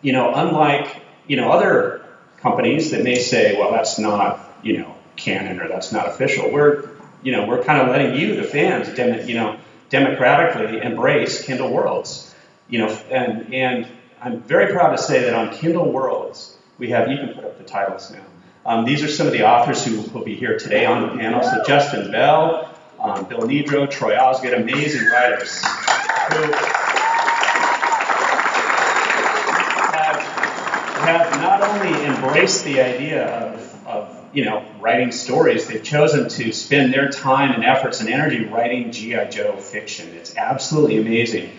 you 0.03 0.13
know, 0.13 0.33
unlike, 0.35 1.03
you 1.27 1.37
know, 1.37 1.51
other 1.51 2.05
companies 2.39 2.91
that 2.93 3.03
may 3.03 3.19
say, 3.19 3.59
well, 3.59 3.73
that's 3.73 3.99
not, 3.99 4.59
you 4.63 4.79
know, 4.79 4.95
canon 5.17 5.61
or 5.61 5.69
that's 5.69 5.93
not 5.93 6.07
official, 6.07 6.51
we're, 6.51 6.89
you 7.23 7.33
know, 7.33 7.47
we're 7.47 7.63
kind 7.63 7.81
of 7.83 7.89
letting 7.89 8.15
you, 8.19 8.37
the 8.37 8.45
fans, 8.45 8.89
dem- 8.95 9.29
you 9.29 9.35
know, 9.35 9.57
democratically 9.91 10.81
embrace 10.81 11.45
Kindle 11.45 11.73
Worlds. 11.73 12.35
You 12.69 12.81
know, 12.81 12.89
and, 13.11 13.53
and 13.53 13.89
I'm 14.21 14.41
very 14.41 14.73
proud 14.73 14.91
to 14.91 14.99
say 14.99 15.23
that 15.23 15.35
on 15.35 15.53
Kindle 15.55 15.91
Worlds, 15.91 16.57
we 16.79 16.91
have, 16.91 17.09
you 17.11 17.17
can 17.17 17.35
put 17.35 17.45
up 17.45 17.59
the 17.59 17.65
titles 17.65 18.11
now. 18.11 18.25
Um, 18.67 18.85
these 18.85 19.03
are 19.03 19.09
some 19.09 19.27
of 19.27 19.33
the 19.33 19.47
authors 19.47 19.85
who 19.85 20.03
will 20.13 20.25
be 20.25 20.35
here 20.35 20.59
today 20.59 20.85
on 20.85 21.03
the 21.03 21.09
panel. 21.17 21.43
So 21.43 21.63
Justin 21.67 22.13
Bell, 22.13 22.71
um, 23.01 23.25
Bill 23.25 23.41
Nedro, 23.41 23.91
Troy 23.91 24.17
Osgood, 24.17 24.53
amazing 24.53 25.07
writers 25.09 25.63
who 25.65 26.53
have 31.09 31.41
not 31.41 31.63
only 31.63 32.05
embraced 32.05 32.65
the 32.65 32.81
idea 32.81 33.27
of, 33.27 33.87
of 33.87 34.29
you 34.33 34.45
know 34.45 34.65
writing 34.81 35.13
stories, 35.13 35.67
they've 35.67 35.83
chosen 35.83 36.29
to 36.29 36.53
spend 36.53 36.93
their 36.93 37.09
time 37.09 37.53
and 37.53 37.65
efforts 37.65 38.01
and 38.01 38.09
energy 38.09 38.45
writing 38.45 38.93
GI 38.93 39.29
Joe 39.31 39.57
fiction. 39.57 40.09
It's 40.15 40.37
absolutely 40.37 40.99
amazing. 40.99 41.51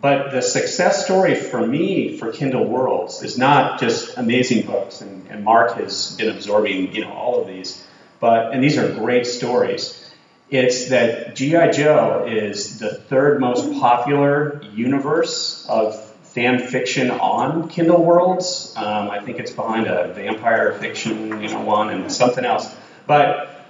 But 0.00 0.30
the 0.30 0.42
success 0.42 1.04
story 1.04 1.34
for 1.34 1.66
me 1.66 2.16
for 2.18 2.32
Kindle 2.32 2.64
Worlds 2.64 3.22
is 3.22 3.36
not 3.36 3.80
just 3.80 4.16
amazing 4.16 4.64
books, 4.64 5.00
and, 5.00 5.26
and 5.28 5.44
Mark 5.44 5.76
has 5.76 6.14
been 6.16 6.30
absorbing, 6.30 6.94
you 6.94 7.00
know, 7.00 7.12
all 7.12 7.40
of 7.40 7.48
these. 7.48 7.84
But 8.20 8.52
and 8.52 8.62
these 8.62 8.78
are 8.78 8.92
great 8.94 9.26
stories. 9.26 10.04
It's 10.50 10.88
that 10.88 11.36
GI 11.36 11.72
Joe 11.72 12.26
is 12.28 12.78
the 12.78 12.94
third 12.94 13.40
most 13.40 13.72
popular 13.80 14.62
universe 14.72 15.66
of 15.68 16.07
fan 16.28 16.58
fiction 16.60 17.10
on 17.10 17.68
Kindle 17.68 18.04
Worlds. 18.04 18.72
Um, 18.76 19.10
I 19.10 19.20
think 19.20 19.38
it's 19.38 19.50
behind 19.50 19.86
a 19.86 20.12
vampire 20.12 20.72
fiction, 20.74 21.40
you 21.40 21.48
know, 21.48 21.62
one 21.62 21.90
and 21.90 22.12
something 22.12 22.44
else. 22.44 22.74
But 23.06 23.66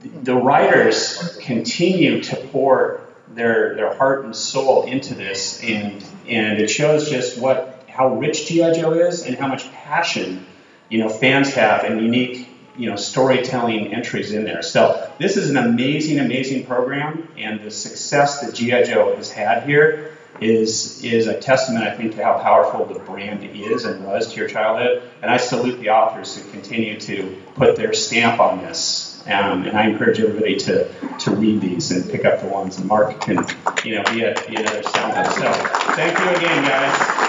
the 0.00 0.34
writers 0.34 1.38
continue 1.40 2.22
to 2.24 2.36
pour 2.36 3.00
their 3.28 3.74
their 3.76 3.94
heart 3.94 4.24
and 4.24 4.36
soul 4.36 4.84
into 4.84 5.14
this, 5.14 5.62
and 5.62 6.04
and 6.28 6.60
it 6.60 6.68
shows 6.68 7.08
just 7.08 7.38
what 7.38 7.84
how 7.88 8.14
rich 8.16 8.46
GI 8.46 8.74
Joe 8.74 8.92
is 8.92 9.24
and 9.24 9.36
how 9.36 9.48
much 9.48 9.70
passion 9.72 10.46
you 10.88 10.98
know 10.98 11.08
fans 11.08 11.54
have 11.54 11.84
and 11.84 12.00
unique 12.00 12.48
you 12.76 12.90
know 12.90 12.96
storytelling 12.96 13.94
entries 13.94 14.32
in 14.32 14.44
there. 14.44 14.62
So 14.62 15.10
this 15.18 15.36
is 15.36 15.50
an 15.50 15.56
amazing, 15.56 16.18
amazing 16.18 16.66
program, 16.66 17.28
and 17.38 17.60
the 17.60 17.70
success 17.70 18.40
that 18.40 18.54
GI 18.54 18.84
Joe 18.84 19.16
has 19.16 19.30
had 19.30 19.64
here 19.64 20.12
is 20.42 21.02
is 21.02 21.26
a 21.26 21.38
testament, 21.38 21.84
I 21.84 21.96
think, 21.96 22.16
to 22.16 22.24
how 22.24 22.38
powerful 22.38 22.84
the 22.84 22.98
brand 23.00 23.44
is 23.44 23.84
and 23.84 24.04
was 24.04 24.32
to 24.32 24.36
your 24.40 24.48
childhood. 24.48 25.02
And 25.22 25.30
I 25.30 25.36
salute 25.36 25.80
the 25.80 25.90
authors 25.90 26.36
who 26.36 26.50
continue 26.50 26.98
to 27.00 27.36
put 27.54 27.76
their 27.76 27.92
stamp 27.92 28.40
on 28.40 28.58
this. 28.58 29.22
Um, 29.26 29.64
and 29.66 29.78
I 29.78 29.86
encourage 29.86 30.18
everybody 30.18 30.56
to, 30.56 30.88
to 31.20 31.30
read 31.30 31.60
these 31.60 31.92
and 31.92 32.10
pick 32.10 32.24
up 32.24 32.40
the 32.40 32.48
ones. 32.48 32.78
And 32.78 32.88
Mark 32.88 33.20
can, 33.20 33.46
you 33.84 33.94
know, 33.94 34.04
be, 34.12 34.22
a, 34.22 34.34
be 34.48 34.56
another 34.56 34.82
sound. 34.82 35.26
So 35.34 35.52
thank 35.94 36.18
you 36.18 36.28
again, 36.30 36.64
guys. 36.64 37.22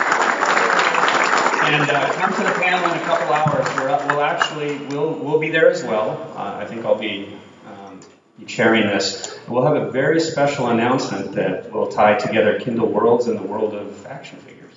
And 1.66 1.90
uh, 1.90 2.12
come 2.14 2.34
to 2.34 2.44
the 2.44 2.60
panel 2.60 2.92
in 2.92 2.98
a 2.98 3.04
couple 3.04 3.34
hours. 3.34 3.66
We're, 3.78 4.08
we'll 4.08 4.22
actually 4.22 4.78
we'll 4.88 5.14
we'll 5.14 5.40
be 5.40 5.50
there 5.50 5.72
as 5.72 5.84
well. 5.84 6.34
Uh, 6.36 6.58
I 6.58 6.66
think 6.66 6.84
I'll 6.86 6.96
be 6.96 7.30
chairing 8.46 8.88
this. 8.88 9.38
We'll 9.48 9.66
have 9.66 9.76
a 9.76 9.92
very 9.92 10.20
special 10.20 10.68
announcement 10.68 11.34
that 11.34 11.72
will 11.72 11.88
tie 11.88 12.16
together 12.16 12.60
Kindle 12.60 12.88
Worlds 12.88 13.28
and 13.28 13.38
the 13.38 13.44
world 13.44 13.74
of 13.74 14.06
action 14.06 14.40
figures. 14.40 14.74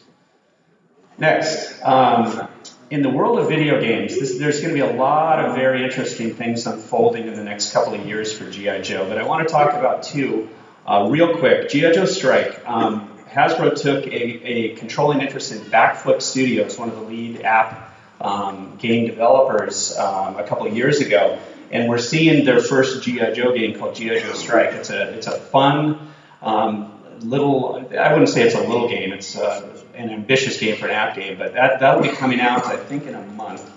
Next, 1.18 1.82
um, 1.82 2.48
in 2.90 3.02
the 3.02 3.08
world 3.08 3.38
of 3.38 3.48
video 3.48 3.80
games, 3.80 4.18
this, 4.18 4.38
there's 4.38 4.60
going 4.60 4.74
to 4.74 4.74
be 4.74 4.86
a 4.86 4.96
lot 4.96 5.44
of 5.44 5.54
very 5.54 5.82
interesting 5.82 6.34
things 6.34 6.66
unfolding 6.66 7.26
in 7.26 7.34
the 7.34 7.42
next 7.42 7.72
couple 7.72 7.94
of 7.94 8.06
years 8.06 8.36
for 8.36 8.50
GI 8.50 8.82
Joe. 8.82 9.08
But 9.08 9.18
I 9.18 9.24
want 9.24 9.46
to 9.46 9.52
talk 9.52 9.74
about 9.74 10.02
two 10.02 10.48
uh, 10.86 11.08
real 11.10 11.38
quick. 11.38 11.68
GI 11.68 11.92
Joe 11.92 12.04
Strike. 12.04 12.62
Um, 12.66 13.10
Hasbro 13.30 13.80
took 13.80 14.06
a, 14.06 14.08
a, 14.12 14.74
controlling 14.76 15.20
interest 15.20 15.52
in 15.52 15.58
Backflip 15.58 16.22
Studios, 16.22 16.78
one 16.78 16.88
of 16.88 16.94
the 16.94 17.02
lead 17.02 17.42
app 17.42 17.94
um, 18.20 18.76
game 18.78 19.06
developers, 19.06 19.96
um, 19.96 20.36
a 20.36 20.44
couple 20.44 20.66
of 20.66 20.76
years 20.76 21.00
ago, 21.00 21.38
and 21.70 21.88
we're 21.88 21.98
seeing 21.98 22.44
their 22.44 22.60
first 22.60 23.02
GI 23.02 23.32
Joe 23.34 23.52
game 23.52 23.78
called 23.78 23.94
GI 23.94 24.20
Joe 24.20 24.32
Strike. 24.32 24.74
It's 24.74 24.90
a 24.90 25.14
it's 25.14 25.26
a 25.26 25.38
fun 25.38 26.12
um, 26.42 26.92
little. 27.20 27.76
I 27.98 28.10
wouldn't 28.12 28.28
say 28.28 28.42
it's 28.42 28.54
a 28.54 28.60
little 28.60 28.88
game. 28.88 29.12
It's 29.12 29.36
uh, 29.36 29.84
an 29.94 30.10
ambitious 30.10 30.58
game 30.58 30.76
for 30.76 30.86
an 30.86 30.92
app 30.92 31.16
game, 31.16 31.38
but 31.38 31.54
that 31.54 31.80
that'll 31.80 32.02
be 32.02 32.08
coming 32.10 32.40
out 32.40 32.66
I 32.66 32.76
think 32.76 33.06
in 33.06 33.14
a 33.14 33.24
month. 33.26 33.72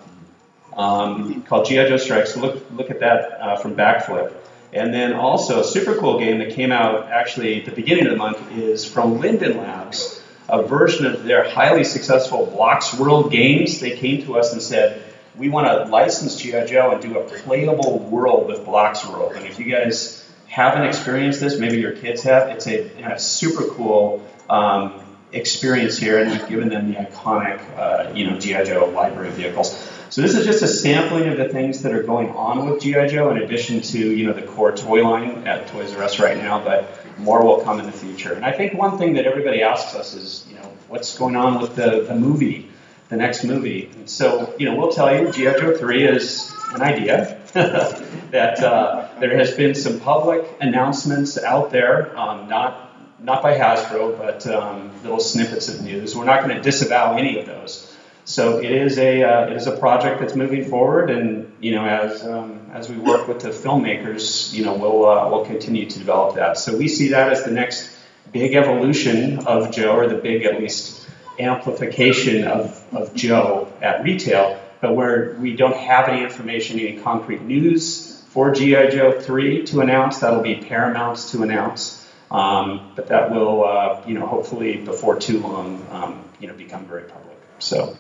Um, 0.74 1.44
called 1.44 1.66
GI 1.66 1.88
Joe 1.88 1.98
Strike. 1.98 2.28
So 2.28 2.40
look 2.42 2.64
look 2.72 2.90
at 2.90 3.00
that 3.02 3.42
uh, 3.42 3.56
from 3.58 3.76
Backflip. 3.76 4.34
And 4.72 4.94
then 4.94 5.14
also 5.14 5.62
a 5.62 5.64
super 5.64 5.96
cool 5.96 6.20
game 6.20 6.38
that 6.40 6.52
came 6.52 6.72
out 6.72 7.10
actually 7.10 7.60
at 7.60 7.66
the 7.66 7.72
beginning 7.72 8.06
of 8.06 8.12
the 8.12 8.18
month 8.18 8.52
is 8.52 8.86
from 8.86 9.20
Linden 9.20 9.58
Labs, 9.58 10.22
a 10.48 10.62
version 10.62 11.08
of 11.08 11.24
their 11.24 11.50
highly 11.50 11.84
successful 11.84 12.46
Blocksworld 12.56 13.32
games. 13.32 13.80
They 13.80 13.98
came 13.98 14.24
to 14.26 14.38
us 14.38 14.54
and 14.54 14.62
said, 14.62 15.02
we 15.38 15.50
want 15.50 15.68
to 15.68 15.92
license 15.92 16.36
G.I. 16.38 16.66
Joe 16.66 16.92
and 16.92 17.02
do 17.02 17.20
a 17.20 17.24
playable 17.24 18.00
world 18.00 18.48
with 18.48 18.66
Blocksworld. 18.66 19.36
And 19.36 19.46
if 19.46 19.60
you 19.60 19.72
guys 19.72 20.28
haven't 20.48 20.84
experienced 20.84 21.40
this, 21.40 21.60
maybe 21.60 21.78
your 21.80 21.94
kids 21.94 22.24
have, 22.24 22.50
it's 22.50 22.68
a, 22.68 22.90
a 23.04 23.20
super 23.20 23.66
cool 23.70 24.26
um, 24.50 25.02
experience 25.32 25.98
here, 25.98 26.20
and 26.20 26.32
we've 26.32 26.48
given 26.50 26.70
them 26.70 26.92
the 26.92 27.00
iconic, 27.00 27.60
uh, 27.78 28.12
you 28.14 28.30
know, 28.30 28.40
G.I. 28.40 28.66
Joe 28.66 28.86
library 28.88 29.32
vehicles. 29.32 29.90
So 30.10 30.24
this 30.24 30.34
is 30.34 30.44
just 30.44 30.64
a 30.64 30.68
sampling 30.68 31.28
of 31.28 31.38
the 31.38 31.50
things 31.50 31.84
that 31.84 31.94
are 31.94 32.02
going 32.02 32.32
on 32.32 32.68
with 32.68 32.82
GI 32.82 33.10
Joe, 33.10 33.30
in 33.30 33.38
addition 33.38 33.82
to 33.82 34.00
you 34.00 34.26
know 34.26 34.34
the 34.34 34.42
core 34.42 34.72
toy 34.72 35.08
line 35.08 35.48
at 35.48 35.68
Toys 35.68 35.94
R 35.94 36.04
Us 36.04 36.18
right 36.18 36.36
now, 36.36 36.64
but 36.64 36.90
more 37.20 37.46
will 37.46 37.62
come 37.62 37.80
in 37.80 37.86
the 37.86 37.92
future. 37.92 38.34
And 38.34 38.44
I 38.44 38.52
think 38.52 38.74
one 38.74 38.98
thing 38.98 39.14
that 39.14 39.26
everybody 39.26 39.62
asks 39.62 39.94
us 39.94 40.16
is, 40.16 40.46
you 40.50 40.56
know, 40.56 40.74
what's 40.88 41.16
going 41.16 41.36
on 41.36 41.62
with 41.62 41.76
the, 41.76 42.06
the 42.08 42.16
movie, 42.16 42.69
the 43.10 43.18
next 43.18 43.44
movie. 43.44 43.92
So 44.06 44.54
you 44.58 44.66
know, 44.70 44.76
we'll 44.76 44.92
tell 44.92 45.14
you, 45.14 45.32
GI 45.32 45.60
Joe 45.60 45.76
3 45.76 46.08
is 46.08 46.54
an 46.74 46.82
idea. 46.82 47.36
that 47.54 48.60
uh, 48.64 49.10
there 49.20 49.36
has 49.36 49.56
been 49.56 49.74
some 49.74 50.00
public 50.00 50.46
announcements 50.62 51.36
out 51.36 51.72
there, 51.72 52.16
um, 52.18 52.48
not 52.48 52.86
not 53.22 53.42
by 53.42 53.58
Hasbro, 53.58 54.18
but 54.18 54.46
um, 54.48 54.92
little 55.02 55.20
snippets 55.20 55.68
of 55.68 55.82
news. 55.82 56.16
We're 56.16 56.26
not 56.26 56.44
going 56.44 56.56
to 56.56 56.62
disavow 56.62 57.18
any 57.18 57.40
of 57.40 57.48
those. 57.48 57.96
So 58.26 58.60
it 58.60 58.72
is 58.72 59.00
a 59.00 59.24
uh, 59.24 59.48
it 59.48 59.58
is 59.58 59.66
a 59.66 59.76
project 59.76 60.20
that's 60.20 60.36
moving 60.36 60.66
forward, 60.66 61.10
and 61.10 61.52
you 61.60 61.72
know 61.72 61.86
as 61.86 62.24
um, 62.24 62.70
as 62.72 62.88
we 62.88 62.98
work 62.98 63.28
with 63.28 63.40
the 63.40 63.50
filmmakers, 63.50 64.54
you 64.54 64.64
know 64.64 64.76
we'll 64.76 65.06
uh, 65.06 65.28
we'll 65.30 65.46
continue 65.46 65.90
to 65.90 65.98
develop 65.98 66.36
that. 66.36 66.60
So 66.60 66.78
we 66.78 66.88
see 66.88 67.10
that 67.10 67.32
as 67.32 67.44
the 67.44 67.52
next 67.52 67.98
big 68.32 68.54
evolution 68.54 69.40
of 69.48 69.72
Joe, 69.72 69.96
or 69.96 70.08
the 70.08 70.18
big 70.18 70.46
at 70.46 70.60
least 70.60 70.99
amplification 71.40 72.46
of, 72.46 72.84
of 72.94 73.14
Joe 73.16 73.72
at 73.82 74.04
retail. 74.04 74.60
But 74.82 74.96
where 74.96 75.36
we 75.40 75.56
don't 75.56 75.76
have 75.76 76.08
any 76.08 76.24
information, 76.24 76.80
any 76.80 77.00
concrete 77.00 77.42
news 77.42 78.24
for 78.30 78.52
GI 78.52 78.90
Joe 78.92 79.20
3 79.20 79.66
to 79.68 79.82
announce, 79.82 80.20
that'll 80.20 80.42
be 80.42 80.56
Paramount 80.56 81.18
to 81.30 81.44
announce. 81.44 82.08
Um, 82.32 82.92
but 82.96 83.08
that 83.08 83.32
will, 83.32 83.66
uh, 83.66 84.02
you 84.06 84.14
know, 84.14 84.26
hopefully 84.26 84.78
before 84.78 85.20
too 85.20 85.40
long, 85.40 85.86
um, 85.90 86.24
you 86.40 86.48
know, 86.48 86.54
become 86.54 86.86
very 86.86 87.04
public. 87.04 87.38
So 87.58 87.98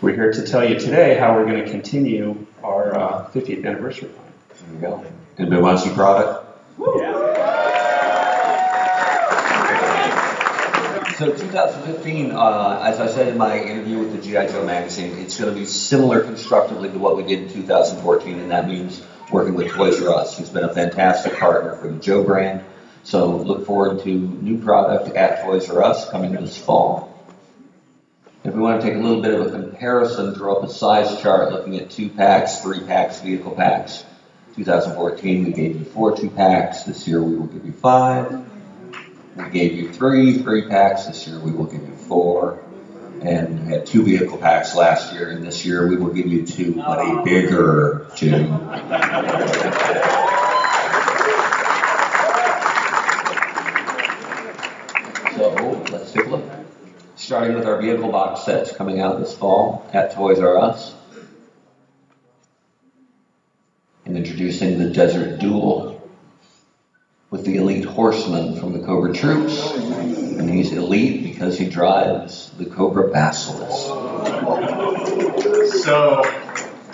we're 0.00 0.14
here 0.14 0.32
to 0.32 0.46
tell 0.46 0.68
you 0.68 0.78
today 0.78 1.18
how 1.18 1.34
we're 1.34 1.46
going 1.46 1.64
to 1.64 1.70
continue 1.70 2.46
our 2.62 2.94
uh, 2.94 3.30
50th 3.30 3.64
anniversary 3.64 4.08
line. 4.08 4.32
There 4.48 4.74
you 4.74 4.80
go. 4.80 5.06
Anybody 5.38 5.62
want 5.62 5.80
to 5.80 5.88
see 5.88 5.94
product? 5.94 6.46
So 11.20 11.26
2015, 11.36 12.30
uh, 12.30 12.80
as 12.82 12.98
I 12.98 13.06
said 13.06 13.28
in 13.28 13.36
my 13.36 13.62
interview 13.62 13.98
with 13.98 14.12
the 14.12 14.22
GI 14.22 14.54
Joe 14.54 14.64
magazine, 14.64 15.18
it's 15.18 15.38
going 15.38 15.52
to 15.52 15.60
be 15.60 15.66
similar 15.66 16.22
constructively 16.22 16.88
to 16.88 16.98
what 16.98 17.18
we 17.18 17.24
did 17.24 17.42
in 17.42 17.52
2014, 17.52 18.38
and 18.38 18.50
that 18.50 18.66
means 18.66 19.02
working 19.30 19.52
with 19.52 19.70
Toys 19.70 20.00
R 20.00 20.14
Us, 20.14 20.38
who's 20.38 20.48
been 20.48 20.64
a 20.64 20.72
fantastic 20.72 21.38
partner 21.38 21.76
for 21.76 21.88
the 21.88 21.98
Joe 21.98 22.24
brand. 22.24 22.64
So 23.02 23.36
look 23.36 23.66
forward 23.66 24.02
to 24.04 24.08
new 24.08 24.62
product 24.62 25.14
at 25.14 25.44
Toys 25.44 25.68
R 25.68 25.82
Us 25.82 26.08
coming 26.08 26.32
this 26.32 26.56
fall. 26.56 27.22
If 28.42 28.54
we 28.54 28.60
want 28.62 28.80
to 28.80 28.86
take 28.88 28.96
a 28.96 29.00
little 29.00 29.20
bit 29.20 29.34
of 29.34 29.46
a 29.46 29.50
comparison, 29.50 30.34
throw 30.34 30.56
up 30.56 30.64
a 30.64 30.72
size 30.72 31.20
chart 31.20 31.52
looking 31.52 31.76
at 31.76 31.90
two 31.90 32.08
packs, 32.08 32.62
three 32.62 32.80
packs, 32.80 33.20
vehicle 33.20 33.50
packs. 33.50 34.06
2014, 34.56 35.44
we 35.44 35.52
gave 35.52 35.76
you 35.80 35.84
four 35.84 36.16
two 36.16 36.30
packs. 36.30 36.84
This 36.84 37.06
year, 37.06 37.22
we 37.22 37.36
will 37.36 37.46
give 37.46 37.66
you 37.66 37.72
five. 37.72 38.49
We 39.44 39.50
gave 39.50 39.72
you 39.74 39.92
three 39.92 40.38
three 40.38 40.68
packs. 40.68 41.06
This 41.06 41.26
year, 41.26 41.40
we 41.40 41.52
will 41.52 41.66
give 41.66 41.82
you 41.82 41.94
four. 42.08 42.62
And 43.22 43.66
we 43.66 43.72
had 43.72 43.84
two 43.84 44.02
vehicle 44.02 44.38
packs 44.38 44.74
last 44.74 45.12
year, 45.12 45.30
and 45.30 45.44
this 45.44 45.66
year 45.66 45.86
we 45.86 45.96
will 45.96 46.12
give 46.12 46.26
you 46.26 46.46
two, 46.46 46.74
but 46.74 46.98
a 47.00 47.22
bigger 47.22 48.06
two. 48.16 48.46
So 55.36 55.84
let's 55.90 56.12
take 56.12 56.26
a 56.26 56.30
look. 56.30 56.44
Starting 57.16 57.54
with 57.54 57.66
our 57.66 57.80
vehicle 57.80 58.10
box 58.10 58.44
sets 58.44 58.72
coming 58.72 59.00
out 59.00 59.18
this 59.18 59.36
fall 59.36 59.86
at 59.92 60.14
Toys 60.14 60.38
R 60.38 60.56
Us. 60.58 60.94
And 64.06 64.16
introducing 64.16 64.78
the 64.78 64.88
Desert 64.88 65.38
Duel 65.40 65.89
with 67.30 67.44
the 67.44 67.56
elite 67.56 67.84
horsemen 67.84 68.58
from 68.58 68.72
the 68.72 68.84
Cobra 68.84 69.14
Troops. 69.14 69.72
And 69.72 70.50
he's 70.50 70.72
elite 70.72 71.22
because 71.22 71.56
he 71.58 71.68
drives 71.68 72.50
the 72.58 72.66
Cobra 72.66 73.08
Basilisk. 73.10 73.86
So, 75.82 76.22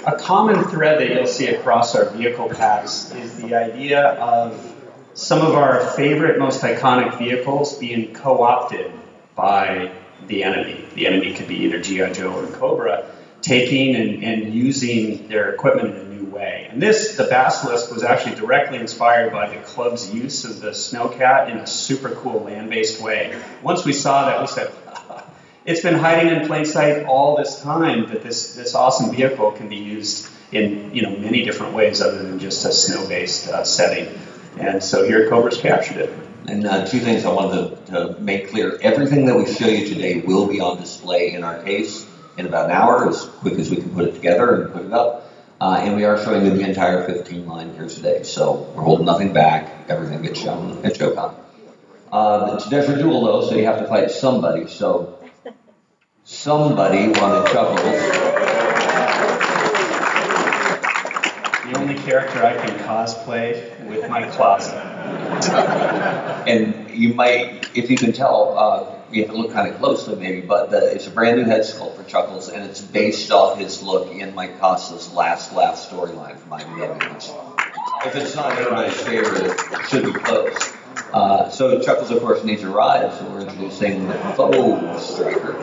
a 0.07 0.16
common 0.18 0.64
thread 0.64 1.01
that 1.01 1.09
you'll 1.09 1.26
see 1.26 1.49
across 1.49 1.95
our 1.97 2.11
vehicle 2.11 2.51
packs 2.51 3.11
is 3.12 3.37
the 3.41 3.55
idea 3.55 4.03
of 4.03 4.74
some 5.14 5.41
of 5.41 5.55
our 5.55 5.80
favorite, 5.93 6.39
most 6.39 6.62
iconic 6.62 7.16
vehicles 7.18 7.78
being 7.78 8.12
co 8.12 8.43
opted 8.43 8.93
by 9.34 9.93
the 10.26 10.45
enemy. 10.45 10.84
The 10.95 11.07
enemy 11.07 11.32
could 11.32 11.49
be 11.49 11.57
either 11.64 11.80
G.I. 11.80 12.12
Joe 12.12 12.32
or 12.32 12.47
Cobra, 12.49 13.11
taking 13.41 13.97
and, 13.97 14.22
and 14.22 14.53
using 14.53 15.28
their 15.28 15.55
equipment 15.55 16.06
way. 16.37 16.68
And 16.70 16.80
this, 16.80 17.16
the 17.16 17.24
Basilisk, 17.24 17.91
was 17.91 18.03
actually 18.03 18.37
directly 18.37 18.78
inspired 18.78 19.32
by 19.32 19.55
the 19.55 19.61
club's 19.62 20.12
use 20.12 20.45
of 20.45 20.61
the 20.61 20.70
Snowcat 20.70 21.51
in 21.51 21.59
a 21.59 21.66
super 21.66 22.11
cool 22.11 22.45
land 22.45 22.70
based 22.70 23.01
way. 23.01 23.41
Once 23.62 23.84
we 23.84 23.93
saw 23.93 24.26
that, 24.26 24.41
we 24.41 24.47
said, 24.47 24.72
it's 25.64 25.80
been 25.80 25.95
hiding 25.95 26.34
in 26.34 26.47
plain 26.47 26.64
sight 26.64 27.05
all 27.07 27.37
this 27.37 27.61
time 27.61 28.09
that 28.09 28.22
this, 28.22 28.55
this 28.55 28.74
awesome 28.74 29.14
vehicle 29.14 29.53
can 29.53 29.68
be 29.68 29.76
used 29.76 30.28
in 30.53 30.95
you 30.95 31.03
know 31.03 31.11
many 31.16 31.45
different 31.45 31.74
ways 31.74 32.01
other 32.01 32.22
than 32.22 32.39
just 32.39 32.64
a 32.64 32.72
snow-based 32.72 33.49
uh, 33.49 33.64
setting. 33.64 34.16
And 34.59 34.82
so 34.82 35.05
here 35.05 35.28
Cobra's 35.28 35.59
captured 35.59 35.99
it. 35.99 36.18
And 36.49 36.64
uh, 36.66 36.87
two 36.87 37.01
things 37.01 37.24
I 37.24 37.32
wanted 37.32 37.87
to, 37.87 38.14
to 38.14 38.20
make 38.20 38.51
clear. 38.51 38.78
Everything 38.80 39.26
that 39.26 39.37
we 39.37 39.53
show 39.53 39.66
you 39.66 39.87
today 39.87 40.20
will 40.20 40.47
be 40.47 40.61
on 40.61 40.80
display 40.80 41.32
in 41.32 41.43
our 41.43 41.61
case 41.62 42.07
in 42.39 42.47
about 42.47 42.66
an 42.66 42.70
hour, 42.70 43.09
as 43.09 43.24
quick 43.41 43.55
as 43.55 43.70
we 43.70 43.76
can 43.76 43.91
put 43.91 44.05
it 44.05 44.14
together 44.14 44.62
and 44.62 44.72
put 44.72 44.84
it 44.84 44.93
up. 44.93 45.26
Uh, 45.59 45.81
and 45.81 45.97
we 45.97 46.05
are 46.05 46.23
showing 46.23 46.45
you 46.45 46.51
the 46.51 46.69
entire 46.69 47.07
15 47.07 47.47
line 47.47 47.73
here 47.75 47.89
today. 47.89 48.23
So 48.25 48.71
we're 48.75 48.83
holding 48.83 49.07
nothing 49.07 49.33
back. 49.33 49.89
Everything 49.89 50.21
gets 50.23 50.39
shown 50.39 50.85
at 50.85 50.95
JoeCon. 50.95 51.35
Uh, 52.13 52.61
it's 52.61 52.67
a 52.71 52.99
Duel, 52.99 53.25
though, 53.25 53.49
so 53.49 53.57
you 53.57 53.65
have 53.65 53.79
to 53.79 53.87
fight 53.87 54.11
somebody. 54.11 54.69
So 54.69 55.19
somebody 56.25 57.09
wanted 57.09 57.51
Chuckles. 57.53 57.81
The 61.65 61.79
only 61.79 61.95
character 61.95 62.45
I 62.45 62.55
can 62.55 62.79
cosplay 62.81 63.87
with 63.87 64.09
my 64.11 64.29
closet. 64.29 64.77
And 66.47 66.91
you 66.91 67.15
might, 67.15 67.71
if 67.75 67.91
you 67.91 67.97
can 67.97 68.13
tell, 68.13 68.57
uh, 68.59 68.96
you 69.11 69.23
have 69.23 69.33
to 69.33 69.37
look 69.37 69.53
kind 69.53 69.69
of 69.69 69.79
closely 69.79 70.17
maybe, 70.17 70.41
but 70.41 70.71
the, 70.71 70.95
it's 70.95 71.07
a 71.07 71.11
brand 71.11 71.39
new 71.39 71.45
head 71.45 71.63
sculpt 71.63 71.97
for 71.97 72.05
Chuckles, 72.05 72.49
and 72.49 72.65
it's 72.65 72.81
based 72.81 73.31
off 73.31 73.59
his 73.59 73.83
look 73.83 74.11
in 74.11 74.35
Mike 74.35 74.59
Costa's 74.61 75.13
last, 75.13 75.53
last 75.53 75.91
storyline 75.91 76.37
from 76.39 76.59
Heavyweights. 76.59 77.33
If 78.05 78.17
it's 78.17 78.35
not 78.35 78.53
everybody's 78.53 79.01
favorite, 79.01 79.45
it 79.45 79.89
should 79.89 80.05
be 80.05 80.13
close. 80.13 80.73
Uh, 81.13 81.49
so 81.51 81.81
Chuckles, 81.81 82.11
of 82.11 82.21
course, 82.21 82.43
needs 82.45 82.63
a 82.63 82.69
ride, 82.69 83.13
so 83.13 83.31
we're 83.31 83.41
introducing 83.41 84.09
the 84.09 84.15
Foe 84.37 84.99
Striker. 84.99 85.57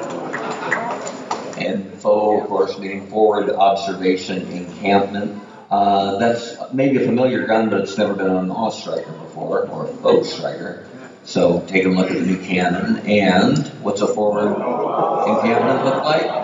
And 1.58 1.94
Foe, 1.96 2.42
of 2.42 2.48
course, 2.48 2.80
meaning 2.80 3.08
forward 3.08 3.50
observation 3.50 4.48
encampment. 4.52 5.42
Uh, 5.70 6.18
that's 6.18 6.56
maybe 6.72 6.98
a 6.98 7.06
familiar 7.06 7.46
gun, 7.46 7.70
but 7.70 7.82
it's 7.82 7.98
never 7.98 8.14
been 8.14 8.30
on 8.30 8.46
an 8.46 8.52
AWE 8.52 8.72
Striker 8.72 9.12
before, 9.12 9.68
or 9.68 9.86
a 9.86 9.88
Foe 9.88 10.24
Striker. 10.24 10.88
So 11.24 11.62
take 11.68 11.86
a 11.86 11.90
look 11.90 12.12
at 12.12 12.18
the 12.18 12.26
new 12.26 12.38
cannon. 12.38 12.98
And 13.08 13.68
what's 13.82 14.02
a 14.02 14.08
forward 14.08 14.52
encampment 15.28 15.86
look 15.86 16.04
like? 16.04 16.44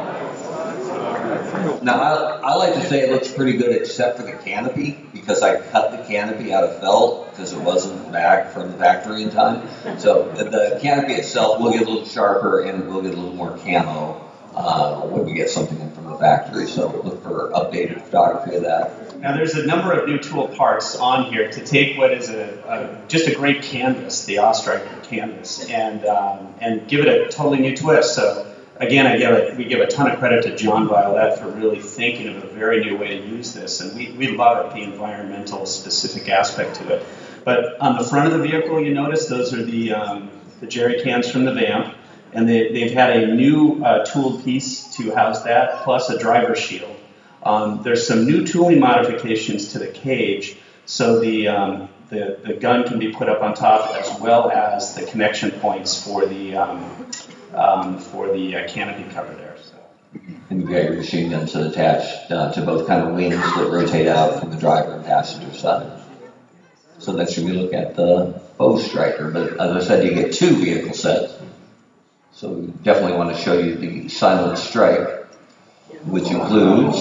Now, 1.84 2.02
I, 2.02 2.40
I 2.42 2.56
like 2.56 2.74
to 2.74 2.86
say 2.88 3.02
it 3.02 3.12
looks 3.12 3.32
pretty 3.32 3.58
good 3.58 3.76
except 3.76 4.18
for 4.18 4.24
the 4.24 4.34
canopy 4.34 5.00
because 5.14 5.42
I 5.42 5.62
cut 5.70 5.92
the 5.92 6.04
canopy 6.06 6.54
out 6.54 6.64
of 6.64 6.80
felt 6.80 7.30
because 7.32 7.54
it 7.54 7.60
wasn't 7.60 8.12
back 8.12 8.52
from 8.52 8.72
the 8.72 8.78
factory 8.78 9.24
in 9.24 9.30
time. 9.30 9.68
So 9.98 10.32
the, 10.34 10.46
the 10.46 10.80
canopy 10.82 11.14
itself 11.14 11.60
will 11.60 11.72
get 11.72 11.82
a 11.82 11.86
little 11.90 12.06
sharper 12.06 12.62
and 12.62 12.84
it 12.84 12.88
will 12.88 13.02
get 13.02 13.14
a 13.14 13.18
little 13.18 13.36
more 13.36 13.58
camo 13.58 14.26
uh, 14.56 15.02
when 15.02 15.26
we 15.26 15.34
get 15.34 15.50
something 15.50 15.80
in 15.80 15.92
from 15.92 16.06
the 16.06 16.18
factory. 16.18 16.68
So 16.68 17.02
look 17.04 17.24
for 17.24 17.52
updated 17.52 18.04
photography 18.04 18.56
of 18.56 18.64
that. 18.64 19.09
Now 19.20 19.36
there's 19.36 19.56
a 19.56 19.66
number 19.66 19.92
of 19.92 20.08
new 20.08 20.18
tool 20.18 20.48
parts 20.48 20.96
on 20.96 21.26
here 21.26 21.52
to 21.52 21.66
take 21.66 21.98
what 21.98 22.14
is 22.14 22.30
a, 22.30 22.58
a 22.66 23.08
just 23.10 23.28
a 23.28 23.36
great 23.36 23.62
canvas, 23.62 24.24
the 24.24 24.40
AWE 24.40 24.54
Striker 24.54 25.02
canvas, 25.04 25.70
and 25.70 26.06
um, 26.06 26.54
and 26.62 26.88
give 26.88 27.06
it 27.06 27.08
a 27.08 27.30
totally 27.30 27.60
new 27.60 27.76
twist. 27.76 28.16
So 28.16 28.50
again, 28.78 29.06
I 29.06 29.18
give 29.18 29.58
we 29.58 29.66
give 29.66 29.82
a 29.82 29.88
ton 29.88 30.10
of 30.10 30.20
credit 30.20 30.44
to 30.44 30.56
John 30.56 30.88
Violet 30.88 31.38
for 31.38 31.50
really 31.50 31.82
thinking 31.82 32.30
of 32.30 32.46
a 32.46 32.48
very 32.48 32.80
new 32.80 32.98
way 32.98 33.20
to 33.20 33.28
use 33.28 33.54
this, 33.54 33.82
and 33.82 33.94
we, 33.94 34.12
we 34.12 34.38
love 34.38 34.66
it, 34.66 34.74
the 34.74 34.84
environmental 34.84 35.66
specific 35.66 36.30
aspect 36.30 36.76
to 36.76 36.94
it. 36.94 37.06
But 37.44 37.78
on 37.82 37.98
the 37.98 38.06
front 38.06 38.32
of 38.32 38.40
the 38.40 38.48
vehicle, 38.48 38.82
you 38.82 38.94
notice 38.94 39.28
those 39.28 39.54
are 39.54 39.64
the 39.64 39.94
um, 39.94 40.30
the 40.62 40.68
jerry 40.68 41.02
cans 41.04 41.30
from 41.30 41.44
the 41.44 41.54
Vamp, 41.54 41.94
and 42.32 42.48
they, 42.48 42.72
they've 42.72 42.94
had 42.94 43.18
a 43.18 43.36
new 43.36 43.84
uh, 43.84 44.06
tooled 44.06 44.46
piece 44.46 44.96
to 44.96 45.14
house 45.14 45.44
that, 45.44 45.84
plus 45.84 46.10
a 46.10 46.18
driver 46.18 46.56
shield. 46.56 46.96
Um, 47.44 47.84
there's 47.84 48.06
some 48.06 48.26
new 48.26 48.46
tooling 48.46 48.80
modifications 48.80 49.74
to 49.74 49.80
the 49.80 49.88
cage, 49.88 50.58
so 50.86 51.20
the, 51.20 51.48
um, 51.48 51.90
the 52.10 52.40
the 52.44 52.54
gun 52.54 52.88
can 52.88 53.00
be 53.00 53.12
put 53.12 53.30
up 53.30 53.42
on 53.42 53.54
top 53.54 53.96
as 53.96 54.20
well 54.20 54.50
as 54.50 54.96
the 54.96 55.06
connection 55.06 55.52
points 55.52 56.04
for 56.04 56.26
the 56.26 56.56
um, 56.56 57.08
um, 57.54 57.98
for 58.00 58.32
the 58.34 58.56
uh, 58.58 58.68
canopy 58.68 59.10
cover 59.14 59.34
there. 59.34 59.56
So. 59.64 59.76
And 60.50 60.62
you've 60.62 60.70
got 60.70 60.84
your 60.84 60.94
machine 60.94 61.30
guns 61.30 61.54
that 61.54 61.68
attach 61.68 62.32
uh, 62.32 62.52
to 62.54 62.62
both 62.64 62.88
kind 62.88 63.08
of 63.08 63.16
wings 63.16 63.36
that 63.36 63.70
rotate 63.70 64.08
out 64.08 64.40
from 64.40 64.50
the 64.50 64.58
driver 64.58 64.94
and 64.94 65.06
passenger 65.06 65.54
side. 65.54 66.02
So 66.98 67.14
that's 67.14 67.38
when 67.38 67.46
we 67.46 67.54
look 67.54 67.74
at 67.74 67.96
the 67.96 68.42
Foe 68.58 68.78
Striker. 68.78 69.32
But 69.32 69.54
as 69.54 69.84
I 69.84 69.88
said, 69.88 70.06
you 70.06 70.14
get 70.14 70.34
two 70.34 70.56
vehicle 70.56 70.94
sets. 70.94 71.34
So 72.34 72.50
we 72.50 72.68
definitely 72.68 73.18
want 73.18 73.36
to 73.36 73.42
show 73.42 73.58
you 73.58 73.76
the 73.76 74.10
silent 74.10 74.58
strike, 74.58 75.19
which 76.06 76.30
includes 76.30 76.98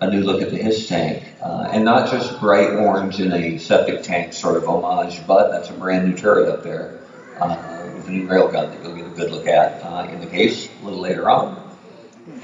a 0.00 0.10
new 0.10 0.22
look 0.22 0.42
at 0.42 0.50
the 0.50 0.56
HISS 0.56 0.88
tank. 0.88 1.24
Uh, 1.42 1.68
and 1.72 1.84
not 1.84 2.10
just 2.10 2.38
bright 2.40 2.70
orange 2.70 3.20
in 3.20 3.32
a 3.32 3.58
septic 3.58 4.02
tank 4.02 4.32
sort 4.32 4.56
of 4.56 4.68
homage, 4.68 5.26
but 5.26 5.50
that's 5.50 5.70
a 5.70 5.72
brand 5.72 6.08
new 6.08 6.16
turret 6.16 6.48
up 6.48 6.62
there 6.62 7.00
uh, 7.38 7.90
with 7.94 8.08
a 8.08 8.10
new 8.10 8.26
railgun 8.26 8.70
that 8.70 8.82
you'll 8.82 8.96
get 8.96 9.06
a 9.06 9.10
good 9.10 9.30
look 9.30 9.46
at 9.46 9.82
uh, 9.84 10.08
in 10.10 10.20
the 10.20 10.26
case 10.26 10.68
a 10.80 10.84
little 10.84 11.00
later 11.00 11.28
on. 11.28 11.68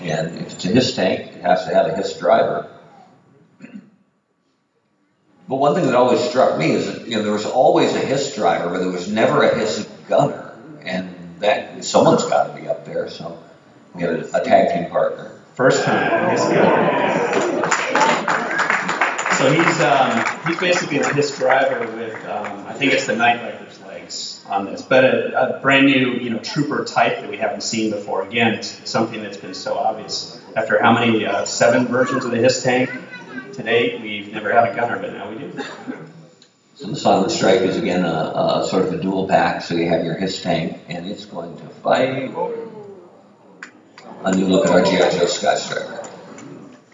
And 0.01 0.37
if 0.39 0.53
it's 0.53 0.65
a 0.65 0.69
HISS 0.69 0.95
tank, 0.95 1.21
it 1.33 1.43
has 1.43 1.65
to 1.65 1.75
have 1.75 1.87
a 1.87 1.97
HISS 1.97 2.19
driver. 2.19 2.71
But 5.49 5.57
one 5.57 5.75
thing 5.75 5.87
that 5.87 5.95
always 5.95 6.21
struck 6.21 6.59
me 6.59 6.73
is 6.73 6.87
that 6.87 7.07
you 7.07 7.17
know 7.17 7.23
there 7.23 7.33
was 7.33 7.47
always 7.47 7.95
a 7.95 8.01
HISS 8.01 8.35
driver, 8.35 8.69
but 8.69 8.81
there 8.81 8.91
was 8.91 9.09
never 9.09 9.45
a 9.45 9.57
HISS 9.57 9.85
gunner, 10.09 10.59
and 10.83 11.15
that 11.39 11.85
someone's 11.85 12.25
got 12.25 12.49
to 12.49 12.61
be 12.61 12.69
up 12.69 12.85
there. 12.85 13.09
So 13.09 13.41
we 13.97 14.05
a, 14.05 14.21
a 14.35 14.45
tag 14.45 14.75
team 14.75 14.91
partner. 14.91 15.33
First 15.55 15.85
time. 15.85 16.37
So 19.37 19.53
he's 19.53 19.81
um, 19.83 20.25
he's 20.47 20.59
basically 20.59 20.99
the 20.99 21.13
HISS 21.13 21.37
driver 21.39 21.81
with 21.95 22.15
um, 22.25 22.67
I 22.67 22.73
think 22.73 22.95
it's 22.95 23.07
the 23.07 23.13
Nightbiker's 23.13 23.79
legs 23.83 24.43
on 24.49 24.65
this, 24.65 24.81
but 24.81 25.05
a, 25.05 25.59
a 25.59 25.61
brand 25.61 25.87
new 25.87 26.13
you 26.13 26.31
know 26.31 26.39
trooper 26.39 26.85
type 26.85 27.21
that 27.21 27.29
we 27.29 27.37
haven't 27.37 27.63
seen 27.63 27.91
before. 27.91 28.23
Again, 28.23 28.55
it's 28.55 28.89
something 28.89 29.23
that's 29.23 29.37
been 29.37 29.53
so 29.53 29.77
obvious. 29.77 30.41
After 30.57 30.83
how 30.83 30.93
many 30.93 31.27
uh, 31.27 31.45
seven 31.45 31.87
versions 31.87 32.25
of 32.25 32.31
the 32.31 32.39
HISS 32.39 32.63
tank 32.63 32.91
to 33.53 33.63
date, 33.63 34.01
we've 34.01 34.33
never 34.33 34.51
had 34.51 34.73
a 34.73 34.75
gunner, 34.75 34.99
but 34.99 35.13
now 35.13 35.31
we 35.31 35.39
do. 35.39 35.63
So 36.77 36.89
the 36.89 36.97
Silent 36.97 37.31
Strike 37.31 37.61
is 37.61 37.77
again 37.77 38.05
a, 38.05 38.63
a 38.63 38.67
sort 38.69 38.87
of 38.87 38.93
a 38.95 38.99
dual 38.99 39.29
pack. 39.29 39.63
So 39.63 39.75
you 39.75 39.89
have 39.91 40.05
your 40.05 40.17
HISS 40.17 40.43
tank, 40.43 40.81
and 40.89 41.07
it's 41.07 41.27
going 41.27 41.57
to 41.59 41.69
fight. 41.69 42.33
A 44.25 44.35
new 44.35 44.47
look 44.47 44.67
at 44.67 44.73
our 44.73 44.83
GI 44.83 45.19
Joe 45.19 45.27
Sky 45.27 45.57
Striker. 45.57 46.07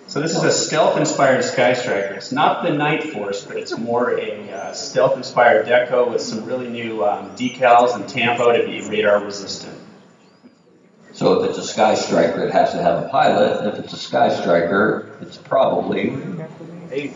So 0.07 0.21
this 0.21 0.37
is 0.37 0.45
a 0.45 0.53
stealth-inspired 0.53 1.43
Sky 1.43 1.73
Striker. 1.73 2.15
It's 2.15 2.33
not 2.33 2.63
the 2.63 2.71
Night 2.71 3.05
Force, 3.05 3.45
but 3.45 3.57
it's 3.57 3.77
more 3.79 4.19
a 4.19 4.51
uh, 4.51 4.73
stealth-inspired 4.75 5.67
deco 5.67 6.11
with 6.11 6.21
some 6.21 6.45
really 6.45 6.69
new 6.69 7.03
um, 7.03 7.35
decals 7.37 7.95
and 7.95 8.07
tampo 8.07 8.53
to 8.53 8.67
be 8.67 8.87
radar 8.87 9.25
resistant. 9.25 9.79
So 11.13 11.43
if 11.43 11.51
it's 11.51 11.59
a 11.59 11.67
Sky 11.67 11.95
Striker, 11.95 12.45
it 12.45 12.53
has 12.53 12.73
to 12.73 12.83
have 12.83 13.05
a 13.05 13.09
pilot. 13.09 13.61
And 13.61 13.69
if 13.69 13.85
it's 13.85 13.93
a 13.93 13.99
Sky 13.99 14.35
Striker, 14.35 15.17
it's 15.21 15.37
probably 15.37 16.17
Ace. 16.91 17.15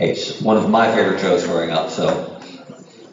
Ace, 0.00 0.40
one 0.40 0.56
of 0.56 0.70
my 0.70 0.92
favorite 0.94 1.20
shows 1.20 1.44
growing 1.44 1.70
up. 1.70 1.90
So 1.90 2.40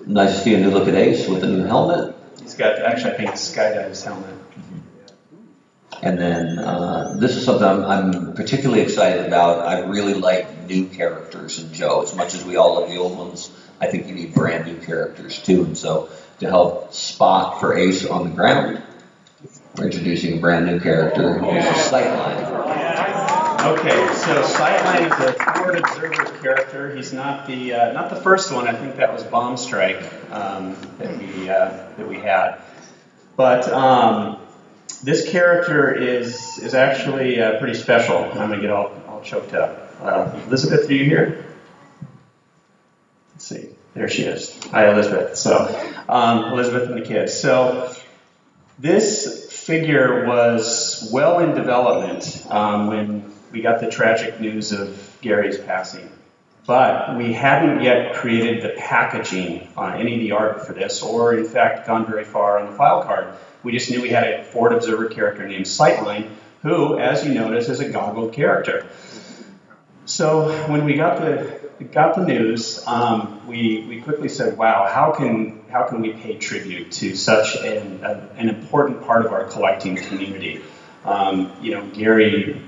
nice 0.05 0.35
to 0.35 0.39
see 0.41 0.53
a 0.53 0.59
new 0.59 0.69
look 0.69 0.87
at 0.87 0.95
Ace 0.95 1.27
with 1.27 1.43
a 1.43 1.47
new 1.47 1.63
helmet. 1.63 2.14
He's 2.55 2.61
got 2.61 2.79
actually 2.79 3.11
I 3.11 3.17
think 3.17 3.31
it's 3.31 3.53
Skydive's 3.53 4.05
helmet. 4.05 4.33
And 6.01 6.17
then 6.17 6.57
uh, 6.57 7.17
this 7.19 7.35
is 7.35 7.43
something 7.43 7.67
I'm, 7.67 7.83
I'm 7.83 8.33
particularly 8.33 8.81
excited 8.81 9.25
about. 9.25 9.65
I 9.65 9.79
really 9.79 10.13
like 10.13 10.65
new 10.65 10.87
characters 10.87 11.59
in 11.59 11.73
Joe. 11.73 12.03
As 12.03 12.15
much 12.15 12.33
as 12.33 12.45
we 12.45 12.55
all 12.55 12.79
love 12.79 12.89
the 12.89 12.95
old 12.95 13.17
ones, 13.17 13.51
I 13.81 13.87
think 13.87 14.07
you 14.07 14.15
need 14.15 14.33
brand 14.33 14.67
new 14.67 14.77
characters 14.77 15.41
too. 15.41 15.65
And 15.65 15.77
so 15.77 16.09
to 16.39 16.47
help 16.47 16.93
spot 16.93 17.59
for 17.59 17.75
Ace 17.75 18.05
on 18.05 18.29
the 18.29 18.33
ground, 18.33 18.81
we're 19.75 19.87
introducing 19.87 20.37
a 20.37 20.39
brand 20.39 20.65
new 20.65 20.79
character, 20.79 21.39
Sightline. 21.41 23.14
Okay, 23.65 24.13
so 24.13 24.43
Sightline 24.43 25.07
is 25.07 25.25
a 25.25 25.33
forward 25.33 25.79
observer 25.79 26.39
character. 26.39 26.95
He's 26.95 27.11
not 27.11 27.47
the 27.47 27.73
uh, 27.73 27.93
not 27.93 28.11
the 28.11 28.15
first 28.15 28.51
one. 28.51 28.67
I 28.67 28.73
think 28.73 28.97
that 28.97 29.11
was 29.11 29.23
Bomb 29.23 29.57
Strike 29.57 30.03
um, 30.31 30.77
that 30.99 31.17
we 31.17 31.49
uh, 31.49 31.69
that 31.97 32.07
we 32.07 32.17
had. 32.17 32.59
But 33.35 33.67
um, 33.69 34.37
this 35.03 35.31
character 35.31 35.91
is 35.91 36.59
is 36.59 36.75
actually 36.75 37.41
uh, 37.41 37.57
pretty 37.57 37.73
special. 37.73 38.17
I'm 38.17 38.37
gonna 38.37 38.61
get 38.61 38.69
all, 38.69 38.91
all 39.07 39.21
choked 39.21 39.55
up. 39.55 39.91
Uh, 39.99 40.39
Elizabeth, 40.45 40.87
are 40.87 40.93
you 40.93 41.05
here? 41.05 41.43
Let's 43.33 43.47
see. 43.47 43.69
There 43.95 44.07
she 44.09 44.25
is. 44.25 44.63
Hi, 44.65 44.91
Elizabeth. 44.91 45.37
So 45.37 46.03
um, 46.07 46.53
Elizabeth 46.53 46.87
and 46.87 47.01
the 47.01 47.05
kids. 47.07 47.33
So 47.33 47.95
this 48.77 49.51
figure 49.51 50.27
was 50.27 51.09
well 51.11 51.39
in 51.39 51.55
development 51.55 52.45
um, 52.51 52.87
when 52.87 53.34
we 53.55 53.61
got 53.61 53.79
the 53.79 53.89
tragic 53.89 54.39
news 54.39 54.73
of 54.73 55.17
Gary's 55.21 55.57
passing. 55.57 56.11
But 56.67 57.15
we 57.15 57.31
hadn't 57.31 57.81
yet 57.81 58.15
created 58.15 58.63
the 58.63 58.69
packaging 58.77 59.69
on 59.77 59.93
any 59.93 60.15
of 60.15 60.19
the 60.19 60.31
art 60.33 60.67
for 60.67 60.73
this, 60.73 61.01
or 61.01 61.35
in 61.35 61.45
fact 61.45 61.87
gone 61.87 62.05
very 62.05 62.25
far 62.25 62.59
on 62.59 62.69
the 62.69 62.75
file 62.75 63.03
card. 63.03 63.33
We 63.63 63.71
just 63.71 63.89
knew 63.89 64.01
we 64.01 64.09
had 64.09 64.27
a 64.27 64.43
forward 64.43 64.73
observer 64.73 65.07
character 65.07 65.47
named 65.47 65.65
Sightline, 65.65 66.29
who, 66.63 66.99
as 66.99 67.25
you 67.25 67.33
notice, 67.33 67.69
is 67.69 67.79
a 67.79 67.89
goggled 67.89 68.33
character. 68.33 68.87
So 70.05 70.49
when 70.69 70.85
we 70.85 70.95
got 70.95 71.19
the 71.19 71.59
got 71.91 72.15
the 72.15 72.23
news, 72.25 72.85
um, 72.87 73.47
we, 73.47 73.85
we 73.87 74.01
quickly 74.01 74.29
said, 74.29 74.57
"Wow, 74.57 74.87
how 74.91 75.11
can 75.11 75.61
how 75.69 75.83
can 75.83 76.01
we 76.01 76.13
pay 76.13 76.37
tribute 76.37 76.91
to 76.93 77.15
such 77.15 77.55
an, 77.57 78.03
a, 78.03 78.27
an 78.37 78.49
important 78.49 79.03
part 79.03 79.25
of 79.25 79.31
our 79.31 79.45
collecting 79.45 79.95
community?" 79.95 80.61
Um, 81.03 81.51
you 81.61 81.71
know, 81.71 81.85
Gary 81.87 82.59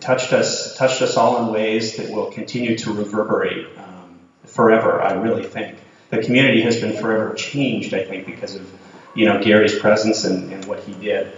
touched 0.00 0.32
us 0.32 0.76
touched 0.76 1.02
us 1.02 1.16
all 1.16 1.46
in 1.46 1.52
ways 1.52 1.96
that 1.96 2.10
will 2.10 2.30
continue 2.30 2.76
to 2.78 2.92
reverberate 2.92 3.66
um, 3.78 4.18
forever. 4.44 5.00
I 5.02 5.14
really 5.14 5.44
think 5.44 5.78
the 6.10 6.22
community 6.22 6.62
has 6.62 6.80
been 6.80 6.96
forever 7.00 7.34
changed. 7.34 7.94
I 7.94 8.04
think 8.04 8.26
because 8.26 8.54
of 8.54 8.70
you 9.14 9.26
know 9.26 9.42
Gary's 9.42 9.78
presence 9.78 10.24
and, 10.24 10.52
and 10.52 10.64
what 10.64 10.80
he 10.80 10.94
did. 10.94 11.32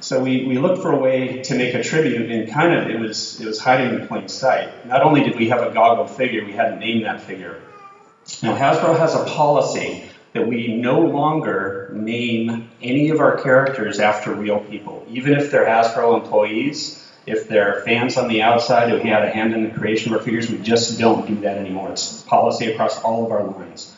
So 0.00 0.18
we, 0.22 0.46
we 0.46 0.58
looked 0.58 0.80
for 0.80 0.92
a 0.92 0.98
way 0.98 1.42
to 1.42 1.54
make 1.54 1.74
a 1.74 1.82
tribute, 1.82 2.30
and 2.30 2.50
kind 2.50 2.72
of 2.72 2.88
it 2.88 2.98
was 2.98 3.38
it 3.40 3.46
was 3.46 3.58
hiding 3.60 4.00
in 4.00 4.08
plain 4.08 4.28
sight. 4.28 4.86
Not 4.86 5.02
only 5.02 5.22
did 5.22 5.36
we 5.36 5.48
have 5.50 5.62
a 5.62 5.72
goggled 5.72 6.10
figure, 6.10 6.44
we 6.44 6.52
hadn't 6.52 6.78
named 6.78 7.04
that 7.04 7.20
figure. 7.20 7.60
Now 8.42 8.56
Hasbro 8.56 8.98
has 8.98 9.14
a 9.14 9.24
policy 9.24 10.04
that 10.32 10.46
we 10.46 10.74
no 10.74 11.00
longer 11.00 11.90
name 11.92 12.70
any 12.80 13.10
of 13.10 13.20
our 13.20 13.42
characters 13.42 13.98
after 13.98 14.32
real 14.32 14.60
people, 14.60 15.04
even 15.10 15.34
if 15.34 15.50
they're 15.50 15.66
Hasbro 15.66 16.22
employees. 16.22 16.99
If 17.26 17.48
there 17.48 17.76
are 17.76 17.82
fans 17.82 18.16
on 18.16 18.28
the 18.28 18.42
outside 18.42 18.90
who 18.90 18.96
had 18.96 19.24
a 19.24 19.30
hand 19.30 19.54
in 19.54 19.64
the 19.64 19.70
creation 19.70 20.12
of 20.12 20.18
our 20.18 20.24
figures, 20.24 20.50
we 20.50 20.58
just 20.58 20.98
don't 20.98 21.26
do 21.26 21.36
that 21.42 21.58
anymore. 21.58 21.90
It's 21.92 22.22
policy 22.22 22.72
across 22.72 23.00
all 23.02 23.24
of 23.24 23.32
our 23.32 23.44
lines. 23.44 23.94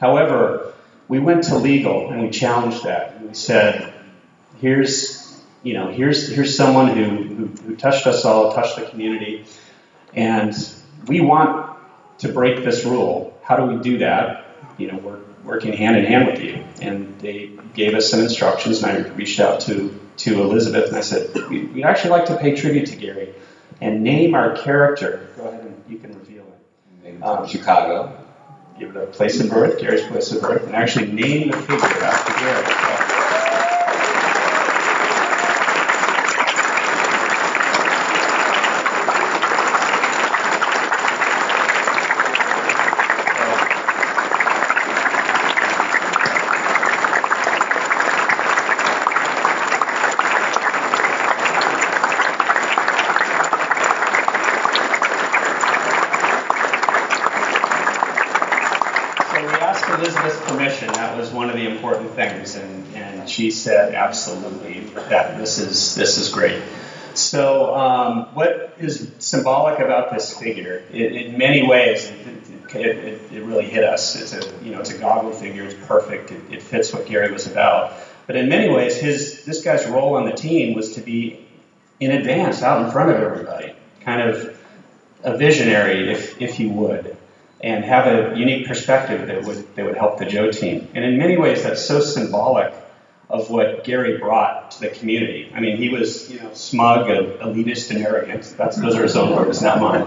However, 0.00 0.74
we 1.08 1.20
went 1.20 1.44
to 1.44 1.56
legal 1.56 2.10
and 2.10 2.22
we 2.22 2.30
challenged 2.30 2.84
that. 2.84 3.22
We 3.22 3.34
said, 3.34 3.94
here's 4.60 5.24
you 5.62 5.72
know, 5.72 5.90
here's 5.90 6.28
here's 6.28 6.54
someone 6.56 6.88
who, 6.88 7.04
who, 7.04 7.46
who 7.46 7.76
touched 7.76 8.06
us 8.06 8.24
all, 8.24 8.52
touched 8.52 8.76
the 8.76 8.82
community, 8.82 9.46
and 10.12 10.54
we 11.06 11.20
want 11.20 11.74
to 12.18 12.28
break 12.28 12.64
this 12.64 12.84
rule. 12.84 13.38
How 13.42 13.56
do 13.56 13.64
we 13.64 13.82
do 13.82 13.98
that? 13.98 14.44
You 14.76 14.92
know, 14.92 14.98
we're 14.98 15.20
working 15.42 15.72
hand 15.72 15.96
in 15.96 16.04
hand 16.04 16.26
with 16.26 16.40
you. 16.40 16.64
And 16.80 17.18
they 17.20 17.50
gave 17.74 17.94
us 17.94 18.10
some 18.10 18.20
instructions, 18.20 18.82
and 18.82 18.92
I 18.92 19.08
reached 19.10 19.40
out 19.40 19.60
to 19.62 19.98
to 20.18 20.42
Elizabeth 20.42 20.88
and 20.88 20.96
I 20.96 21.00
said, 21.00 21.34
we, 21.48 21.64
we'd 21.64 21.84
actually 21.84 22.10
like 22.10 22.26
to 22.26 22.36
pay 22.36 22.54
tribute 22.54 22.86
to 22.86 22.96
Gary 22.96 23.34
and 23.80 24.02
name 24.02 24.34
our 24.34 24.56
character. 24.56 25.28
Go 25.36 25.48
ahead 25.48 25.60
and 25.64 25.82
you 25.88 25.98
can 25.98 26.16
reveal 26.18 26.44
it. 27.04 27.22
Um, 27.22 27.46
Chicago. 27.46 28.20
Give 28.78 28.90
it 28.90 28.96
a 28.96 29.06
place 29.06 29.38
of 29.40 29.50
birth, 29.50 29.78
Gary's 29.78 30.02
place 30.02 30.32
of 30.32 30.42
birth, 30.42 30.66
and 30.66 30.74
actually 30.74 31.12
name 31.12 31.50
the 31.50 31.56
figure 31.58 31.86
after 32.02 32.32
Gary. 32.40 32.64
So, 32.64 33.24
So 59.30 59.40
we 59.40 59.52
asked 59.54 59.88
Elizabeth's 59.88 60.40
permission. 60.48 60.88
That 60.92 61.16
was 61.16 61.30
one 61.30 61.50
of 61.50 61.56
the 61.56 61.66
important 61.68 62.10
things, 62.12 62.54
and, 62.54 62.94
and 62.94 63.23
she 63.34 63.50
said 63.50 63.94
absolutely 63.94 64.80
that 65.08 65.38
this 65.38 65.58
is 65.58 65.94
this 65.96 66.18
is 66.18 66.28
great. 66.28 66.62
So 67.14 67.74
um, 67.74 68.26
what 68.34 68.74
is 68.78 69.10
symbolic 69.18 69.80
about 69.80 70.12
this 70.12 70.36
figure? 70.38 70.84
It, 70.92 71.12
in 71.12 71.38
many 71.38 71.66
ways, 71.66 72.06
it, 72.06 72.76
it, 72.76 73.32
it, 73.32 73.44
really 73.44 73.64
hit 73.64 73.84
us. 73.84 74.14
It's 74.20 74.32
a 74.32 74.64
you 74.64 74.70
know 74.72 74.80
it's 74.80 74.90
a 74.90 74.98
goggle 74.98 75.32
figure. 75.32 75.64
It's 75.64 75.86
perfect. 75.86 76.30
It, 76.30 76.42
it 76.50 76.62
fits 76.62 76.92
what 76.92 77.06
Gary 77.06 77.32
was 77.32 77.46
about. 77.46 77.92
But 78.26 78.36
in 78.36 78.48
many 78.48 78.72
ways, 78.72 78.96
his 78.96 79.44
this 79.44 79.62
guy's 79.62 79.84
role 79.86 80.14
on 80.16 80.26
the 80.26 80.36
team 80.36 80.74
was 80.74 80.94
to 80.94 81.00
be 81.00 81.44
in 81.98 82.12
advance, 82.12 82.62
out 82.62 82.84
in 82.84 82.92
front 82.92 83.10
of 83.10 83.16
everybody, 83.16 83.74
kind 84.00 84.20
of 84.28 84.56
a 85.24 85.36
visionary, 85.36 86.12
if 86.12 86.40
if 86.40 86.60
you 86.60 86.70
would 86.70 87.16
and 87.60 87.82
have 87.82 88.06
a 88.06 88.38
unique 88.38 88.66
perspective 88.66 89.26
that 89.26 89.42
would 89.42 89.74
that 89.74 89.84
would 89.84 89.96
help 89.96 90.18
the 90.18 90.26
Joe 90.26 90.52
team. 90.52 90.86
And 90.94 91.04
in 91.04 91.16
many 91.18 91.36
ways, 91.36 91.62
that's 91.64 91.84
so 91.84 92.00
symbolic 92.00 92.74
of 93.34 93.50
what 93.50 93.82
Gary 93.82 94.18
brought 94.18 94.70
to 94.70 94.80
the 94.80 94.88
community. 94.88 95.50
I 95.52 95.60
mean, 95.60 95.76
he 95.76 95.88
was 95.88 96.30
you 96.30 96.40
know 96.40 96.50
smug, 96.54 97.10
and 97.10 97.32
elitist, 97.40 97.90
and 97.90 97.98
arrogant. 97.98 98.54
That's 98.56 98.76
those 98.76 98.94
are 98.94 99.02
his 99.02 99.16
own 99.16 99.34
words, 99.34 99.60
not 99.60 99.80
mine. 99.80 100.02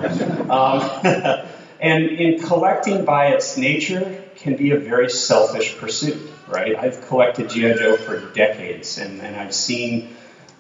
Um, 0.50 0.90
and 1.82 2.04
in 2.04 2.40
collecting 2.40 3.04
by 3.04 3.28
its 3.28 3.58
nature 3.58 4.24
can 4.38 4.56
be 4.56 4.72
a 4.72 4.80
very 4.80 5.10
selfish 5.10 5.78
pursuit, 5.78 6.32
right? 6.48 6.76
I've 6.76 7.02
collected 7.02 7.50
GI 7.50 7.74
Joe 7.74 7.98
for 7.98 8.32
decades, 8.32 8.98
and, 8.98 9.20
and 9.22 9.36
I've 9.36 9.54
seen 9.54 10.08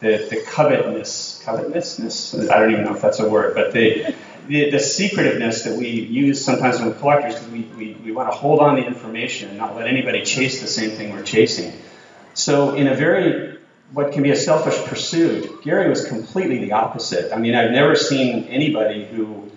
the, 0.02 0.28
the 0.30 0.44
covetousness, 0.46 1.42
covetousness. 1.46 2.50
I 2.50 2.60
don't 2.60 2.72
even 2.72 2.84
know 2.84 2.96
if 2.96 3.02
that's 3.02 3.20
a 3.20 3.30
word, 3.30 3.56
but 3.56 3.72
the 3.72 4.14
the, 4.48 4.72
the 4.72 4.80
secretiveness 4.80 5.64
that 5.64 5.76
we 5.76 5.90
use 5.90 6.44
sometimes 6.44 6.80
with 6.82 7.00
collectors 7.00 7.36
because 7.36 7.50
we, 7.50 7.62
we, 7.78 7.98
we 8.04 8.12
want 8.12 8.32
to 8.32 8.36
hold 8.36 8.62
on 8.62 8.78
to 8.78 8.86
information 8.86 9.50
and 9.50 9.58
not 9.58 9.76
let 9.76 9.88
anybody 9.88 10.24
chase 10.24 10.62
the 10.62 10.68
same 10.68 10.92
thing 10.92 11.12
we're 11.12 11.24
chasing. 11.24 11.74
So, 12.38 12.76
in 12.76 12.86
a 12.86 12.94
very, 12.94 13.58
what 13.94 14.14
can 14.14 14.22
be 14.22 14.30
a 14.30 14.36
selfish 14.36 14.78
pursuit, 14.86 15.64
Gary 15.64 15.90
was 15.90 16.06
completely 16.06 16.60
the 16.60 16.74
opposite. 16.74 17.34
I 17.34 17.40
mean, 17.40 17.56
I've 17.56 17.72
never 17.72 17.96
seen 17.96 18.44
anybody 18.44 19.06
who, 19.06 19.52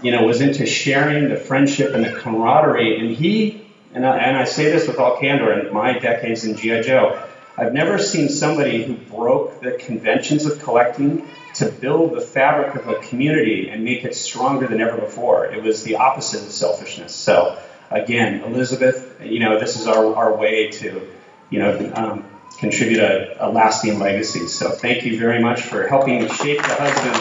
you 0.00 0.12
know, 0.12 0.22
was 0.22 0.40
into 0.40 0.64
sharing 0.64 1.30
the 1.30 1.36
friendship 1.36 1.94
and 1.94 2.04
the 2.04 2.12
camaraderie. 2.12 3.00
And 3.00 3.10
he, 3.10 3.66
and 3.92 4.06
I, 4.06 4.18
and 4.18 4.36
I 4.36 4.44
say 4.44 4.70
this 4.70 4.86
with 4.86 5.00
all 5.00 5.18
candor 5.18 5.52
in 5.52 5.74
my 5.74 5.98
decades 5.98 6.44
in 6.44 6.56
G.I. 6.56 6.82
Joe, 6.82 7.26
I've 7.58 7.72
never 7.72 7.98
seen 7.98 8.28
somebody 8.28 8.84
who 8.84 8.94
broke 8.94 9.60
the 9.60 9.72
conventions 9.72 10.46
of 10.46 10.62
collecting 10.62 11.26
to 11.56 11.72
build 11.72 12.14
the 12.14 12.20
fabric 12.20 12.76
of 12.76 12.86
a 12.86 13.00
community 13.00 13.68
and 13.68 13.82
make 13.82 14.04
it 14.04 14.14
stronger 14.14 14.68
than 14.68 14.80
ever 14.80 14.96
before. 14.96 15.46
It 15.46 15.60
was 15.60 15.82
the 15.82 15.96
opposite 15.96 16.44
of 16.44 16.52
selfishness. 16.52 17.12
So 17.16 17.60
again, 17.90 18.44
Elizabeth, 18.44 19.20
you 19.20 19.40
know, 19.40 19.58
this 19.58 19.76
is 19.76 19.88
our, 19.88 20.14
our 20.14 20.36
way 20.36 20.70
to, 20.70 21.04
you 21.52 21.58
know, 21.58 21.92
um, 21.94 22.24
contribute 22.58 22.98
a, 22.98 23.46
a, 23.46 23.48
lasting 23.50 23.98
legacy. 23.98 24.46
So 24.48 24.70
thank 24.70 25.04
you 25.04 25.18
very 25.18 25.42
much 25.42 25.62
for 25.62 25.86
helping 25.86 26.26
shape 26.28 26.62
the 26.62 26.74
husband. 26.74 27.14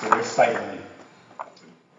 So 0.00 0.22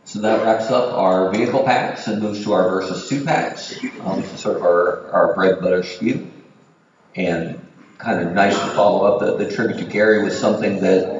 So 0.05 0.19
that 0.21 0.43
wraps 0.43 0.71
up 0.71 0.93
our 0.93 1.31
vehicle 1.31 1.63
packs 1.63 2.07
and 2.07 2.19
moves 2.19 2.43
to 2.45 2.53
our 2.53 2.67
versus 2.67 3.07
two 3.07 3.23
packs. 3.23 3.77
Um, 4.01 4.21
this 4.21 4.33
is 4.33 4.39
sort 4.39 4.57
of 4.57 4.63
our, 4.63 5.11
our 5.11 5.35
bread 5.35 5.53
and 5.53 5.61
butter 5.61 5.81
SKU. 5.83 6.27
And 7.15 7.63
kind 7.99 8.27
of 8.27 8.33
nice 8.33 8.57
to 8.57 8.67
follow 8.71 9.05
up 9.05 9.19
the, 9.19 9.43
the 9.43 9.53
tribute 9.53 9.77
to 9.77 9.85
Gary 9.85 10.23
was 10.23 10.39
something 10.39 10.79
that 10.79 11.18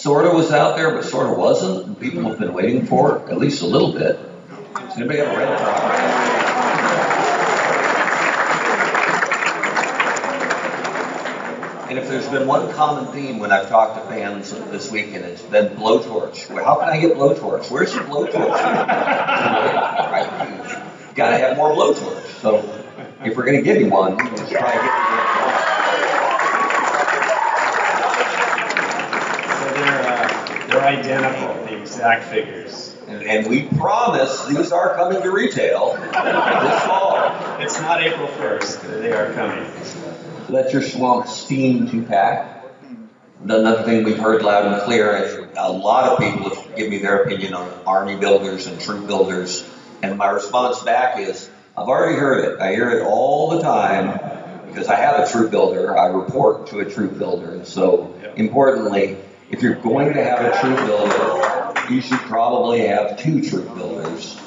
sort 0.00 0.24
of 0.24 0.32
was 0.32 0.50
out 0.50 0.76
there, 0.76 0.92
but 0.92 1.04
sort 1.04 1.30
of 1.30 1.36
wasn't. 1.36 2.00
People 2.00 2.22
have 2.22 2.38
been 2.38 2.54
waiting 2.54 2.86
for 2.86 3.18
it, 3.18 3.28
at 3.30 3.38
least 3.38 3.60
a 3.62 3.66
little 3.66 3.92
bit. 3.92 4.18
Does 4.74 4.96
anybody 4.96 5.18
have 5.18 5.28
a 5.28 5.36
red 5.36 5.58
top? 5.58 5.82
And 11.90 11.98
if 11.98 12.08
there's 12.08 12.28
been 12.28 12.46
one 12.46 12.72
common 12.72 13.12
theme 13.12 13.40
when 13.40 13.52
I've 13.52 13.68
talked 13.68 14.00
to 14.00 14.08
fans 14.08 14.52
this 14.52 14.90
weekend, 14.90 15.24
it's 15.24 15.42
been 15.42 15.76
blowtorch. 15.76 16.48
Well, 16.48 16.64
how 16.64 16.76
can 16.76 16.88
I 16.88 17.00
get 17.00 17.16
blowtorch? 17.16 17.70
Where's 17.70 17.92
the 17.92 18.00
blowtorch? 18.00 18.32
right? 20.12 20.32
Gotta 21.14 21.36
have 21.36 21.56
more 21.56 21.72
blowtorch. 21.72 22.40
So 22.40 22.58
if 23.24 23.36
we're 23.36 23.44
gonna 23.44 23.60
give 23.62 23.80
you 23.80 23.90
one, 23.90 24.16
let's 24.16 24.50
try 24.50 24.70
and 24.70 24.82
get 24.82 24.99
identical, 30.90 31.64
the 31.64 31.80
exact 31.80 32.24
figures. 32.24 32.96
And, 33.06 33.46
we 33.48 33.62
promise 33.62 34.46
these 34.46 34.70
are 34.72 34.94
coming 34.94 35.22
to 35.22 35.30
retail 35.30 35.94
this 35.94 36.82
fall. 36.84 37.60
It's 37.60 37.80
not 37.80 38.02
April 38.02 38.28
1st, 38.28 39.00
they 39.00 39.12
are 39.12 39.32
coming. 39.32 39.68
Let 40.48 40.72
your 40.72 40.82
Swamp 40.82 41.26
Steam 41.26 41.88
two 41.88 42.02
pack. 42.02 42.64
Another 43.42 43.82
thing 43.84 44.04
we've 44.04 44.18
heard 44.18 44.42
loud 44.42 44.66
and 44.66 44.82
clear, 44.82 45.14
and 45.16 45.48
a 45.56 45.72
lot 45.72 46.10
of 46.10 46.18
people 46.18 46.54
have 46.54 46.76
given 46.76 46.90
me 46.90 46.98
their 46.98 47.22
opinion 47.22 47.54
on 47.54 47.72
army 47.86 48.16
builders 48.16 48.66
and 48.66 48.80
troop 48.80 49.06
builders, 49.06 49.68
and 50.02 50.18
my 50.18 50.28
response 50.28 50.82
back 50.82 51.18
is, 51.18 51.48
I've 51.76 51.88
already 51.88 52.18
heard 52.18 52.44
it. 52.44 52.60
I 52.60 52.72
hear 52.72 52.90
it 52.90 53.02
all 53.02 53.50
the 53.56 53.62
time 53.62 54.66
because 54.68 54.88
I 54.88 54.96
have 54.96 55.26
a 55.26 55.30
troop 55.30 55.50
builder. 55.50 55.96
I 55.96 56.06
report 56.06 56.68
to 56.68 56.80
a 56.80 56.84
troop 56.84 57.16
builder, 57.18 57.54
and 57.54 57.66
so 57.66 58.14
importantly, 58.36 59.16
if 59.50 59.62
you're 59.62 59.74
going 59.74 60.12
to 60.12 60.24
have 60.24 60.40
a 60.40 60.58
troop 60.60 60.76
builder, 60.86 61.92
you 61.92 62.00
should 62.00 62.18
probably 62.20 62.86
have 62.86 63.18
two 63.18 63.42
troop 63.42 63.74
builders. 63.74 64.38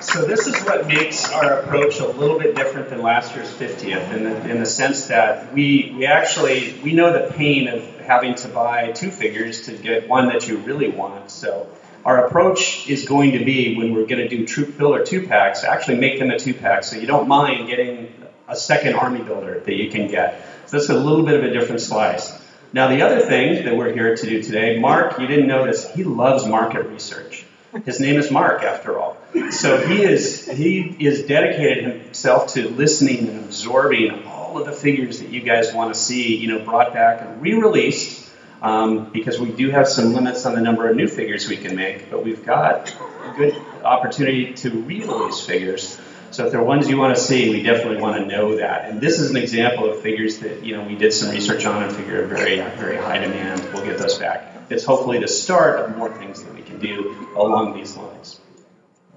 So 0.00 0.24
this 0.24 0.46
is 0.46 0.60
what 0.64 0.86
makes 0.88 1.30
our 1.30 1.60
approach 1.60 2.00
a 2.00 2.06
little 2.06 2.38
bit 2.38 2.56
different 2.56 2.88
than 2.88 3.02
last 3.02 3.34
year's 3.34 3.50
50th 3.52 4.12
in 4.12 4.24
the, 4.24 4.50
in 4.50 4.58
the 4.58 4.66
sense 4.66 5.06
that 5.06 5.52
we, 5.52 5.94
we 5.96 6.06
actually, 6.06 6.78
we 6.82 6.92
know 6.92 7.12
the 7.12 7.32
pain 7.34 7.68
of 7.68 7.84
having 8.00 8.34
to 8.36 8.48
buy 8.48 8.92
two 8.92 9.10
figures 9.10 9.66
to 9.66 9.72
get 9.76 10.08
one 10.08 10.28
that 10.28 10.48
you 10.48 10.58
really 10.58 10.88
want. 10.88 11.30
So 11.30 11.68
our 12.04 12.26
approach 12.26 12.88
is 12.88 13.06
going 13.06 13.32
to 13.32 13.44
be 13.44 13.76
when 13.76 13.92
we're 13.92 14.06
going 14.06 14.26
to 14.26 14.28
do 14.28 14.46
troop 14.46 14.78
builder 14.78 15.04
two 15.04 15.26
packs, 15.26 15.62
actually 15.62 15.98
make 15.98 16.18
them 16.18 16.30
a 16.30 16.38
two 16.38 16.54
pack 16.54 16.84
so 16.84 16.96
you 16.96 17.06
don't 17.06 17.28
mind 17.28 17.68
getting 17.68 18.12
a 18.48 18.56
second 18.56 18.94
army 18.94 19.20
builder 19.20 19.60
that 19.60 19.74
you 19.74 19.90
can 19.90 20.08
get. 20.08 20.42
So 20.66 20.78
that's 20.78 20.88
a 20.90 20.94
little 20.94 21.24
bit 21.24 21.34
of 21.34 21.44
a 21.44 21.50
different 21.50 21.80
slice. 21.80 22.37
Now 22.72 22.88
the 22.88 23.02
other 23.02 23.20
thing 23.20 23.64
that 23.64 23.76
we're 23.76 23.92
here 23.92 24.14
to 24.14 24.26
do 24.26 24.42
today, 24.42 24.78
Mark, 24.78 25.18
you 25.18 25.26
didn't 25.26 25.46
notice, 25.46 25.90
he 25.94 26.04
loves 26.04 26.46
market 26.46 26.86
research. 26.86 27.44
His 27.84 28.00
name 28.00 28.16
is 28.16 28.30
Mark, 28.30 28.62
after 28.62 28.98
all. 28.98 29.16
So 29.50 29.86
he 29.86 30.02
is 30.02 30.46
he 30.46 30.96
is 30.98 31.26
dedicated 31.26 31.84
himself 31.84 32.54
to 32.54 32.68
listening 32.68 33.28
and 33.28 33.44
absorbing 33.44 34.24
all 34.24 34.58
of 34.58 34.66
the 34.66 34.72
figures 34.72 35.20
that 35.20 35.28
you 35.28 35.42
guys 35.42 35.72
want 35.72 35.92
to 35.92 35.98
see, 35.98 36.36
you 36.36 36.48
know, 36.48 36.64
brought 36.64 36.92
back 36.92 37.20
and 37.22 37.42
re-released. 37.42 38.26
Um, 38.60 39.10
because 39.12 39.38
we 39.38 39.52
do 39.52 39.70
have 39.70 39.86
some 39.86 40.14
limits 40.14 40.44
on 40.44 40.56
the 40.56 40.60
number 40.60 40.88
of 40.88 40.96
new 40.96 41.06
figures 41.06 41.48
we 41.48 41.56
can 41.56 41.76
make, 41.76 42.10
but 42.10 42.24
we've 42.24 42.44
got 42.44 42.90
a 42.90 43.34
good 43.36 43.54
opportunity 43.84 44.52
to 44.54 44.70
re-release 44.70 45.46
figures. 45.46 45.96
So 46.30 46.44
if 46.44 46.52
there 46.52 46.60
are 46.60 46.64
ones 46.64 46.88
you 46.88 46.98
want 46.98 47.16
to 47.16 47.22
see, 47.22 47.50
we 47.50 47.62
definitely 47.62 48.02
want 48.02 48.20
to 48.20 48.26
know 48.26 48.56
that. 48.56 48.90
And 48.90 49.00
this 49.00 49.18
is 49.18 49.30
an 49.30 49.36
example 49.36 49.90
of 49.90 50.00
figures 50.02 50.38
that 50.40 50.64
you 50.64 50.76
know 50.76 50.84
we 50.84 50.94
did 50.94 51.12
some 51.12 51.30
research 51.30 51.64
on 51.64 51.82
and 51.82 51.94
figure 51.94 52.22
are 52.22 52.26
very 52.26 52.56
very 52.76 52.96
high 52.96 53.18
demand. 53.18 53.62
We'll 53.72 53.84
get 53.84 53.98
those 53.98 54.18
back. 54.18 54.54
It's 54.68 54.84
hopefully 54.84 55.18
the 55.18 55.28
start 55.28 55.80
of 55.80 55.96
more 55.96 56.10
things 56.10 56.42
that 56.42 56.54
we 56.54 56.62
can 56.62 56.78
do 56.78 57.28
along 57.34 57.74
these 57.74 57.96
lines. 57.96 58.40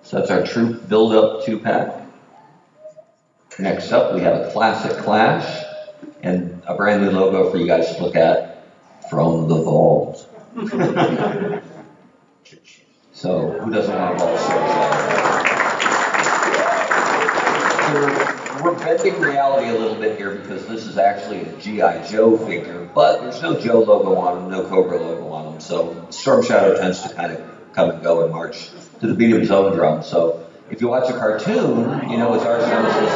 So 0.03 0.20
that's 0.20 0.32
our 0.32 0.43
troop 0.45 0.88
build 0.88 1.14
up 1.14 1.45
two 1.45 1.59
pack. 1.59 2.01
Next 3.59 3.91
up, 3.91 4.16
we 4.16 4.22
have 4.22 4.47
a 4.47 4.51
classic 4.51 5.03
Clash 5.03 5.66
and 6.24 6.62
a 6.66 6.76
brand 6.76 7.03
new 7.03 7.12
logo 7.12 7.51
for 7.51 7.57
you 7.57 7.68
guys 7.68 7.93
to 7.95 8.01
look 8.01 8.16
at 8.16 8.66
from 9.09 9.49
the 9.49 9.62
vault. 9.62 10.28
so 13.12 13.51
who 13.51 13.72
doesn't 13.72 13.95
want 13.95 14.16
a 14.16 14.20
vault 14.20 15.41
we're, 17.94 18.64
we're 18.64 18.80
bending 18.80 19.20
reality 19.20 19.70
a 19.70 19.74
little 19.74 19.96
bit 19.96 20.18
here 20.18 20.36
because 20.36 20.66
this 20.68 20.86
is 20.86 20.98
actually 20.98 21.42
a 21.42 21.58
G.I. 21.58 22.08
Joe 22.08 22.38
figure, 22.38 22.89
but 22.94 23.22
there's 23.22 23.42
no 23.42 23.60
Joe 23.60 23.82
logo 23.82 24.16
on 24.16 24.42
them, 24.42 24.52
no 24.52 24.68
Cobra 24.68 24.98
logo 24.98 25.28
on 25.30 25.52
them. 25.52 25.62
So 25.62 26.08
Storm 26.10 26.44
Shadow 26.44 26.78
tends 26.80 27.02
to 27.04 27.14
kind 27.14 27.34
of 27.34 27.74
come 27.74 27.89
and 27.89 28.04
go 28.04 28.24
and 28.24 28.32
march 28.32 28.70
to 29.00 29.08
the 29.08 29.14
beat 29.14 29.34
of 29.34 29.42
his 29.42 29.52
own 29.52 29.76
drum. 29.76 30.04
So 30.04 30.48
if 30.70 30.82
you 30.82 30.88
watch 30.88 31.10
a 31.10 31.14
cartoon, 31.14 32.10
you 32.10 32.18
know 32.18 32.34
it's 32.34 32.46
our 32.46 32.60
Nemesis. 32.60 33.12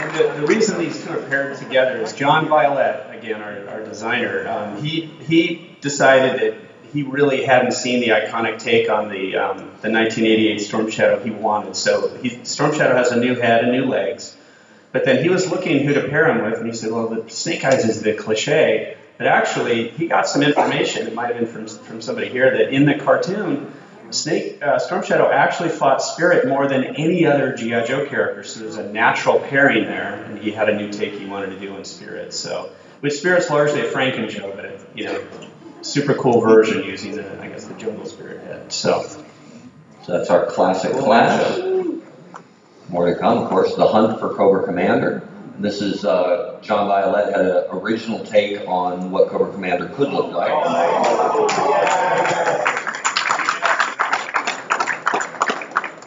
And 0.00 0.16
the, 0.16 0.40
the 0.40 0.46
reason 0.46 0.78
these 0.78 1.04
two 1.04 1.10
are 1.12 1.22
paired 1.22 1.56
together 1.58 2.00
is 2.00 2.12
John 2.12 2.48
Violet, 2.48 3.06
again, 3.16 3.42
our, 3.42 3.68
our 3.68 3.84
designer, 3.84 4.48
um, 4.48 4.82
he, 4.82 5.02
he 5.02 5.76
decided 5.80 6.40
that 6.40 6.69
he 6.92 7.02
really 7.02 7.44
hadn't 7.44 7.72
seen 7.72 8.00
the 8.00 8.08
iconic 8.08 8.58
take 8.58 8.90
on 8.90 9.08
the, 9.08 9.36
um, 9.36 9.56
the 9.82 9.90
1988 9.90 10.58
Storm 10.60 10.90
Shadow 10.90 11.22
he 11.22 11.30
wanted. 11.30 11.76
So 11.76 12.08
he, 12.16 12.44
Storm 12.44 12.74
Shadow 12.74 12.94
has 12.96 13.12
a 13.12 13.16
new 13.16 13.34
head 13.34 13.64
and 13.64 13.72
new 13.72 13.86
legs. 13.86 14.36
But 14.92 15.04
then 15.04 15.22
he 15.22 15.30
was 15.30 15.48
looking 15.48 15.84
who 15.84 15.94
to 15.94 16.08
pair 16.08 16.28
him 16.28 16.44
with, 16.44 16.58
and 16.58 16.66
he 16.66 16.72
said, 16.72 16.90
well, 16.90 17.08
the 17.08 17.30
Snake 17.30 17.64
Eyes 17.64 17.84
is 17.84 18.02
the 18.02 18.14
cliche. 18.14 18.96
But 19.18 19.28
actually, 19.28 19.88
he 19.90 20.06
got 20.06 20.26
some 20.26 20.42
information, 20.42 21.06
it 21.06 21.14
might 21.14 21.34
have 21.34 21.36
been 21.36 21.46
from, 21.46 21.66
from 21.84 22.00
somebody 22.00 22.28
here, 22.28 22.50
that 22.50 22.72
in 22.72 22.86
the 22.86 22.94
cartoon, 22.94 23.70
Snake 24.10 24.62
uh, 24.62 24.78
Storm 24.78 25.04
Shadow 25.04 25.30
actually 25.30 25.68
fought 25.68 26.02
Spirit 26.02 26.48
more 26.48 26.66
than 26.66 26.96
any 26.96 27.26
other 27.26 27.54
GI 27.54 27.84
Joe 27.86 28.06
character, 28.06 28.42
so 28.42 28.60
there's 28.60 28.76
a 28.76 28.90
natural 28.90 29.38
pairing 29.38 29.84
there, 29.84 30.14
and 30.14 30.38
he 30.38 30.50
had 30.50 30.68
a 30.68 30.76
new 30.76 30.90
take 30.90 31.12
he 31.12 31.26
wanted 31.26 31.50
to 31.50 31.60
do 31.60 31.76
in 31.76 31.84
Spirit. 31.84 32.34
So, 32.34 32.72
with 33.02 33.14
Spirit's 33.14 33.50
largely 33.50 33.82
a 33.82 33.90
Franken 33.90 34.28
Joe, 34.28 34.52
but 34.54 34.64
it, 34.64 34.80
you 34.94 35.04
know, 35.04 35.22
super 35.90 36.14
cool 36.14 36.40
version 36.40 36.84
using 36.84 37.16
the 37.16 37.42
I 37.42 37.48
guess 37.48 37.66
the 37.66 37.74
Jungle 37.74 38.06
Spirit 38.06 38.42
head. 38.44 38.72
So, 38.72 39.02
So 40.04 40.18
that's 40.18 40.30
our 40.30 40.46
classic 40.46 40.92
Clash. 40.92 41.58
More 42.88 43.06
to 43.12 43.18
come, 43.18 43.38
of 43.38 43.48
course, 43.48 43.74
the 43.74 43.86
hunt 43.86 44.18
for 44.18 44.34
Cobra 44.34 44.64
Commander. 44.64 45.28
This 45.58 45.82
is 45.82 46.04
uh, 46.04 46.58
John 46.62 46.88
Violet 46.88 47.34
had 47.34 47.44
an 47.44 47.64
original 47.70 48.24
take 48.24 48.66
on 48.66 49.10
what 49.10 49.28
Cobra 49.28 49.52
Commander 49.52 49.88
could 49.88 50.10
look 50.12 50.32
like. 50.32 50.50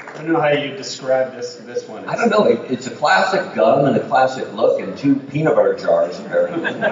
I 0.06 0.18
don't 0.18 0.34
know 0.34 0.40
how 0.40 0.50
you 0.50 0.76
describe 0.76 1.36
this 1.36 1.56
this 1.56 1.88
one. 1.88 2.06
I 2.06 2.16
don't 2.16 2.30
know. 2.30 2.46
It, 2.46 2.72
it's 2.72 2.88
a 2.88 2.92
classic 2.96 3.54
gun 3.54 3.86
and 3.86 3.98
a 3.98 4.08
classic 4.08 4.52
look, 4.54 4.80
and 4.80 4.98
two 4.98 5.16
peanut 5.16 5.56
butter 5.56 5.76
jars 5.76 6.20
apparently 6.20 6.64
down 6.72 6.84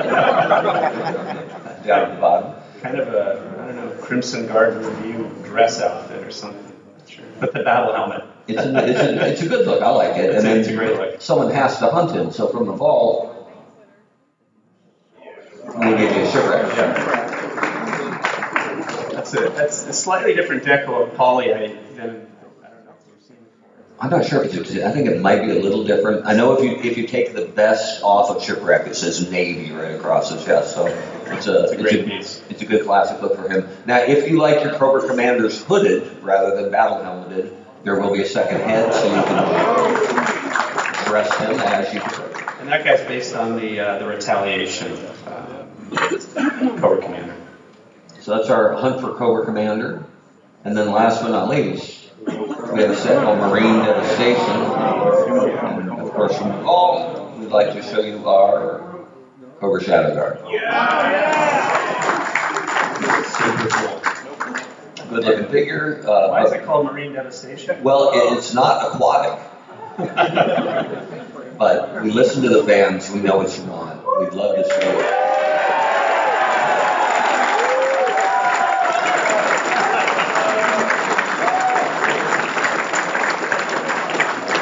at 1.88 2.16
the 2.16 2.20
bottom. 2.20 2.51
Kind 2.82 2.98
of 2.98 3.08
a 3.10 3.58
I 3.62 3.66
don't 3.68 3.76
know 3.76 3.90
Crimson 4.04 4.48
Guard 4.48 4.76
review 4.84 5.30
dress 5.44 5.80
outfit 5.82 6.24
or 6.26 6.32
something. 6.32 6.74
Sure. 7.08 7.24
But 7.40 7.54
the 7.54 7.64
battle 7.64 7.94
helmet. 7.94 8.24
It's 8.48 8.60
a, 8.60 8.90
it's, 8.90 9.00
a, 9.00 9.32
it's 9.32 9.42
a 9.44 9.48
good 9.48 9.68
look. 9.68 9.82
I 9.84 9.90
like 9.92 10.18
it. 10.18 10.32
It's 10.32 10.38
and 10.44 10.48
a- 10.48 10.50
then 10.50 10.58
it's 10.60 10.68
a 10.70 10.76
great 10.76 10.98
look. 10.98 11.22
someone 11.22 11.52
has 11.52 11.78
to 11.80 11.90
hunt 11.92 12.12
him. 12.12 12.32
So 12.32 12.48
from 12.48 12.66
the 12.66 12.74
vault, 12.74 13.36
we 15.78 15.86
give 15.92 16.00
you 16.16 16.22
a 16.24 16.32
shipwreck. 16.32 16.76
Yeah. 16.76 17.18
That's 19.14 19.34
a 19.36 19.50
that's 19.50 19.86
a 19.86 19.94
slightly 19.94 20.34
different 20.34 20.64
deco 20.64 21.08
of 21.08 21.14
poly 21.16 21.54
I, 21.54 21.68
than 21.96 22.28
I 22.64 22.68
don't 22.70 22.86
know 22.86 22.92
if 22.98 23.08
you've 23.08 23.22
seen 23.22 23.38
before. 23.38 24.00
I'm 24.00 24.10
not 24.10 24.26
sure 24.26 24.44
if 24.44 24.54
it's. 24.56 24.72
I 24.76 24.92
think 24.92 25.08
it 25.08 25.22
might 25.22 25.42
be 25.44 25.52
a 25.52 25.60
little 25.62 25.84
different. 25.84 26.26
I 26.26 26.34
know 26.34 26.54
if 26.54 26.64
you 26.64 26.78
if 26.90 26.98
you 26.98 27.06
take 27.08 27.34
the 27.34 27.46
best 27.46 28.02
off 28.02 28.36
of 28.36 28.42
shipwreck, 28.44 28.88
it 28.88 28.96
says 28.96 29.30
navy 29.30 29.72
right 29.72 29.92
across 29.94 30.32
his 30.32 30.44
chest. 30.44 30.74
So 30.74 30.88
it's 31.28 31.46
a 31.48 31.64
It's 31.66 31.72
a 31.74 31.78
great 31.78 32.06
piece. 32.08 32.41
It's 32.52 32.62
a 32.62 32.66
good 32.66 32.86
classic 32.86 33.22
look 33.22 33.38
for 33.38 33.48
him. 33.48 33.68
Now, 33.86 34.00
if 34.00 34.30
you 34.30 34.38
like 34.38 34.62
your 34.62 34.74
Cobra 34.74 35.08
Commanders 35.08 35.64
hooded 35.64 36.22
rather 36.22 36.62
than 36.62 36.70
battle 36.70 37.02
helmeted, 37.02 37.56
there 37.84 38.00
will 38.00 38.12
be 38.14 38.22
a 38.22 38.28
second 38.28 38.60
head, 38.60 38.94
so 38.94 39.06
you 39.06 39.24
can 39.24 41.06
dress 41.06 41.36
him 41.38 41.60
as 41.62 41.94
you 41.94 42.02
prefer. 42.02 42.28
And 42.60 42.68
that 42.70 42.84
guy's 42.84 43.02
based 43.08 43.36
on 43.36 43.56
the 43.56 43.80
uh, 43.80 44.00
the 44.00 44.06
retaliation 44.06 44.92
uh, 45.26 45.66
Cobra 46.80 47.02
Commander. 47.02 47.36
So 48.20 48.38
that's 48.38 48.50
our 48.50 48.74
hunt 48.74 49.00
for 49.02 49.16
Cobra 49.16 49.46
Commander. 49.46 50.06
And 50.64 50.78
then 50.78 50.92
last 50.92 51.22
but 51.24 51.32
not 51.32 51.50
least, 51.50 52.12
we 52.28 52.82
have 52.82 52.92
a 52.92 52.96
set 52.96 53.24
called 53.24 53.40
Marine 53.40 53.80
Devastation. 53.80 54.62
And 55.80 55.90
of 56.00 56.12
course, 56.12 56.38
from 56.38 56.68
all, 56.68 57.34
we'd 57.40 57.50
like 57.50 57.74
to 57.74 57.82
show 57.82 58.02
you 58.02 58.28
our 58.28 59.08
Cobra 59.60 59.82
Shadow 59.84 60.14
Guard. 60.14 60.38
Super 60.40 60.60
cool. 60.60 61.81
Good 65.10 65.26
looking 65.26 65.46
figure. 65.48 66.02
Uh, 66.08 66.30
Why 66.30 66.44
is 66.46 66.52
it 66.54 66.64
called 66.64 66.86
Marine 66.86 67.14
Devastation? 67.14 67.84
Well, 67.84 68.12
it- 68.12 68.38
it's 68.38 68.54
not 68.54 68.88
aquatic, 68.94 69.40
but 71.58 72.02
we 72.04 72.12
listen 72.12 72.44
to 72.44 72.50
the 72.50 72.64
fans. 72.64 73.12
We 73.12 73.20
know 73.20 73.38
you 73.58 73.64
want. 73.64 74.00
We'd 74.20 74.34
love 74.34 74.56
to 74.56 74.64
show 74.64 75.00
it. 75.00 75.16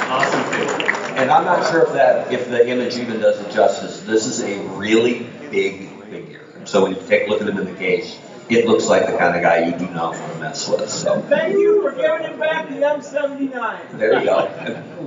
Awesome. 0.09 1.17
And 1.17 1.29
I'm 1.31 1.45
not 1.45 1.69
sure 1.69 1.83
if 1.83 1.93
that 1.93 2.31
if 2.31 2.49
the 2.49 2.67
image 2.67 2.97
even 2.97 3.19
does 3.19 3.39
it 3.39 3.51
justice. 3.51 4.01
This 4.01 4.25
is 4.25 4.41
a 4.41 4.59
really 4.69 5.27
big 5.51 5.89
figure. 6.09 6.41
So 6.65 6.83
when 6.83 6.93
you 6.95 7.01
take 7.07 7.27
a 7.27 7.29
look 7.29 7.41
at 7.41 7.47
him 7.49 7.57
in 7.57 7.65
the 7.65 7.73
case, 7.79 8.17
it 8.49 8.65
looks 8.65 8.87
like 8.87 9.05
the 9.05 9.17
kind 9.17 9.35
of 9.35 9.41
guy 9.41 9.65
you 9.65 9.77
do 9.77 9.87
not 9.93 10.17
want 10.19 10.33
to 10.33 10.39
mess 10.39 10.67
with. 10.67 10.89
So 10.89 11.21
Thank 11.21 11.57
you 11.57 11.81
for 11.81 11.91
giving 11.91 12.25
it 12.25 12.39
back 12.39 12.69
the 12.69 12.75
M79. 12.75 13.97
there 13.97 14.19
you 14.19 14.25
go. 14.25 14.45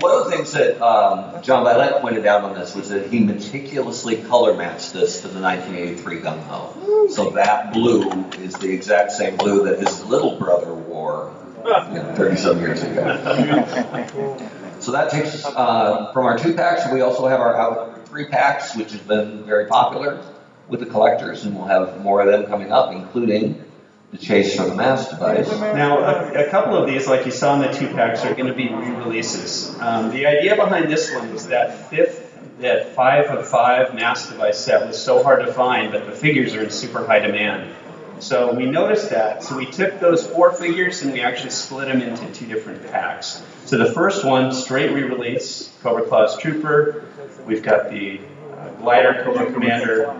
One 0.00 0.14
of 0.14 0.24
the 0.24 0.30
things 0.30 0.52
that 0.52 0.80
um, 0.80 1.42
John 1.42 1.64
Violet 1.64 2.00
pointed 2.00 2.24
out 2.26 2.44
on 2.44 2.54
this 2.54 2.74
was 2.74 2.88
that 2.90 3.10
he 3.10 3.20
meticulously 3.20 4.16
color 4.16 4.54
matched 4.54 4.92
this 4.92 5.22
to 5.22 5.28
the 5.28 5.40
1983 5.40 6.20
Gung 6.20 6.40
Ho. 6.44 7.08
So 7.08 7.30
that 7.30 7.72
blue 7.72 8.08
is 8.38 8.54
the 8.54 8.70
exact 8.70 9.12
same 9.12 9.36
blue 9.36 9.64
that 9.64 9.80
his 9.80 10.04
little 10.04 10.38
brother 10.38 10.72
wore 10.72 11.34
you 11.64 11.70
know, 11.70 12.14
30 12.16 12.36
some 12.36 12.60
years 12.60 12.82
ago. 12.82 14.48
So 14.80 14.90
that 14.92 15.10
takes 15.10 15.34
us 15.34 15.46
uh, 15.46 16.12
from 16.12 16.26
our 16.26 16.36
two 16.36 16.54
packs. 16.54 16.92
We 16.92 17.02
also 17.02 17.28
have 17.28 17.40
our 17.40 17.56
out 17.56 18.08
three 18.08 18.26
packs, 18.26 18.74
which 18.76 18.90
has 18.90 19.00
been 19.00 19.44
very 19.44 19.66
popular 19.66 20.20
with 20.68 20.80
the 20.80 20.86
collectors, 20.86 21.44
and 21.44 21.56
we'll 21.56 21.66
have 21.66 22.00
more 22.00 22.20
of 22.20 22.28
them 22.28 22.46
coming 22.46 22.72
up, 22.72 22.92
including 22.92 23.64
the 24.10 24.18
chase 24.18 24.56
for 24.56 24.64
the 24.64 24.74
mass 24.74 25.08
device. 25.08 25.50
Now, 25.50 25.98
a, 26.00 26.46
a 26.46 26.50
couple 26.50 26.76
of 26.76 26.86
these, 26.86 27.06
like 27.06 27.24
you 27.24 27.32
saw 27.32 27.54
in 27.54 27.60
the 27.62 27.72
two 27.72 27.88
packs, 27.88 28.24
are 28.24 28.34
going 28.34 28.46
to 28.46 28.54
be 28.54 28.68
re-releases. 28.68 29.74
Um, 29.80 30.10
the 30.10 30.26
idea 30.26 30.54
behind 30.54 30.90
this 30.90 31.12
one 31.14 31.32
was 31.32 31.48
that 31.48 31.88
fifth, 31.88 32.28
that 32.60 32.94
five 32.94 33.26
of 33.26 33.48
five 33.48 33.94
mass 33.94 34.28
device 34.28 34.58
set 34.58 34.86
was 34.86 35.02
so 35.02 35.22
hard 35.22 35.44
to 35.46 35.52
find, 35.52 35.92
but 35.92 36.06
the 36.06 36.12
figures 36.12 36.54
are 36.54 36.62
in 36.62 36.70
super 36.70 37.06
high 37.06 37.20
demand. 37.20 37.74
So 38.18 38.54
we 38.54 38.66
noticed 38.66 39.10
that. 39.10 39.42
So 39.42 39.56
we 39.56 39.66
took 39.66 39.98
those 39.98 40.24
four 40.26 40.52
figures 40.52 41.02
and 41.02 41.12
we 41.12 41.22
actually 41.22 41.50
split 41.50 41.88
them 41.88 42.00
into 42.02 42.32
two 42.32 42.46
different 42.46 42.86
packs. 42.86 43.42
So 43.64 43.78
the 43.78 43.92
first 43.92 44.24
one, 44.24 44.52
straight 44.52 44.92
re-release, 44.92 45.72
Cobra 45.82 46.04
Claws 46.04 46.38
Trooper. 46.38 47.04
We've 47.46 47.62
got 47.62 47.90
the 47.90 48.20
uh, 48.52 48.68
glider 48.74 49.22
Cobra 49.24 49.50
Commander, 49.52 50.14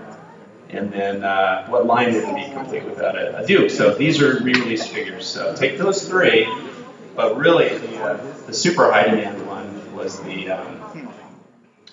and 0.73 0.91
then 0.91 1.23
uh, 1.23 1.67
what 1.69 1.87
line 1.87 2.13
wouldn't 2.15 2.35
be 2.35 2.45
complete 2.53 2.85
without 2.85 3.17
a, 3.17 3.39
a 3.39 3.47
Duke? 3.47 3.71
So 3.71 3.95
these 3.95 4.21
are 4.23 4.43
re-release 4.43 4.87
figures. 4.87 5.27
So 5.27 5.55
take 5.55 5.79
those 5.79 6.09
three, 6.09 6.49
but 7.15 7.37
really 7.37 7.77
the, 7.79 8.03
uh, 8.03 8.17
the 8.47 8.55
super 8.55 8.91
high 8.91 9.05
demand 9.05 9.47
one 9.47 9.95
was 9.95 10.19
the 10.21 10.51
um, 10.51 11.09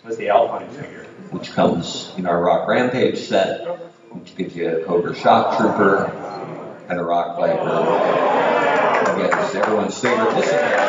was 0.06 0.18
the 0.18 0.30
Alpine 0.30 0.70
figure. 0.70 1.06
which 1.32 1.52
comes 1.52 2.14
in 2.18 2.26
our 2.26 2.42
Rock 2.42 2.68
Rampage 2.68 3.20
set, 3.20 3.68
which 4.12 4.36
gives 4.36 4.56
you 4.56 4.78
a 4.78 4.84
Cobra 4.86 5.14
Shock 5.14 5.58
Trooper 5.58 6.06
and 6.90 7.00
a 7.00 7.04
Rock 7.04 7.38
Viper. 7.38 7.60
Again, 9.12 9.46
it's 9.46 9.56
everyone's 9.56 10.00
favorite 10.00 10.34
discipline. 10.36 10.88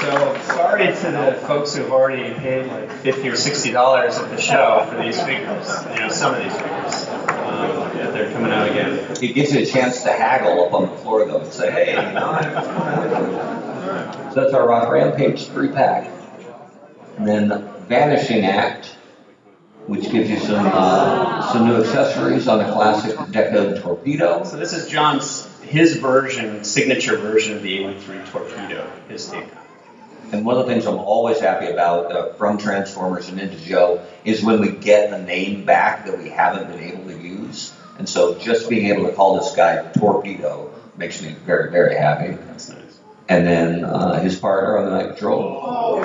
So 0.00 0.35
sorry 0.66 0.86
to 0.86 1.10
the 1.10 1.46
folks 1.46 1.74
who've 1.74 1.92
already 1.92 2.34
paid 2.34 2.66
like 2.66 2.90
fifty 2.90 3.28
or 3.28 3.36
sixty 3.36 3.70
dollars 3.70 4.18
at 4.18 4.30
the 4.30 4.40
show 4.40 4.86
for 4.90 5.02
these 5.02 5.20
figures. 5.22 5.68
You 5.90 6.00
know, 6.00 6.08
some 6.08 6.34
of 6.34 6.42
these 6.42 6.52
figures. 6.52 7.08
Um, 7.08 7.96
yeah, 7.96 8.10
they're 8.10 8.32
coming 8.32 8.50
out 8.52 8.68
again. 8.68 9.16
It 9.22 9.34
gives 9.34 9.52
you 9.52 9.60
a 9.60 9.66
chance 9.66 10.02
to 10.02 10.12
haggle 10.12 10.66
up 10.66 10.74
on 10.74 10.90
the 10.90 10.96
floor 10.98 11.26
though 11.26 11.40
and 11.40 11.52
say, 11.52 11.70
hey, 11.70 11.90
you 11.90 12.14
know, 12.14 12.40
so 14.34 14.42
that's 14.42 14.54
our 14.54 14.66
Rock 14.66 14.90
Rampage 14.90 15.46
three 15.46 15.68
pack. 15.68 16.10
And 17.18 17.26
then 17.26 17.48
Vanishing 17.88 18.44
Act, 18.44 18.86
which 19.86 20.10
gives 20.10 20.28
you 20.28 20.38
some 20.38 20.66
uh, 20.66 21.52
some 21.52 21.68
new 21.68 21.80
accessories 21.80 22.48
on 22.48 22.60
a 22.60 22.72
classic 22.72 23.16
Deco 23.16 23.80
torpedo. 23.80 24.44
So 24.44 24.56
this 24.56 24.72
is 24.72 24.88
John's 24.88 25.48
his 25.62 25.96
version, 25.96 26.64
signature 26.64 27.16
version 27.16 27.56
of 27.56 27.62
the 27.62 27.84
83 27.84 28.18
torpedo. 28.30 28.90
His 29.08 29.28
take. 29.28 29.46
And 30.32 30.44
one 30.44 30.56
of 30.56 30.66
the 30.66 30.72
things 30.72 30.86
I'm 30.86 30.98
always 30.98 31.38
happy 31.38 31.66
about 31.66 32.10
uh, 32.10 32.32
from 32.32 32.58
Transformers 32.58 33.28
and 33.28 33.38
into 33.38 33.56
Joe 33.56 34.04
is 34.24 34.42
when 34.42 34.60
we 34.60 34.70
get 34.72 35.12
a 35.12 35.22
name 35.22 35.64
back 35.64 36.06
that 36.06 36.18
we 36.18 36.28
haven't 36.28 36.68
been 36.68 36.80
able 36.80 37.04
to 37.04 37.18
use. 37.18 37.72
And 37.98 38.08
so 38.08 38.34
just 38.34 38.68
being 38.68 38.86
able 38.86 39.06
to 39.08 39.12
call 39.14 39.36
this 39.36 39.54
guy 39.54 39.90
Torpedo 39.92 40.72
makes 40.96 41.22
me 41.22 41.34
very, 41.44 41.70
very 41.70 41.94
happy. 41.94 42.34
That's 42.34 42.68
nice. 42.70 42.98
And 43.28 43.46
then 43.46 43.84
uh, 43.84 44.20
his 44.20 44.38
partner 44.38 44.78
on 44.78 44.84
the 44.86 44.98
Night 44.98 45.14
Patrol. 45.14 46.04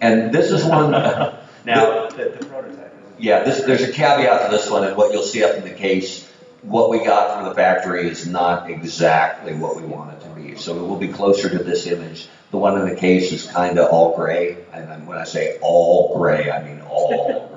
And 0.00 0.32
this 0.32 0.50
is 0.50 0.64
one. 0.64 0.92
Now 1.66 2.08
the, 2.10 2.36
the 2.38 2.46
prototype. 2.46 2.94
Yeah, 3.18 3.42
this, 3.42 3.64
there's 3.64 3.82
a 3.82 3.90
caveat 3.90 4.44
to 4.44 4.56
this 4.56 4.70
one, 4.70 4.84
and 4.84 4.96
what 4.96 5.12
you'll 5.12 5.24
see 5.24 5.42
up 5.42 5.56
in 5.56 5.64
the 5.64 5.74
case, 5.74 6.25
what 6.66 6.90
we 6.90 6.98
got 7.04 7.34
from 7.34 7.48
the 7.48 7.54
factory 7.54 8.08
is 8.08 8.26
not 8.26 8.68
exactly 8.68 9.54
what 9.54 9.76
we 9.76 9.82
want 9.82 10.12
it 10.12 10.20
to 10.22 10.28
be. 10.30 10.56
So 10.56 10.76
it 10.76 10.86
will 10.86 10.98
be 10.98 11.08
closer 11.08 11.48
to 11.48 11.58
this 11.58 11.86
image. 11.86 12.28
The 12.50 12.58
one 12.58 12.78
in 12.80 12.88
the 12.88 12.96
case 12.96 13.32
is 13.32 13.46
kind 13.46 13.78
of 13.78 13.90
all 13.90 14.16
gray, 14.16 14.58
and 14.72 15.06
when 15.06 15.18
I 15.18 15.24
say 15.24 15.58
all 15.60 16.16
gray, 16.16 16.50
I 16.50 16.62
mean 16.64 16.80
all 16.82 17.48
gray. 17.48 17.52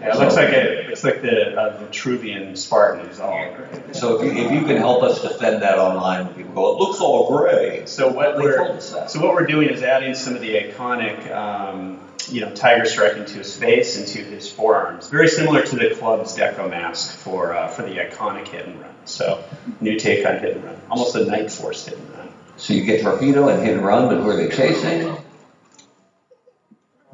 Yeah, 0.00 0.16
it 0.16 0.18
looks 0.18 0.36
like 0.36 0.48
it. 0.50 0.90
It's 0.90 1.02
like 1.02 1.22
the 1.22 1.58
uh, 1.58 1.78
Vitruvian 1.82 2.58
Spartan 2.58 3.06
is 3.06 3.20
all 3.20 3.54
gray. 3.54 3.92
So 3.92 4.20
if 4.20 4.34
you, 4.34 4.44
if 4.44 4.52
you 4.52 4.66
can 4.66 4.76
help 4.76 5.02
us 5.02 5.22
defend 5.22 5.62
that 5.62 5.78
online, 5.78 6.26
when 6.26 6.34
people 6.34 6.52
go, 6.52 6.74
it 6.74 6.78
looks 6.78 7.00
all 7.00 7.28
gray. 7.34 7.86
So 7.86 8.12
what 8.12 8.36
we're 8.36 8.58
told 8.58 8.76
us 8.76 8.92
that. 8.92 9.10
so 9.10 9.24
what 9.24 9.32
we're 9.34 9.46
doing 9.46 9.70
is 9.70 9.82
adding 9.82 10.14
some 10.14 10.34
of 10.34 10.42
the 10.42 10.56
iconic, 10.56 11.34
um, 11.34 11.98
you 12.32 12.40
know, 12.40 12.54
tiger 12.54 12.84
stripe 12.84 13.16
into 13.16 13.38
his 13.38 13.56
face 13.56 13.96
and 13.96 14.06
to 14.06 14.22
his 14.22 14.50
forearms. 14.50 15.08
Very 15.08 15.28
similar 15.28 15.62
to 15.62 15.76
the 15.76 15.94
club's 15.94 16.36
deco 16.36 16.68
mask 16.68 17.16
for 17.18 17.54
uh, 17.54 17.68
for 17.68 17.82
the 17.82 17.96
iconic 17.96 18.48
hit 18.48 18.66
and 18.66 18.80
run. 18.80 18.90
So 19.04 19.44
new 19.80 19.98
take 19.98 20.26
on 20.26 20.38
hit 20.38 20.56
and 20.56 20.64
run, 20.64 20.76
almost 20.90 21.14
a 21.14 21.24
Night 21.24 21.50
Force 21.50 21.86
hit 21.86 21.98
and 21.98 22.10
run. 22.10 22.28
So 22.56 22.72
you 22.72 22.84
get 22.84 23.02
torpedo 23.02 23.48
and 23.48 23.62
hit 23.62 23.76
and 23.76 23.84
run, 23.84 24.08
but 24.08 24.22
who 24.22 24.28
are 24.28 24.36
they 24.36 24.48
chasing? 24.48 25.16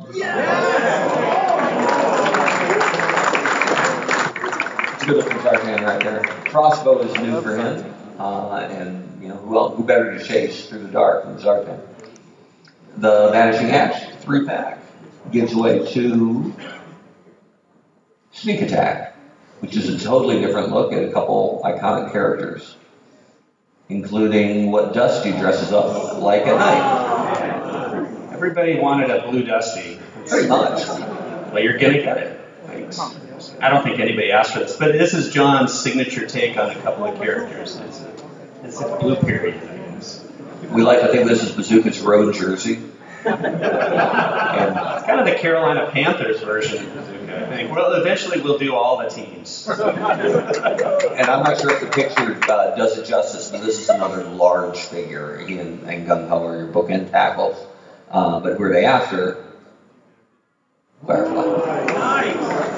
It's 0.01 0.17
a 5.03 5.07
good 5.07 5.17
looking 5.17 5.39
Zartan 5.39 5.87
right 5.87 6.03
there. 6.03 6.23
Crossbow 6.47 7.01
is 7.01 7.15
new 7.21 7.41
for 7.41 7.57
him, 7.57 7.95
uh, 8.19 8.67
and 8.71 9.23
you 9.23 9.29
know 9.29 9.37
who 9.37 9.57
else, 9.57 9.77
who 9.77 9.85
better 9.85 10.19
to 10.19 10.25
chase 10.25 10.69
through 10.69 10.83
the 10.83 10.93
dark 10.93 11.25
than 11.25 11.37
Zartan? 11.39 11.81
The 12.97 13.31
Vanishing 13.31 13.71
Act 13.71 14.23
three 14.23 14.45
pack 14.45 14.80
gives 15.33 15.55
way 15.55 15.91
to 15.93 16.55
Sneak 18.33 18.63
Attack, 18.63 19.17
which 19.61 19.77
is 19.77 19.89
a 19.89 20.05
totally 20.05 20.41
different 20.41 20.71
look 20.71 20.93
at 20.93 21.05
a 21.05 21.13
couple 21.13 21.63
iconic 21.65 22.13
characters 22.13 22.77
including 23.91 24.71
what 24.71 24.95
Dusty 24.95 25.33
dresses 25.33 25.73
up 25.73 26.23
like 26.23 26.47
at 26.47 26.57
night. 26.57 28.33
Everybody 28.33 28.79
wanted 28.79 29.11
a 29.11 29.29
blue 29.29 29.43
Dusty. 29.43 29.99
Pretty 30.29 30.49
much. 30.49 30.87
Well, 30.87 31.59
you're 31.59 31.77
gonna 31.77 31.95
get 31.95 32.17
it. 32.19 32.41
Thanks. 32.67 33.01
I 33.61 33.69
don't 33.69 33.83
think 33.83 33.99
anybody 33.99 34.31
asked 34.31 34.53
for 34.53 34.61
this, 34.61 34.77
but 34.77 34.93
this 34.93 35.13
is 35.13 35.33
John's 35.33 35.77
signature 35.77 36.27
take 36.27 36.57
on 36.57 36.71
a 36.71 36.81
couple 36.83 37.05
of 37.05 37.19
characters. 37.19 37.77
It's 37.77 38.01
a, 38.01 38.13
it's 38.63 38.81
a 38.81 38.97
blue 38.97 39.17
period, 39.17 39.57
I 39.57 39.77
guess. 39.77 40.25
We 40.71 40.83
like 40.83 41.01
to 41.01 41.09
think 41.09 41.27
this 41.27 41.43
is 41.43 41.53
Bazooka's 41.53 42.01
road 42.01 42.35
jersey. 42.35 42.79
And 43.25 43.55
It's 43.55 45.07
kind 45.07 45.21
of 45.21 45.27
the 45.27 45.37
Carolina 45.39 45.91
Panthers 45.91 46.41
version 46.41 46.85
of 46.87 46.95
Bazooka, 46.95 47.47
I 47.47 47.57
think. 47.57 47.75
Well, 47.75 47.93
eventually 47.95 48.41
we'll 48.41 48.59
do 48.59 48.75
all 48.75 48.99
the 48.99 49.09
teams. 49.09 49.69
and 49.69 49.81
I'm 49.81 51.43
not 51.43 51.61
sure 51.61 51.73
if 51.73 51.81
the 51.81 51.91
picture 51.93 52.39
uh, 52.51 52.77
does 52.77 52.99
it 52.99 53.07
justice, 53.07 53.51
but 53.51 53.63
this 53.63 53.81
is 53.81 53.89
another 53.89 54.25
large 54.25 54.79
figure. 54.79 55.39
He 55.39 55.59
and, 55.59 55.83
and 55.85 56.07
Gung 56.07 56.29
Ho 56.29 56.47
are 56.47 56.57
your 56.59 56.69
bookend 56.69 57.11
tackles. 57.11 57.57
Uh, 58.11 58.41
but 58.41 58.57
who 58.57 58.65
are 58.65 58.73
they 58.73 58.85
after? 58.85 59.45
Firefly. 61.07 62.33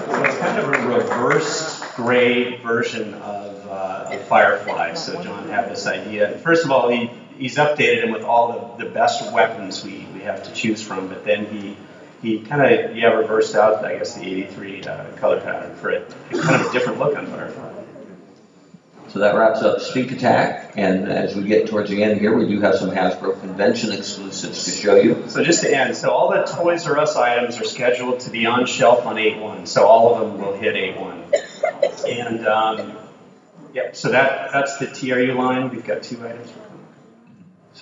So 0.07 0.24
it's 0.24 0.38
kind 0.38 0.59
of 0.59 0.68
a 0.68 0.88
reversed 0.99 1.82
gray 1.97 2.57
version 2.59 3.14
of, 3.14 3.66
uh, 3.66 4.11
of 4.12 4.20
Firefly. 4.28 4.95
So 4.95 5.22
John 5.22 5.49
had 5.49 5.70
this 5.70 5.86
idea. 5.86 6.38
First 6.38 6.64
of 6.64 6.70
all, 6.70 6.88
he, 6.90 7.11
he's 7.43 7.57
updated 7.57 8.05
him 8.05 8.12
with 8.12 8.22
all 8.22 8.76
the, 8.76 8.84
the 8.84 8.90
best 8.90 9.32
weapons 9.32 9.84
we, 9.84 10.07
we 10.14 10.20
have 10.20 10.45
to 10.45 10.53
choose 10.53 10.80
from, 10.80 11.09
but 11.09 11.24
then 11.24 11.47
he 11.47 11.76
he 12.22 12.38
kind 12.38 12.62
of 12.62 12.97
yeah 12.97 13.09
reversed 13.09 13.57
out 13.57 13.84
I 13.84 13.99
guess 13.99 14.14
the 14.14 14.22
83 14.22 14.84
uh, 14.84 15.05
color 15.16 15.40
pattern 15.40 15.74
for 15.76 15.90
it. 15.90 16.14
It's 16.30 16.40
kind 16.40 16.62
of 16.62 16.68
a 16.68 16.72
different 16.72 17.01
look 17.01 17.16
on 17.16 17.26
Firefly. 17.26 17.70
So 19.09 19.18
that 19.18 19.34
wraps 19.34 19.61
up 19.61 19.80
Sneak 19.80 20.11
Attack, 20.12 20.72
and 20.76 21.07
as 21.07 21.36
we 21.36 21.43
get 21.43 21.68
towards 21.68 21.90
the 21.90 22.03
end 22.03 22.18
here, 22.18 22.34
we 22.34 22.49
do 22.49 22.61
have 22.61 22.76
some 22.76 22.90
Hasbro 22.90 23.40
convention 23.40 23.93
exclusives 23.93 24.64
to 24.64 24.70
show 24.70 24.95
you. 24.95 25.24
So 25.28 25.45
just 25.45 25.62
to 25.64 25.76
end, 25.76 25.95
so 25.97 26.11
all 26.11 26.30
the 26.30 26.45
Toys 26.45 26.86
R 26.86 26.99
Us 26.99 27.14
items 27.14 27.61
are 27.61 27.64
scheduled 27.64 28.20
to 28.20 28.30
be 28.30 28.47
on 28.47 28.64
shelf 28.64 29.05
on 29.05 29.16
8-1, 29.16 29.68
so 29.68 29.86
all 29.86 30.14
of 30.14 30.20
them 30.20 30.40
will 30.40 30.57
hit 30.57 30.76
8-1. 30.97 32.09
And, 32.09 32.47
um, 32.47 32.97
yep, 33.74 33.95
so 33.97 34.12
that, 34.12 34.51
that's 34.51 34.78
the 34.78 34.86
TRU 34.86 35.34
line. 35.34 35.68
We've 35.68 35.84
got 35.84 36.03
two 36.03 36.26
items. 36.26 36.51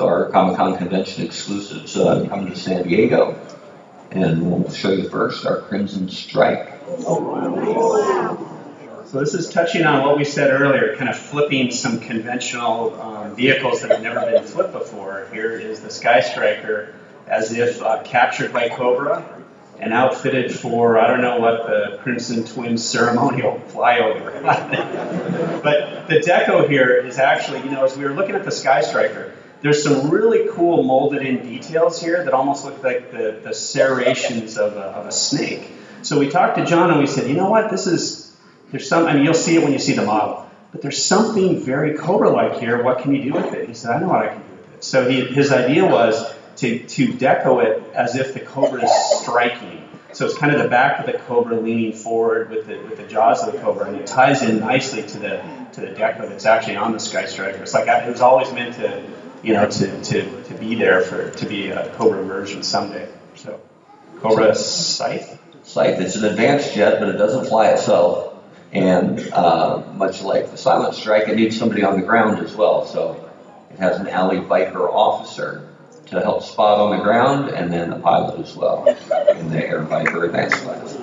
So 0.01 0.07
our 0.07 0.31
Comic 0.31 0.57
Con 0.57 0.79
convention 0.79 1.27
exclusives 1.27 1.95
uh, 1.95 2.27
coming 2.27 2.49
to 2.49 2.57
San 2.57 2.89
Diego, 2.89 3.39
and 4.11 4.51
we'll 4.51 4.71
show 4.71 4.93
you 4.93 5.11
first 5.11 5.45
our 5.45 5.61
Crimson 5.61 6.09
Strike. 6.09 6.73
So 6.87 8.39
this 9.13 9.35
is 9.35 9.51
touching 9.51 9.85
on 9.85 10.07
what 10.07 10.17
we 10.17 10.25
said 10.25 10.59
earlier, 10.59 10.97
kind 10.97 11.11
of 11.11 11.19
flipping 11.19 11.71
some 11.71 12.01
conventional 12.01 12.99
um, 12.99 13.37
vehicles 13.37 13.83
that 13.83 13.91
have 13.91 14.01
never 14.01 14.21
been 14.23 14.43
flipped 14.43 14.73
before. 14.73 15.29
Here 15.35 15.53
is 15.53 15.81
the 15.81 15.91
Sky 15.91 16.23
Striker, 16.23 16.95
as 17.27 17.53
if 17.53 17.83
uh, 17.83 18.03
captured 18.03 18.55
by 18.55 18.71
Cobra 18.71 19.23
and 19.79 19.93
outfitted 19.93 20.51
for 20.51 20.99
I 20.99 21.09
don't 21.09 21.21
know 21.21 21.41
what 21.41 21.67
the 21.67 21.99
Crimson 22.03 22.47
Twins 22.47 22.83
ceremonial 22.83 23.61
flyover. 23.69 24.43
but 25.63 26.09
the 26.09 26.21
deco 26.21 26.67
here 26.67 26.97
is 26.97 27.19
actually, 27.19 27.59
you 27.59 27.71
know, 27.71 27.85
as 27.85 27.99
we 27.99 28.05
were 28.05 28.15
looking 28.15 28.35
at 28.35 28.47
the 28.47 28.51
Sky 28.51 28.81
Striker, 28.81 29.35
there's 29.63 29.83
some 29.83 30.11
really 30.11 30.49
cool 30.53 30.83
molded 30.83 31.23
in 31.23 31.43
details 31.43 32.01
here 32.01 32.25
that 32.25 32.33
almost 32.33 32.65
look 32.65 32.83
like 32.83 33.11
the, 33.11 33.41
the 33.43 33.53
serrations 33.53 34.57
of 34.57 34.75
a, 34.77 34.81
of 34.81 35.07
a 35.07 35.13
snake. 35.13 35.71
So 36.03 36.19
we 36.19 36.31
talked 36.31 36.57
to 36.57 36.65
John 36.65 36.91
and 36.91 37.01
we 37.01 37.07
said, 37.07 37.29
you 37.29 37.37
know 37.37 37.51
what, 37.51 37.71
this 37.71 37.87
is, 37.87 38.35
there's 38.71 38.89
some, 38.89 39.07
I 39.07 39.15
mean, 39.15 39.25
you'll 39.25 39.35
see 39.35 39.57
it 39.57 39.63
when 39.63 39.73
you 39.73 39.79
see 39.79 39.93
the 39.93 40.05
model, 40.05 40.49
but 40.73 40.81
there's 40.81 41.03
something 41.03 41.61
very 41.61 41.95
Cobra-like 41.95 42.59
here. 42.59 42.83
What 42.83 43.01
can 43.03 43.15
you 43.15 43.23
do 43.23 43.33
with 43.33 43.53
it? 43.53 43.69
He 43.69 43.75
said, 43.75 43.97
I 43.97 44.01
know 44.01 44.09
what 44.09 44.25
I 44.25 44.29
can 44.29 44.39
do 44.39 44.51
with 44.51 44.75
it. 44.75 44.85
So 44.85 45.09
he, 45.09 45.27
his 45.27 45.53
idea 45.53 45.85
was 45.85 46.35
to, 46.57 46.79
to 46.79 47.09
deco 47.09 47.63
it 47.65 47.83
as 47.95 48.17
if 48.17 48.33
the 48.33 48.41
Cobra 48.41 48.83
is 48.83 49.21
striking. 49.21 49.89
So 50.13 50.25
it's 50.25 50.37
kind 50.37 50.53
of 50.53 50.61
the 50.61 50.69
back 50.69 51.01
of 51.01 51.07
the 51.07 51.19
Cobra 51.19 51.61
leaning 51.61 51.93
forward 51.93 52.51
with 52.51 52.67
the, 52.67 52.79
with 52.79 52.97
the 52.97 53.07
jaws 53.07 53.47
of 53.47 53.53
the 53.53 53.61
Cobra, 53.61 53.87
and 53.87 53.97
it 53.97 54.07
ties 54.07 54.43
in 54.43 54.59
nicely 54.59 55.03
to 55.03 55.19
the, 55.19 55.43
to 55.73 55.83
the 55.83 55.89
deco 55.89 56.29
that's 56.29 56.47
actually 56.47 56.77
on 56.77 56.93
the 56.93 56.99
Sky 56.99 57.27
Striker. 57.27 57.63
It's 57.63 57.75
like 57.75 57.87
it 57.87 58.11
was 58.11 58.21
always 58.21 58.53
meant 58.53 58.75
to, 58.77 59.03
you 59.43 59.55
know, 59.55 59.69
to, 59.69 60.03
to, 60.03 60.43
to 60.45 60.55
be 60.55 60.75
there 60.75 61.03
for, 61.03 61.31
to 61.31 61.47
be 61.47 61.71
a 61.71 61.95
Cobra 61.97 62.25
version 62.25 62.63
someday. 62.63 63.09
So 63.37 63.61
Cobra 64.19 64.55
Scythe? 64.55 65.39
Scythe. 65.63 66.01
It's 66.01 66.17
an 66.17 66.25
advanced 66.25 66.75
jet, 66.75 67.01
but 67.01 67.09
it 67.09 67.17
doesn't 67.17 67.47
fly 67.47 67.71
itself. 67.71 68.35
And 68.73 69.21
uh, 69.33 69.83
much 69.95 70.23
like 70.23 70.51
the 70.51 70.57
Silent 70.57 70.95
Strike, 70.95 71.29
it 71.29 71.37
needs 71.37 71.59
somebody 71.59 71.83
on 71.83 71.99
the 71.99 72.07
ground 72.07 72.39
as 72.45 72.55
well. 72.55 72.87
So 72.87 73.29
it 73.71 73.79
has 73.79 73.99
an 73.99 74.09
alley 74.09 74.39
Viper 74.39 74.89
officer 74.89 75.67
to 76.07 76.21
help 76.21 76.43
spot 76.43 76.79
on 76.79 76.97
the 76.97 77.03
ground, 77.03 77.51
and 77.51 77.73
then 77.73 77.93
a 77.93 77.99
pilot 77.99 78.41
as 78.41 78.55
well 78.57 78.87
in 78.87 79.51
the 79.51 79.65
Air 79.65 79.83
Viper 79.83 80.25
Advanced 80.25 80.57
class. 80.57 80.99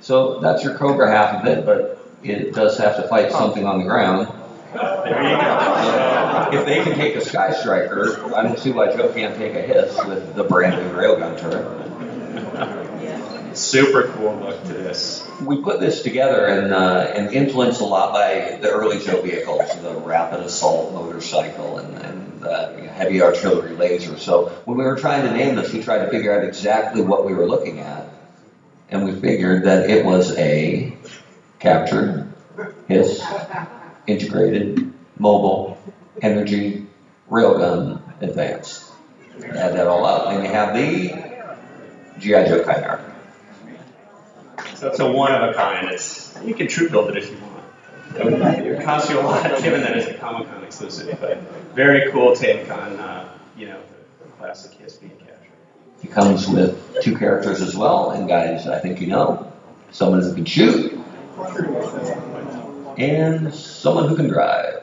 So 0.00 0.40
that's 0.40 0.64
your 0.64 0.76
Cobra 0.76 1.10
half 1.10 1.42
of 1.42 1.46
it, 1.46 1.64
but 1.64 1.98
it 2.22 2.54
does 2.54 2.76
have 2.78 2.96
to 2.96 3.08
fight 3.08 3.30
something 3.30 3.64
on 3.66 3.78
the 3.78 3.84
ground. 3.84 4.28
There 4.76 5.22
you 5.22 5.36
go. 5.36 6.50
If 6.52 6.66
they 6.66 6.82
can 6.82 6.94
take 6.94 7.16
a 7.16 7.20
Sky 7.20 7.52
Striker, 7.52 8.34
I 8.34 8.42
don't 8.42 8.58
see 8.58 8.70
why 8.70 8.94
Joe 8.94 9.12
can't 9.12 9.36
take 9.36 9.54
a 9.54 9.62
Hiss 9.62 9.96
with 10.06 10.34
the 10.34 10.44
brand 10.44 10.82
new 10.82 10.90
railgun 10.96 11.40
turret. 11.40 11.86
Super 13.56 14.08
cool 14.08 14.36
look 14.36 14.62
to 14.64 14.72
this. 14.74 15.26
We 15.42 15.62
put 15.62 15.80
this 15.80 16.02
together 16.02 16.46
and, 16.46 16.74
uh, 16.74 17.10
and 17.14 17.32
influenced 17.32 17.80
a 17.80 17.84
lot 17.84 18.12
by 18.12 18.58
the 18.60 18.68
early 18.68 18.98
Joe 19.02 19.22
vehicles, 19.22 19.74
the 19.80 19.94
rapid 19.94 20.40
assault 20.40 20.92
motorcycle 20.92 21.78
and, 21.78 21.96
and 21.96 22.44
uh, 22.44 22.76
heavy 22.92 23.22
artillery 23.22 23.74
laser. 23.74 24.18
So 24.18 24.48
when 24.66 24.76
we 24.76 24.84
were 24.84 24.96
trying 24.96 25.22
to 25.22 25.32
name 25.32 25.54
this, 25.54 25.72
we 25.72 25.82
tried 25.82 26.04
to 26.04 26.10
figure 26.10 26.38
out 26.38 26.44
exactly 26.44 27.00
what 27.00 27.24
we 27.24 27.32
were 27.32 27.46
looking 27.46 27.80
at. 27.80 28.06
And 28.90 29.04
we 29.04 29.12
figured 29.12 29.64
that 29.64 29.88
it 29.88 30.04
was 30.04 30.36
a 30.36 30.94
captured, 31.58 32.30
hiss, 32.88 33.22
integrated, 34.06 34.92
mobile, 35.18 35.78
energy, 36.22 36.86
railgun 37.30 38.00
advance. 38.22 38.90
Add 39.44 39.74
that 39.74 39.86
all 39.86 40.04
up, 40.06 40.28
and 40.32 40.44
you 40.44 40.50
have 40.50 40.74
the 40.74 41.08
GI 42.18 42.48
Joe 42.48 42.64
Chimera. 42.64 43.14
So 44.74 44.88
it's 44.88 44.98
a 44.98 45.10
one 45.10 45.32
of 45.32 45.50
a 45.50 45.54
kind. 45.54 45.88
It's 45.90 46.36
you 46.44 46.54
can 46.54 46.68
true 46.68 46.88
build 46.88 47.10
it 47.10 47.16
if 47.16 47.30
you 47.30 47.36
want. 47.38 47.56
It 48.18 48.82
costs 48.82 49.10
you 49.10 49.20
a 49.20 49.22
lot, 49.22 49.44
given 49.62 49.82
that 49.82 49.96
it's 49.96 50.08
a 50.08 50.14
Comic 50.14 50.48
Con 50.48 50.64
exclusive, 50.64 51.18
but 51.20 51.38
very 51.74 52.10
cool 52.12 52.34
take 52.34 52.70
on 52.70 52.98
uh, 52.98 53.28
you 53.56 53.66
know 53.66 53.80
the 54.22 54.28
classic 54.38 54.78
being 54.78 55.12
captured. 55.18 55.36
He 56.00 56.08
comes 56.08 56.48
with 56.48 57.02
two 57.02 57.16
characters 57.16 57.60
as 57.60 57.76
well, 57.76 58.10
and 58.10 58.28
guys, 58.28 58.66
I 58.66 58.78
think 58.78 59.00
you 59.00 59.08
know, 59.08 59.52
someone 59.90 60.22
who 60.22 60.34
can 60.34 60.44
shoot, 60.44 60.92
and 62.98 63.52
someone 63.54 64.08
who 64.08 64.16
can 64.16 64.28
drive. 64.28 64.82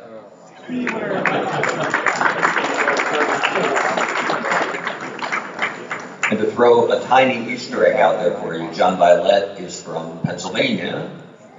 And 6.29 6.39
to 6.39 6.51
throw 6.51 6.91
a 6.91 7.03
tiny 7.03 7.51
Easter 7.53 7.85
egg 7.85 7.95
out 7.95 8.19
there 8.19 8.37
for 8.39 8.55
you, 8.55 8.71
John 8.73 8.97
Violet 8.97 9.59
is 9.59 9.81
from 9.81 10.19
Pennsylvania, 10.21 11.11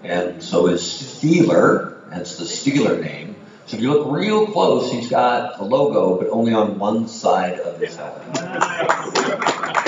and 0.03 0.43
so 0.43 0.69
is 0.69 0.83
Steeler, 0.83 2.11
hence 2.13 2.37
the 2.37 2.45
Steeler 2.45 3.01
name. 3.01 3.37
So 3.67 3.77
if 3.77 3.83
you 3.83 3.93
look 3.93 4.13
real 4.13 4.47
close, 4.47 4.93
he's 4.93 5.09
got 5.09 5.61
a 5.61 5.65
logo, 5.65 6.19
but 6.19 6.29
only 6.29 6.55
on 6.55 6.79
one 6.79 7.09
side 7.09 7.59
of 7.61 7.81
his 7.81 7.97
helmet. 7.97 9.81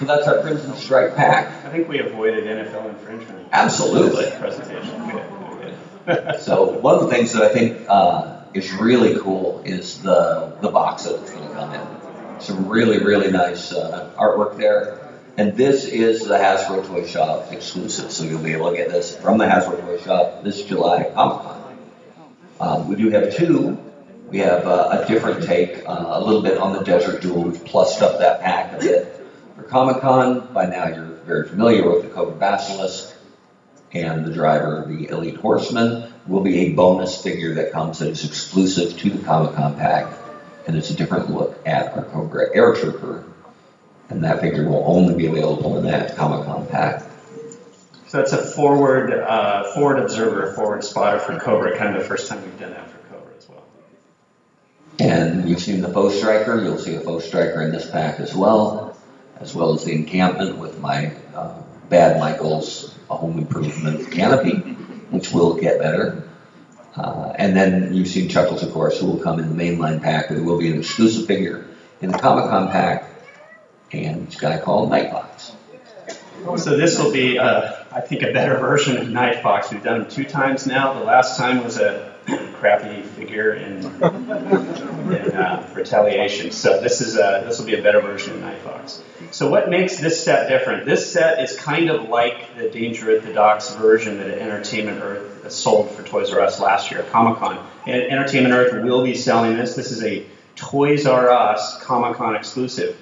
So 0.00 0.06
that's 0.06 0.26
our 0.26 0.40
Crimson 0.40 0.74
Strike 0.76 1.14
pack. 1.14 1.62
I 1.66 1.68
think 1.68 1.86
we 1.86 1.98
avoided 1.98 2.44
NFL 2.44 2.88
infringement. 2.88 3.46
Absolutely. 3.52 4.24
This 4.24 4.38
presentation. 4.38 5.10
Good. 5.10 5.74
Very 6.06 6.22
good. 6.22 6.40
So 6.40 6.78
one 6.78 6.94
of 6.94 7.02
the 7.02 7.08
things 7.08 7.34
that 7.34 7.42
I 7.42 7.52
think 7.52 7.84
uh, 7.86 8.40
is 8.54 8.72
really 8.72 9.20
cool 9.20 9.60
is 9.62 10.00
the 10.00 10.56
the 10.62 10.70
box 10.70 11.04
that 11.04 11.20
it's 11.20 11.30
going 11.30 11.46
to 11.46 11.54
come 11.54 11.74
in. 11.74 12.40
Some 12.40 12.66
really 12.66 13.04
really 13.04 13.30
nice 13.30 13.74
uh, 13.74 14.14
artwork 14.18 14.56
there. 14.56 15.06
And 15.36 15.54
this 15.54 15.84
is 15.84 16.24
the 16.24 16.38
Hasbro 16.38 16.86
Toy 16.86 17.06
Shop 17.06 17.52
exclusive, 17.52 18.10
so 18.10 18.24
you'll 18.24 18.42
be 18.42 18.54
able 18.54 18.70
to 18.70 18.76
get 18.78 18.88
this 18.88 19.14
from 19.14 19.36
the 19.36 19.44
Hasbro 19.44 19.82
Toy 19.82 20.00
Shop 20.02 20.42
this 20.42 20.62
July 20.62 21.02
at 21.02 21.14
Comic 21.14 21.46
Con. 21.46 21.78
Um, 22.58 22.88
we 22.88 22.96
do 22.96 23.10
have 23.10 23.36
two. 23.36 23.78
We 24.30 24.38
have 24.38 24.66
uh, 24.66 25.02
a 25.02 25.06
different 25.06 25.44
take, 25.44 25.86
uh, 25.86 26.06
a 26.08 26.24
little 26.24 26.40
bit 26.40 26.56
on 26.56 26.72
the 26.72 26.80
Desert 26.84 27.20
Duel. 27.20 27.42
We've 27.42 27.64
plussed 27.66 28.00
up 28.00 28.18
that 28.20 28.40
pack 28.40 28.72
a 28.72 28.78
bit 28.78 29.19
for 29.60 29.68
Comic 29.68 30.00
Con. 30.00 30.52
By 30.52 30.66
now, 30.66 30.88
you're 30.88 31.04
very 31.04 31.48
familiar 31.48 31.88
with 31.88 32.02
the 32.02 32.08
Cobra 32.08 32.34
Basilisk 32.34 33.14
and 33.92 34.24
the 34.24 34.32
driver, 34.32 34.84
the 34.86 35.08
Elite 35.08 35.36
Horseman, 35.36 36.12
will 36.26 36.42
be 36.42 36.66
a 36.66 36.72
bonus 36.74 37.22
figure 37.22 37.54
that 37.54 37.72
comes 37.72 37.98
that 37.98 38.08
is 38.08 38.24
exclusive 38.24 38.96
to 38.98 39.10
the 39.10 39.24
Comic 39.24 39.54
Con 39.54 39.76
pack, 39.76 40.12
and 40.66 40.76
it's 40.76 40.90
a 40.90 40.94
different 40.94 41.30
look 41.30 41.58
at 41.66 41.92
our 41.96 42.04
Cobra 42.04 42.54
Air 42.54 42.74
Trooper, 42.74 43.24
and 44.08 44.24
that 44.24 44.40
figure 44.40 44.68
will 44.68 44.84
only 44.86 45.14
be 45.14 45.26
available 45.26 45.76
in 45.76 45.84
that 45.84 46.16
Comic 46.16 46.46
Con 46.46 46.66
pack. 46.68 47.02
So 48.06 48.18
that's 48.18 48.32
a 48.32 48.38
forward 48.38 49.12
uh, 49.12 49.72
forward 49.74 49.98
observer, 49.98 50.52
forward 50.54 50.84
spotter 50.84 51.18
for 51.18 51.38
Cobra. 51.38 51.76
Kind 51.76 51.96
of 51.96 52.02
the 52.02 52.08
first 52.08 52.28
time 52.28 52.42
we've 52.42 52.58
done 52.58 52.72
that 52.72 52.90
for 52.90 52.98
Cobra 53.08 53.34
as 53.36 53.48
well. 53.48 53.64
And 54.98 55.48
you've 55.48 55.60
seen 55.60 55.80
the 55.80 55.92
Foe 55.92 56.10
Striker, 56.10 56.62
you'll 56.62 56.78
see 56.78 56.94
a 56.94 57.00
Foe 57.00 57.20
Striker 57.20 57.62
in 57.62 57.70
this 57.70 57.88
pack 57.88 58.18
as 58.18 58.34
well, 58.34 58.89
as 59.40 59.54
well 59.54 59.74
as 59.74 59.84
the 59.84 59.92
encampment 59.92 60.58
with 60.58 60.78
my 60.80 61.12
uh, 61.34 61.60
Bad 61.88 62.20
Michaels 62.20 62.94
home 63.08 63.38
improvement 63.38 64.12
canopy, 64.12 64.56
which 65.10 65.32
will 65.32 65.54
get 65.54 65.78
better. 65.78 66.28
Uh, 66.94 67.32
and 67.36 67.56
then 67.56 67.92
you've 67.92 68.08
seen 68.08 68.28
Chuckles, 68.28 68.62
of 68.62 68.72
course, 68.72 69.00
who 69.00 69.06
will 69.06 69.18
come 69.18 69.40
in 69.40 69.56
the 69.56 69.62
mainline 69.62 70.02
pack. 70.02 70.28
There 70.28 70.42
will 70.42 70.58
be 70.58 70.70
an 70.70 70.78
exclusive 70.78 71.26
figure 71.26 71.66
in 72.00 72.10
the 72.10 72.18
Comic 72.18 72.50
Con 72.50 72.70
pack, 72.70 73.08
and 73.92 74.26
this 74.26 74.36
guy 74.36 74.58
called 74.58 74.90
Night 74.90 75.10
Fox. 75.10 75.52
So 76.56 76.76
this 76.76 76.98
will 76.98 77.12
be, 77.12 77.38
uh, 77.38 77.72
I 77.92 78.00
think, 78.00 78.22
a 78.22 78.32
better 78.32 78.56
version 78.58 78.96
of 78.96 79.08
Night 79.08 79.42
Fox. 79.42 79.70
We've 79.70 79.82
done 79.82 80.02
it 80.02 80.10
two 80.10 80.24
times 80.24 80.66
now. 80.66 80.94
The 80.94 81.04
last 81.04 81.36
time 81.36 81.62
was 81.62 81.78
a 81.78 82.09
crappy 82.54 83.02
figure 83.02 83.54
in, 83.54 83.84
in 83.84 85.32
uh, 85.32 85.68
Retaliation. 85.74 86.50
So 86.50 86.80
this 86.80 87.00
is 87.00 87.16
a, 87.16 87.42
this 87.46 87.58
will 87.58 87.66
be 87.66 87.74
a 87.74 87.82
better 87.82 88.00
version 88.00 88.34
of 88.34 88.40
Night 88.40 88.58
Fox. 88.58 89.02
So 89.30 89.48
what 89.48 89.70
makes 89.70 89.98
this 89.98 90.22
set 90.22 90.48
different? 90.48 90.86
This 90.86 91.12
set 91.12 91.42
is 91.42 91.56
kind 91.56 91.90
of 91.90 92.08
like 92.08 92.56
the 92.56 92.68
Danger 92.68 93.16
at 93.16 93.22
the 93.24 93.32
Docks 93.32 93.74
version 93.74 94.18
that 94.18 94.28
Entertainment 94.28 95.00
Earth 95.02 95.50
sold 95.52 95.90
for 95.90 96.02
Toys 96.02 96.32
R 96.32 96.40
Us 96.40 96.60
last 96.60 96.90
year 96.90 97.00
at 97.00 97.10
Comic 97.10 97.38
Con. 97.38 97.58
And 97.86 98.02
Entertainment 98.02 98.54
Earth 98.54 98.84
will 98.84 99.04
be 99.04 99.14
selling 99.14 99.56
this. 99.56 99.74
This 99.74 99.90
is 99.90 100.02
a 100.02 100.26
Toys 100.56 101.06
R 101.06 101.30
Us 101.30 101.82
Comic 101.82 102.16
Con 102.16 102.34
exclusive. 102.36 102.96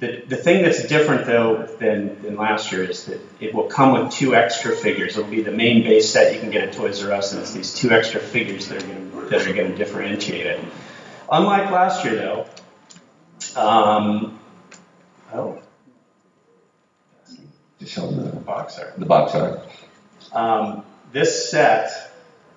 The, 0.00 0.22
the 0.26 0.36
thing 0.36 0.62
that's 0.62 0.86
different 0.86 1.26
though 1.26 1.66
than, 1.78 2.20
than 2.22 2.36
last 2.36 2.72
year 2.72 2.82
is 2.84 3.04
that 3.04 3.20
it 3.38 3.54
will 3.54 3.68
come 3.68 3.92
with 3.92 4.12
two 4.12 4.34
extra 4.34 4.74
figures. 4.74 5.16
It'll 5.16 5.30
be 5.30 5.42
the 5.42 5.52
main 5.52 5.82
base 5.82 6.10
set 6.10 6.34
you 6.34 6.40
can 6.40 6.50
get 6.50 6.68
at 6.68 6.72
Toys 6.72 7.04
R 7.04 7.12
Us, 7.12 7.32
and 7.32 7.42
it's 7.42 7.52
these 7.52 7.74
two 7.74 7.90
extra 7.90 8.18
figures 8.18 8.68
that 8.68 8.82
are 8.82 8.86
going 8.86 9.10
to, 9.10 9.28
that 9.28 9.46
are 9.46 9.52
going 9.52 9.70
to 9.70 9.76
differentiate 9.76 10.46
it. 10.46 10.64
Unlike 11.30 11.70
last 11.70 12.04
year 12.04 12.16
though, 12.16 12.46
um, 13.60 14.38
oh, 15.34 15.60
Just 17.78 17.92
show 17.92 18.10
them 18.10 18.24
the, 18.24 18.36
box 18.36 18.78
art. 18.78 18.98
the 18.98 19.06
box 19.06 19.34
art. 19.34 19.68
Um, 20.32 20.82
this 21.12 21.50
set 21.50 22.12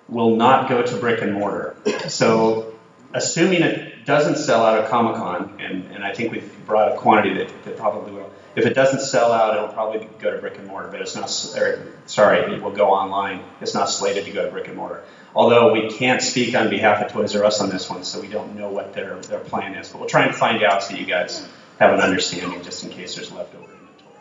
will 0.08 0.36
not 0.36 0.68
go 0.68 0.82
to 0.82 0.96
brick 0.96 1.20
and 1.20 1.34
mortar. 1.34 1.76
So, 2.08 2.74
assuming 3.12 3.62
it 3.62 4.06
doesn't 4.06 4.36
sell 4.36 4.64
out 4.64 4.78
at 4.78 4.90
Comic 4.90 5.16
Con, 5.16 5.58
and, 5.60 5.90
and 5.92 6.04
I 6.04 6.14
think 6.14 6.32
we've 6.32 6.53
brought 6.66 6.92
a 6.92 6.96
quantity 6.96 7.34
that, 7.38 7.64
that 7.64 7.76
probably 7.76 8.12
will. 8.12 8.30
If 8.56 8.66
it 8.66 8.74
doesn't 8.74 9.00
sell 9.00 9.32
out, 9.32 9.56
it'll 9.56 9.68
probably 9.68 10.08
go 10.20 10.30
to 10.30 10.38
brick 10.38 10.58
and 10.58 10.68
mortar, 10.68 10.88
but 10.88 11.00
it's 11.00 11.16
not. 11.16 11.24
Or, 11.56 11.92
sorry, 12.06 12.54
it 12.54 12.62
will 12.62 12.70
go 12.70 12.90
online. 12.90 13.42
It's 13.60 13.74
not 13.74 13.86
slated 13.90 14.26
to 14.26 14.30
go 14.30 14.44
to 14.44 14.50
brick 14.50 14.68
and 14.68 14.76
mortar. 14.76 15.02
Although 15.34 15.72
we 15.72 15.90
can't 15.90 16.22
speak 16.22 16.54
on 16.54 16.70
behalf 16.70 17.04
of 17.04 17.10
Toys 17.10 17.34
R 17.34 17.44
Us 17.44 17.60
on 17.60 17.68
this 17.68 17.90
one, 17.90 18.04
so 18.04 18.20
we 18.20 18.28
don't 18.28 18.54
know 18.56 18.68
what 18.68 18.94
their 18.94 19.16
their 19.22 19.40
plan 19.40 19.74
is. 19.74 19.88
But 19.88 20.00
we'll 20.00 20.08
try 20.08 20.26
and 20.26 20.34
find 20.34 20.62
out 20.62 20.84
so 20.84 20.94
you 20.94 21.06
guys 21.06 21.46
have 21.80 21.92
an 21.92 22.00
understanding, 22.00 22.62
just 22.62 22.84
in 22.84 22.90
case 22.90 23.16
there's 23.16 23.32
leftover 23.32 23.64
inventory. 23.64 24.20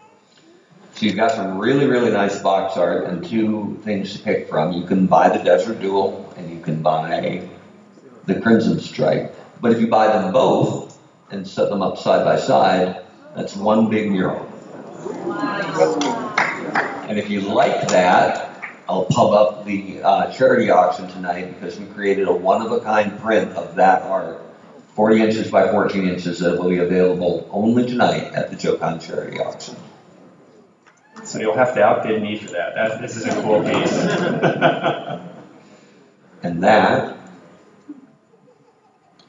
So 0.95 1.05
you've 1.05 1.15
got 1.15 1.31
some 1.31 1.59
really, 1.59 1.85
really 1.85 2.11
nice 2.11 2.41
box 2.41 2.75
art 2.77 3.05
and 3.05 3.23
two 3.23 3.79
things 3.83 4.13
to 4.13 4.23
pick 4.23 4.49
from. 4.49 4.73
You 4.73 4.85
can 4.87 5.05
buy 5.05 5.29
the 5.29 5.43
Desert 5.43 5.79
Duel 5.79 6.33
and 6.35 6.51
you 6.51 6.59
can 6.59 6.81
buy 6.81 7.47
the 8.25 8.41
Crimson 8.41 8.79
Strike. 8.79 9.35
But 9.61 9.71
if 9.71 9.79
you 9.79 9.87
buy 9.87 10.07
them 10.07 10.33
both 10.33 10.92
and 11.33 11.47
set 11.47 11.69
them 11.69 11.81
up 11.81 11.97
side 11.97 12.23
by 12.23 12.37
side, 12.37 13.01
that's 13.35 13.55
one 13.55 13.89
big 13.89 14.11
mural. 14.11 14.49
And 17.09 17.17
if 17.17 17.29
you 17.29 17.41
like 17.41 17.87
that, 17.89 18.49
I'll 18.87 19.05
pub 19.05 19.33
up 19.33 19.65
the 19.65 20.01
uh, 20.03 20.31
charity 20.31 20.69
auction 20.69 21.07
tonight 21.07 21.53
because 21.53 21.79
we 21.79 21.85
created 21.87 22.27
a 22.27 22.33
one 22.33 22.61
of 22.61 22.71
a 22.71 22.79
kind 22.79 23.19
print 23.19 23.51
of 23.53 23.75
that 23.75 24.03
art, 24.03 24.41
40 24.95 25.21
inches 25.21 25.51
by 25.51 25.71
14 25.71 26.07
inches, 26.07 26.39
that 26.39 26.59
will 26.59 26.69
be 26.69 26.77
available 26.77 27.49
only 27.51 27.87
tonight 27.87 28.33
at 28.33 28.51
the 28.51 28.55
JoeCon 28.55 29.01
charity 29.01 29.39
auction. 29.39 29.75
So 31.23 31.39
you'll 31.39 31.55
have 31.55 31.73
to 31.73 31.83
outbid 31.83 32.21
me 32.21 32.37
for 32.37 32.51
that. 32.51 32.75
that 32.75 33.01
this 33.01 33.15
is 33.15 33.25
a 33.25 33.41
cool 33.41 33.63
piece. 33.63 35.29
And 36.43 36.61
that 36.63 37.17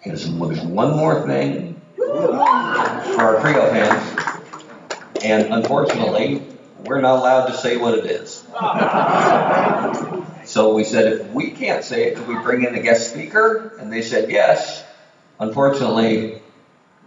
is 0.05 0.36
there's 0.36 0.61
one 0.62 0.96
more 0.96 1.24
thing 1.28 1.74
for 2.14 3.20
our 3.20 3.36
Kre-O 3.40 3.70
fans. 3.70 4.02
And 5.22 5.52
unfortunately, 5.52 6.42
we're 6.84 7.00
not 7.00 7.18
allowed 7.18 7.46
to 7.46 7.56
say 7.56 7.76
what 7.76 7.98
it 7.98 8.06
is. 8.06 8.44
So 10.44 10.74
we 10.74 10.84
said 10.84 11.12
if 11.12 11.30
we 11.30 11.50
can't 11.50 11.82
say 11.82 12.04
it, 12.08 12.16
could 12.16 12.28
we 12.28 12.34
bring 12.36 12.64
in 12.64 12.74
a 12.74 12.80
guest 12.80 13.10
speaker? 13.10 13.76
And 13.80 13.90
they 13.92 14.02
said 14.02 14.30
yes. 14.30 14.84
Unfortunately, 15.40 16.42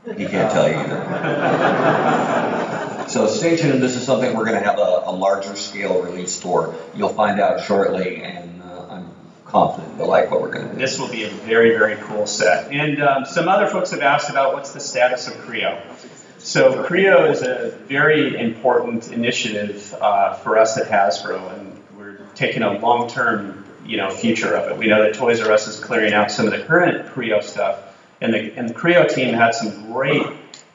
he 0.06 0.26
can't 0.26 0.52
tell 0.52 0.68
you 0.70 0.76
either. 0.76 1.04
So 3.08 3.28
stay 3.28 3.56
tuned. 3.56 3.82
This 3.82 3.96
is 3.96 4.04
something 4.06 4.36
we're 4.36 4.46
going 4.46 4.60
to 4.62 4.66
have 4.68 4.80
a, 4.80 5.04
a 5.06 5.12
larger 5.12 5.56
scale 5.56 6.02
release 6.02 6.38
for. 6.42 6.76
You'll 6.96 7.10
find 7.10 7.40
out 7.40 7.64
shortly, 7.64 8.22
and 8.22 8.57
confident 9.48 9.98
you'll 9.98 10.08
like 10.08 10.30
what 10.30 10.42
we're 10.42 10.52
going 10.52 10.68
to 10.68 10.74
do. 10.74 10.80
this 10.80 11.00
will 11.00 11.08
be 11.08 11.24
a 11.24 11.30
very, 11.30 11.72
very 11.72 11.96
cool 11.98 12.28
set. 12.28 12.72
And 12.72 13.02
um, 13.02 13.26
some 13.26 13.48
other 13.48 13.68
folks 13.68 13.92
have 13.92 14.02
asked 14.02 14.30
about 14.30 14.54
what's 14.54 14.72
the 14.72 14.80
status 14.80 15.28
of 15.28 15.36
Kre-O. 15.36 15.82
So 16.40 16.84
Kre-O 16.84 17.26
is 17.30 17.42
a 17.42 17.72
very 17.88 18.38
important 18.38 19.12
initiative 19.12 19.94
uh, 20.00 20.36
for 20.36 20.58
us 20.58 20.78
at 20.78 20.88
Hasbro, 20.88 21.58
and 21.58 21.84
we're 21.98 22.20
taking 22.36 22.62
a 22.62 22.78
long-term, 22.80 23.66
you 23.86 23.98
know, 23.98 24.10
future 24.10 24.54
of 24.56 24.72
it. 24.72 24.78
We 24.78 24.88
know 24.88 25.04
that 25.04 25.16
Toys 25.16 25.42
R 25.42 25.52
Us 25.52 25.68
is 25.68 25.80
clearing 25.80 26.14
out 26.14 26.32
some 26.32 26.46
of 26.46 26.52
the 26.52 26.64
current 26.64 27.08
Kre-O 27.14 27.42
stuff, 27.42 27.80
and 28.22 28.34
the 28.34 28.54
and 28.58 28.70
the 28.70 28.74
Kre-O 28.74 29.08
team 29.08 29.34
had 29.34 29.56
some 29.56 29.92
great 29.92 30.26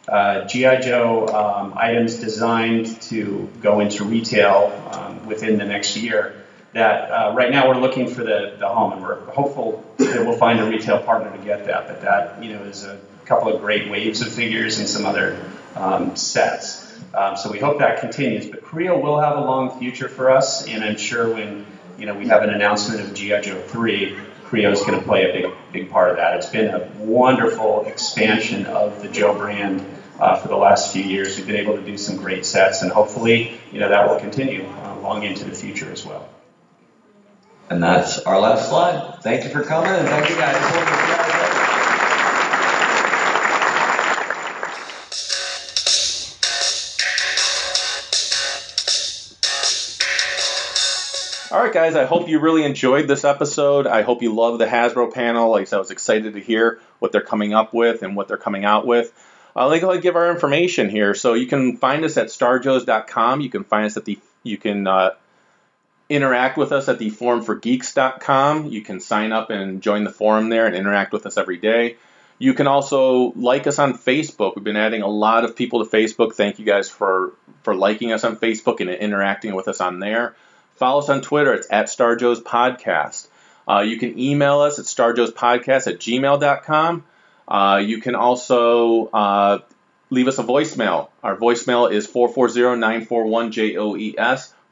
uh, 0.08 0.46
GI 0.46 0.80
Joe 0.82 1.26
um, 1.28 1.74
items 1.76 2.16
designed 2.16 3.00
to 3.02 3.48
go 3.60 3.80
into 3.80 4.04
retail 4.04 4.72
um, 4.92 5.26
within 5.26 5.58
the 5.58 5.64
next 5.64 5.96
year. 5.96 6.41
That 6.72 7.10
uh, 7.10 7.34
right 7.34 7.50
now 7.50 7.68
we're 7.68 7.80
looking 7.80 8.08
for 8.08 8.24
the, 8.24 8.56
the 8.58 8.68
home, 8.68 8.92
and 8.94 9.02
we're 9.02 9.20
hopeful 9.26 9.84
that 9.98 10.24
we'll 10.26 10.38
find 10.38 10.58
a 10.58 10.64
retail 10.64 11.00
partner 11.00 11.30
to 11.36 11.44
get 11.44 11.66
that. 11.66 11.86
But 11.86 12.00
that 12.00 12.42
you 12.42 12.54
know 12.54 12.62
is 12.62 12.84
a 12.84 12.98
couple 13.26 13.54
of 13.54 13.60
great 13.60 13.90
waves 13.90 14.22
of 14.22 14.32
figures 14.32 14.78
and 14.78 14.88
some 14.88 15.04
other 15.04 15.38
um, 15.76 16.16
sets. 16.16 16.90
Um, 17.14 17.36
so 17.36 17.50
we 17.50 17.58
hope 17.58 17.78
that 17.80 18.00
continues. 18.00 18.46
But 18.46 18.62
Kre-O 18.62 18.98
will 18.98 19.20
have 19.20 19.36
a 19.36 19.40
long 19.40 19.78
future 19.78 20.08
for 20.08 20.30
us, 20.30 20.66
and 20.66 20.82
I'm 20.82 20.96
sure 20.96 21.32
when 21.32 21.66
you 21.98 22.06
know 22.06 22.14
we 22.14 22.26
have 22.28 22.42
an 22.42 22.50
announcement 22.50 23.00
of 23.00 23.12
GI 23.12 23.42
Joe 23.42 23.60
three, 23.60 24.16
Kre-O 24.44 24.70
is 24.70 24.80
going 24.80 24.98
to 24.98 25.04
play 25.04 25.28
a 25.28 25.32
big 25.32 25.52
big 25.72 25.90
part 25.90 26.10
of 26.10 26.16
that. 26.16 26.36
It's 26.36 26.48
been 26.48 26.74
a 26.74 26.88
wonderful 26.98 27.84
expansion 27.84 28.64
of 28.64 29.02
the 29.02 29.08
Joe 29.08 29.36
brand 29.36 29.84
uh, 30.18 30.36
for 30.36 30.48
the 30.48 30.56
last 30.56 30.92
few 30.92 31.02
years. 31.02 31.36
We've 31.36 31.46
been 31.46 31.56
able 31.56 31.76
to 31.76 31.82
do 31.82 31.98
some 31.98 32.16
great 32.16 32.46
sets, 32.46 32.80
and 32.80 32.90
hopefully 32.90 33.60
you 33.72 33.80
know 33.80 33.90
that 33.90 34.08
will 34.08 34.18
continue 34.20 34.64
uh, 34.64 35.00
long 35.00 35.22
into 35.22 35.44
the 35.44 35.54
future 35.54 35.92
as 35.92 36.06
well. 36.06 36.28
And 37.72 37.82
that's 37.82 38.18
our 38.18 38.38
last 38.38 38.68
slide. 38.68 39.22
Thank 39.22 39.44
you 39.44 39.50
for 39.50 39.62
coming, 39.62 39.90
and 39.90 40.06
thank 40.06 40.28
you 40.28 40.36
guys 40.36 40.54
All 51.50 51.62
right, 51.62 51.72
guys, 51.72 51.96
I 51.96 52.04
hope 52.04 52.28
you 52.28 52.40
really 52.40 52.64
enjoyed 52.64 53.08
this 53.08 53.24
episode. 53.24 53.86
I 53.86 54.02
hope 54.02 54.20
you 54.20 54.34
love 54.34 54.58
the 54.58 54.66
Hasbro 54.66 55.10
panel. 55.14 55.52
Like 55.52 55.62
I 55.62 55.64
said, 55.64 55.76
I 55.76 55.78
was 55.78 55.90
excited 55.90 56.34
to 56.34 56.40
hear 56.40 56.78
what 56.98 57.10
they're 57.10 57.22
coming 57.22 57.54
up 57.54 57.72
with 57.72 58.02
and 58.02 58.14
what 58.14 58.28
they're 58.28 58.36
coming 58.36 58.66
out 58.66 58.86
with. 58.86 59.10
Uh, 59.56 59.66
let 59.68 59.76
me 59.76 59.80
go 59.80 59.86
ahead 59.86 59.96
and 59.96 60.02
give 60.02 60.16
our 60.16 60.30
information 60.30 60.90
here. 60.90 61.14
So 61.14 61.32
you 61.32 61.46
can 61.46 61.78
find 61.78 62.04
us 62.04 62.18
at 62.18 62.26
starjoes.com. 62.26 63.40
You 63.40 63.48
can 63.48 63.64
find 63.64 63.86
us 63.86 63.96
at 63.96 64.04
the, 64.04 64.18
you 64.42 64.58
can 64.58 64.86
uh, 64.86 65.12
interact 66.12 66.56
with 66.56 66.72
us 66.72 66.88
at 66.88 66.98
the 66.98 67.10
forumforgeeks.com. 67.10 68.68
You 68.68 68.82
can 68.82 69.00
sign 69.00 69.32
up 69.32 69.50
and 69.50 69.82
join 69.82 70.04
the 70.04 70.10
forum 70.10 70.48
there 70.48 70.66
and 70.66 70.76
interact 70.76 71.12
with 71.12 71.26
us 71.26 71.36
every 71.36 71.56
day. 71.56 71.96
You 72.38 72.54
can 72.54 72.66
also 72.66 73.32
like 73.36 73.66
us 73.66 73.78
on 73.78 73.94
Facebook. 73.94 74.56
We've 74.56 74.64
been 74.64 74.76
adding 74.76 75.02
a 75.02 75.08
lot 75.08 75.44
of 75.44 75.56
people 75.56 75.84
to 75.84 75.90
Facebook. 75.90 76.34
Thank 76.34 76.58
you 76.58 76.64
guys 76.64 76.88
for 76.88 77.32
for 77.62 77.74
liking 77.74 78.12
us 78.12 78.24
on 78.24 78.36
Facebook 78.36 78.80
and 78.80 78.90
interacting 78.90 79.54
with 79.54 79.68
us 79.68 79.80
on 79.80 80.00
there. 80.00 80.34
Follow 80.76 81.00
us 81.00 81.08
on 81.08 81.20
Twitter. 81.20 81.54
It's 81.54 81.68
at 81.70 81.86
StarJoes 81.86 82.42
Podcast. 82.42 83.28
Uh, 83.68 83.80
you 83.80 83.98
can 83.98 84.18
email 84.18 84.60
us 84.60 84.78
at 84.78 84.86
starjoespodcast 84.86 85.86
at 85.86 85.98
gmail.com. 85.98 87.04
Uh, 87.46 87.82
you 87.84 88.00
can 88.00 88.14
also 88.14 89.06
uh, 89.06 89.58
leave 90.10 90.28
us 90.28 90.38
a 90.38 90.42
voicemail. 90.42 91.08
Our 91.22 91.36
voicemail 91.36 91.92
is 91.92 92.06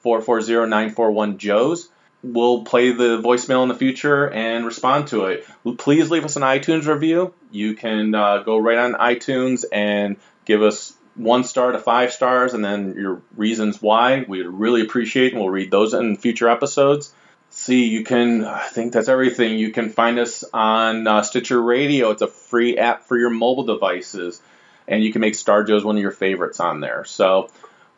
440-941-JOES, 0.05 0.95
440-941-JOES. 0.95 1.89
We'll 2.23 2.65
play 2.65 2.93
the 2.93 3.21
voicemail 3.23 3.63
in 3.63 3.69
the 3.71 3.75
future 3.75 4.29
and 4.29 4.67
respond 4.67 5.09
to 5.09 5.25
it. 5.27 5.47
Please 5.79 6.11
leave 6.11 6.25
us 6.25 6.37
an 6.37 6.43
iTunes 6.43 6.87
review. 6.87 7.33
You 7.51 7.75
can 7.75 8.15
uh, 8.15 8.43
go 8.43 8.59
right 8.59 8.77
on 8.77 8.93
iTunes 8.93 9.65
and 9.73 10.17
give 10.45 10.63
us 10.63 10.93
one 11.15 11.45
star 11.45 11.73
to 11.73 11.79
five 11.79 12.13
stars 12.13 12.53
and 12.53 12.65
then 12.65 12.95
your 12.95 13.23
reasons 13.37 13.81
why. 13.81 14.25
We'd 14.29 14.47
really 14.47 14.83
appreciate 14.83 15.33
and 15.33 15.41
we'll 15.41 15.51
read 15.51 15.71
those 15.71 15.95
in 15.95 16.17
future 16.17 16.49
episodes. 16.49 17.13
See, 17.51 17.87
you 17.89 18.05
can, 18.05 18.45
I 18.45 18.69
think 18.69 18.93
that's 18.93 19.09
everything. 19.09 19.59
You 19.59 19.73
can 19.73 19.91
find 19.91 20.19
us 20.19 20.45
on 20.53 21.07
uh, 21.07 21.23
Stitcher 21.23 21.61
Radio. 21.61 22.11
It's 22.11 22.23
a 22.23 22.29
free 22.29 22.79
app 22.79 23.05
for 23.05 23.19
your 23.19 23.31
mobile 23.31 23.65
devices. 23.65 24.41
And 24.87 25.03
you 25.03 25.13
can 25.13 25.21
make 25.21 25.35
Star 25.35 25.65
Joe's 25.65 25.85
one 25.85 25.97
of 25.97 26.03
your 26.03 26.11
favorites 26.11 26.61
on 26.61 26.81
there. 26.81 27.05
So, 27.05 27.51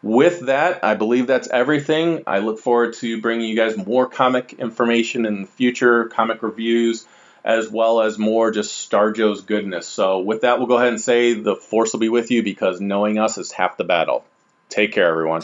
with 0.02 0.46
that, 0.46 0.84
I 0.84 0.94
believe 0.94 1.26
that's 1.26 1.48
everything. 1.48 2.24
I 2.26 2.38
look 2.38 2.58
forward 2.58 2.94
to 2.94 3.20
bringing 3.20 3.48
you 3.48 3.56
guys 3.56 3.76
more 3.76 4.08
comic 4.08 4.54
information 4.54 5.26
in 5.26 5.42
the 5.42 5.46
future, 5.46 6.06
comic 6.06 6.42
reviews, 6.42 7.06
as 7.44 7.68
well 7.68 8.00
as 8.00 8.18
more 8.18 8.50
just 8.50 8.76
Star 8.76 9.12
Joe's 9.12 9.42
goodness. 9.42 9.86
So, 9.86 10.20
with 10.20 10.42
that, 10.42 10.58
we'll 10.58 10.68
go 10.68 10.76
ahead 10.76 10.88
and 10.88 11.00
say 11.00 11.34
the 11.34 11.56
Force 11.56 11.92
will 11.92 12.00
be 12.00 12.08
with 12.08 12.30
you 12.30 12.42
because 12.42 12.80
knowing 12.80 13.18
us 13.18 13.38
is 13.38 13.52
half 13.52 13.76
the 13.76 13.84
battle. 13.84 14.24
Take 14.68 14.92
care, 14.92 15.08
everyone. 15.08 15.42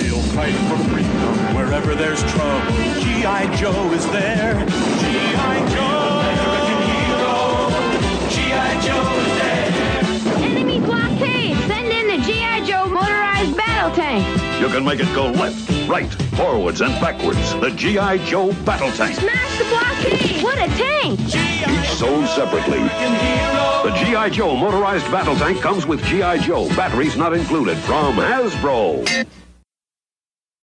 He'll 0.00 0.22
fight 0.32 0.54
for 0.54 0.78
freedom 0.88 1.56
wherever 1.56 1.94
there's 1.94 2.22
trouble. 2.32 2.72
G.I. 3.00 3.54
Joe 3.56 3.92
is 3.92 4.06
there. 4.10 4.91
Battle 13.82 13.96
tank! 13.96 14.60
You 14.60 14.68
can 14.68 14.84
make 14.84 15.00
it 15.00 15.12
go 15.14 15.30
left, 15.30 15.88
right, 15.88 16.12
forwards, 16.36 16.80
and 16.80 16.92
backwards. 17.00 17.52
The 17.54 17.70
G.I. 17.70 18.18
Joe 18.18 18.52
Battle 18.64 18.92
Tank. 18.92 19.16
Smash 19.16 19.58
the 19.58 19.64
blockade! 19.64 20.42
What 20.42 20.58
a 20.58 20.68
tank! 20.76 21.18
Each 21.20 21.90
sold 21.90 22.26
separately. 22.28 22.78
The 22.78 23.92
G.I. 23.98 24.30
Joe 24.30 24.54
motorized 24.56 25.10
battle 25.10 25.34
tank 25.34 25.60
comes 25.60 25.86
with 25.86 26.04
G.I. 26.04 26.38
Joe, 26.38 26.68
batteries 26.76 27.16
not 27.16 27.34
included, 27.34 27.76
from 27.78 28.16
Hasbro. 28.16 29.26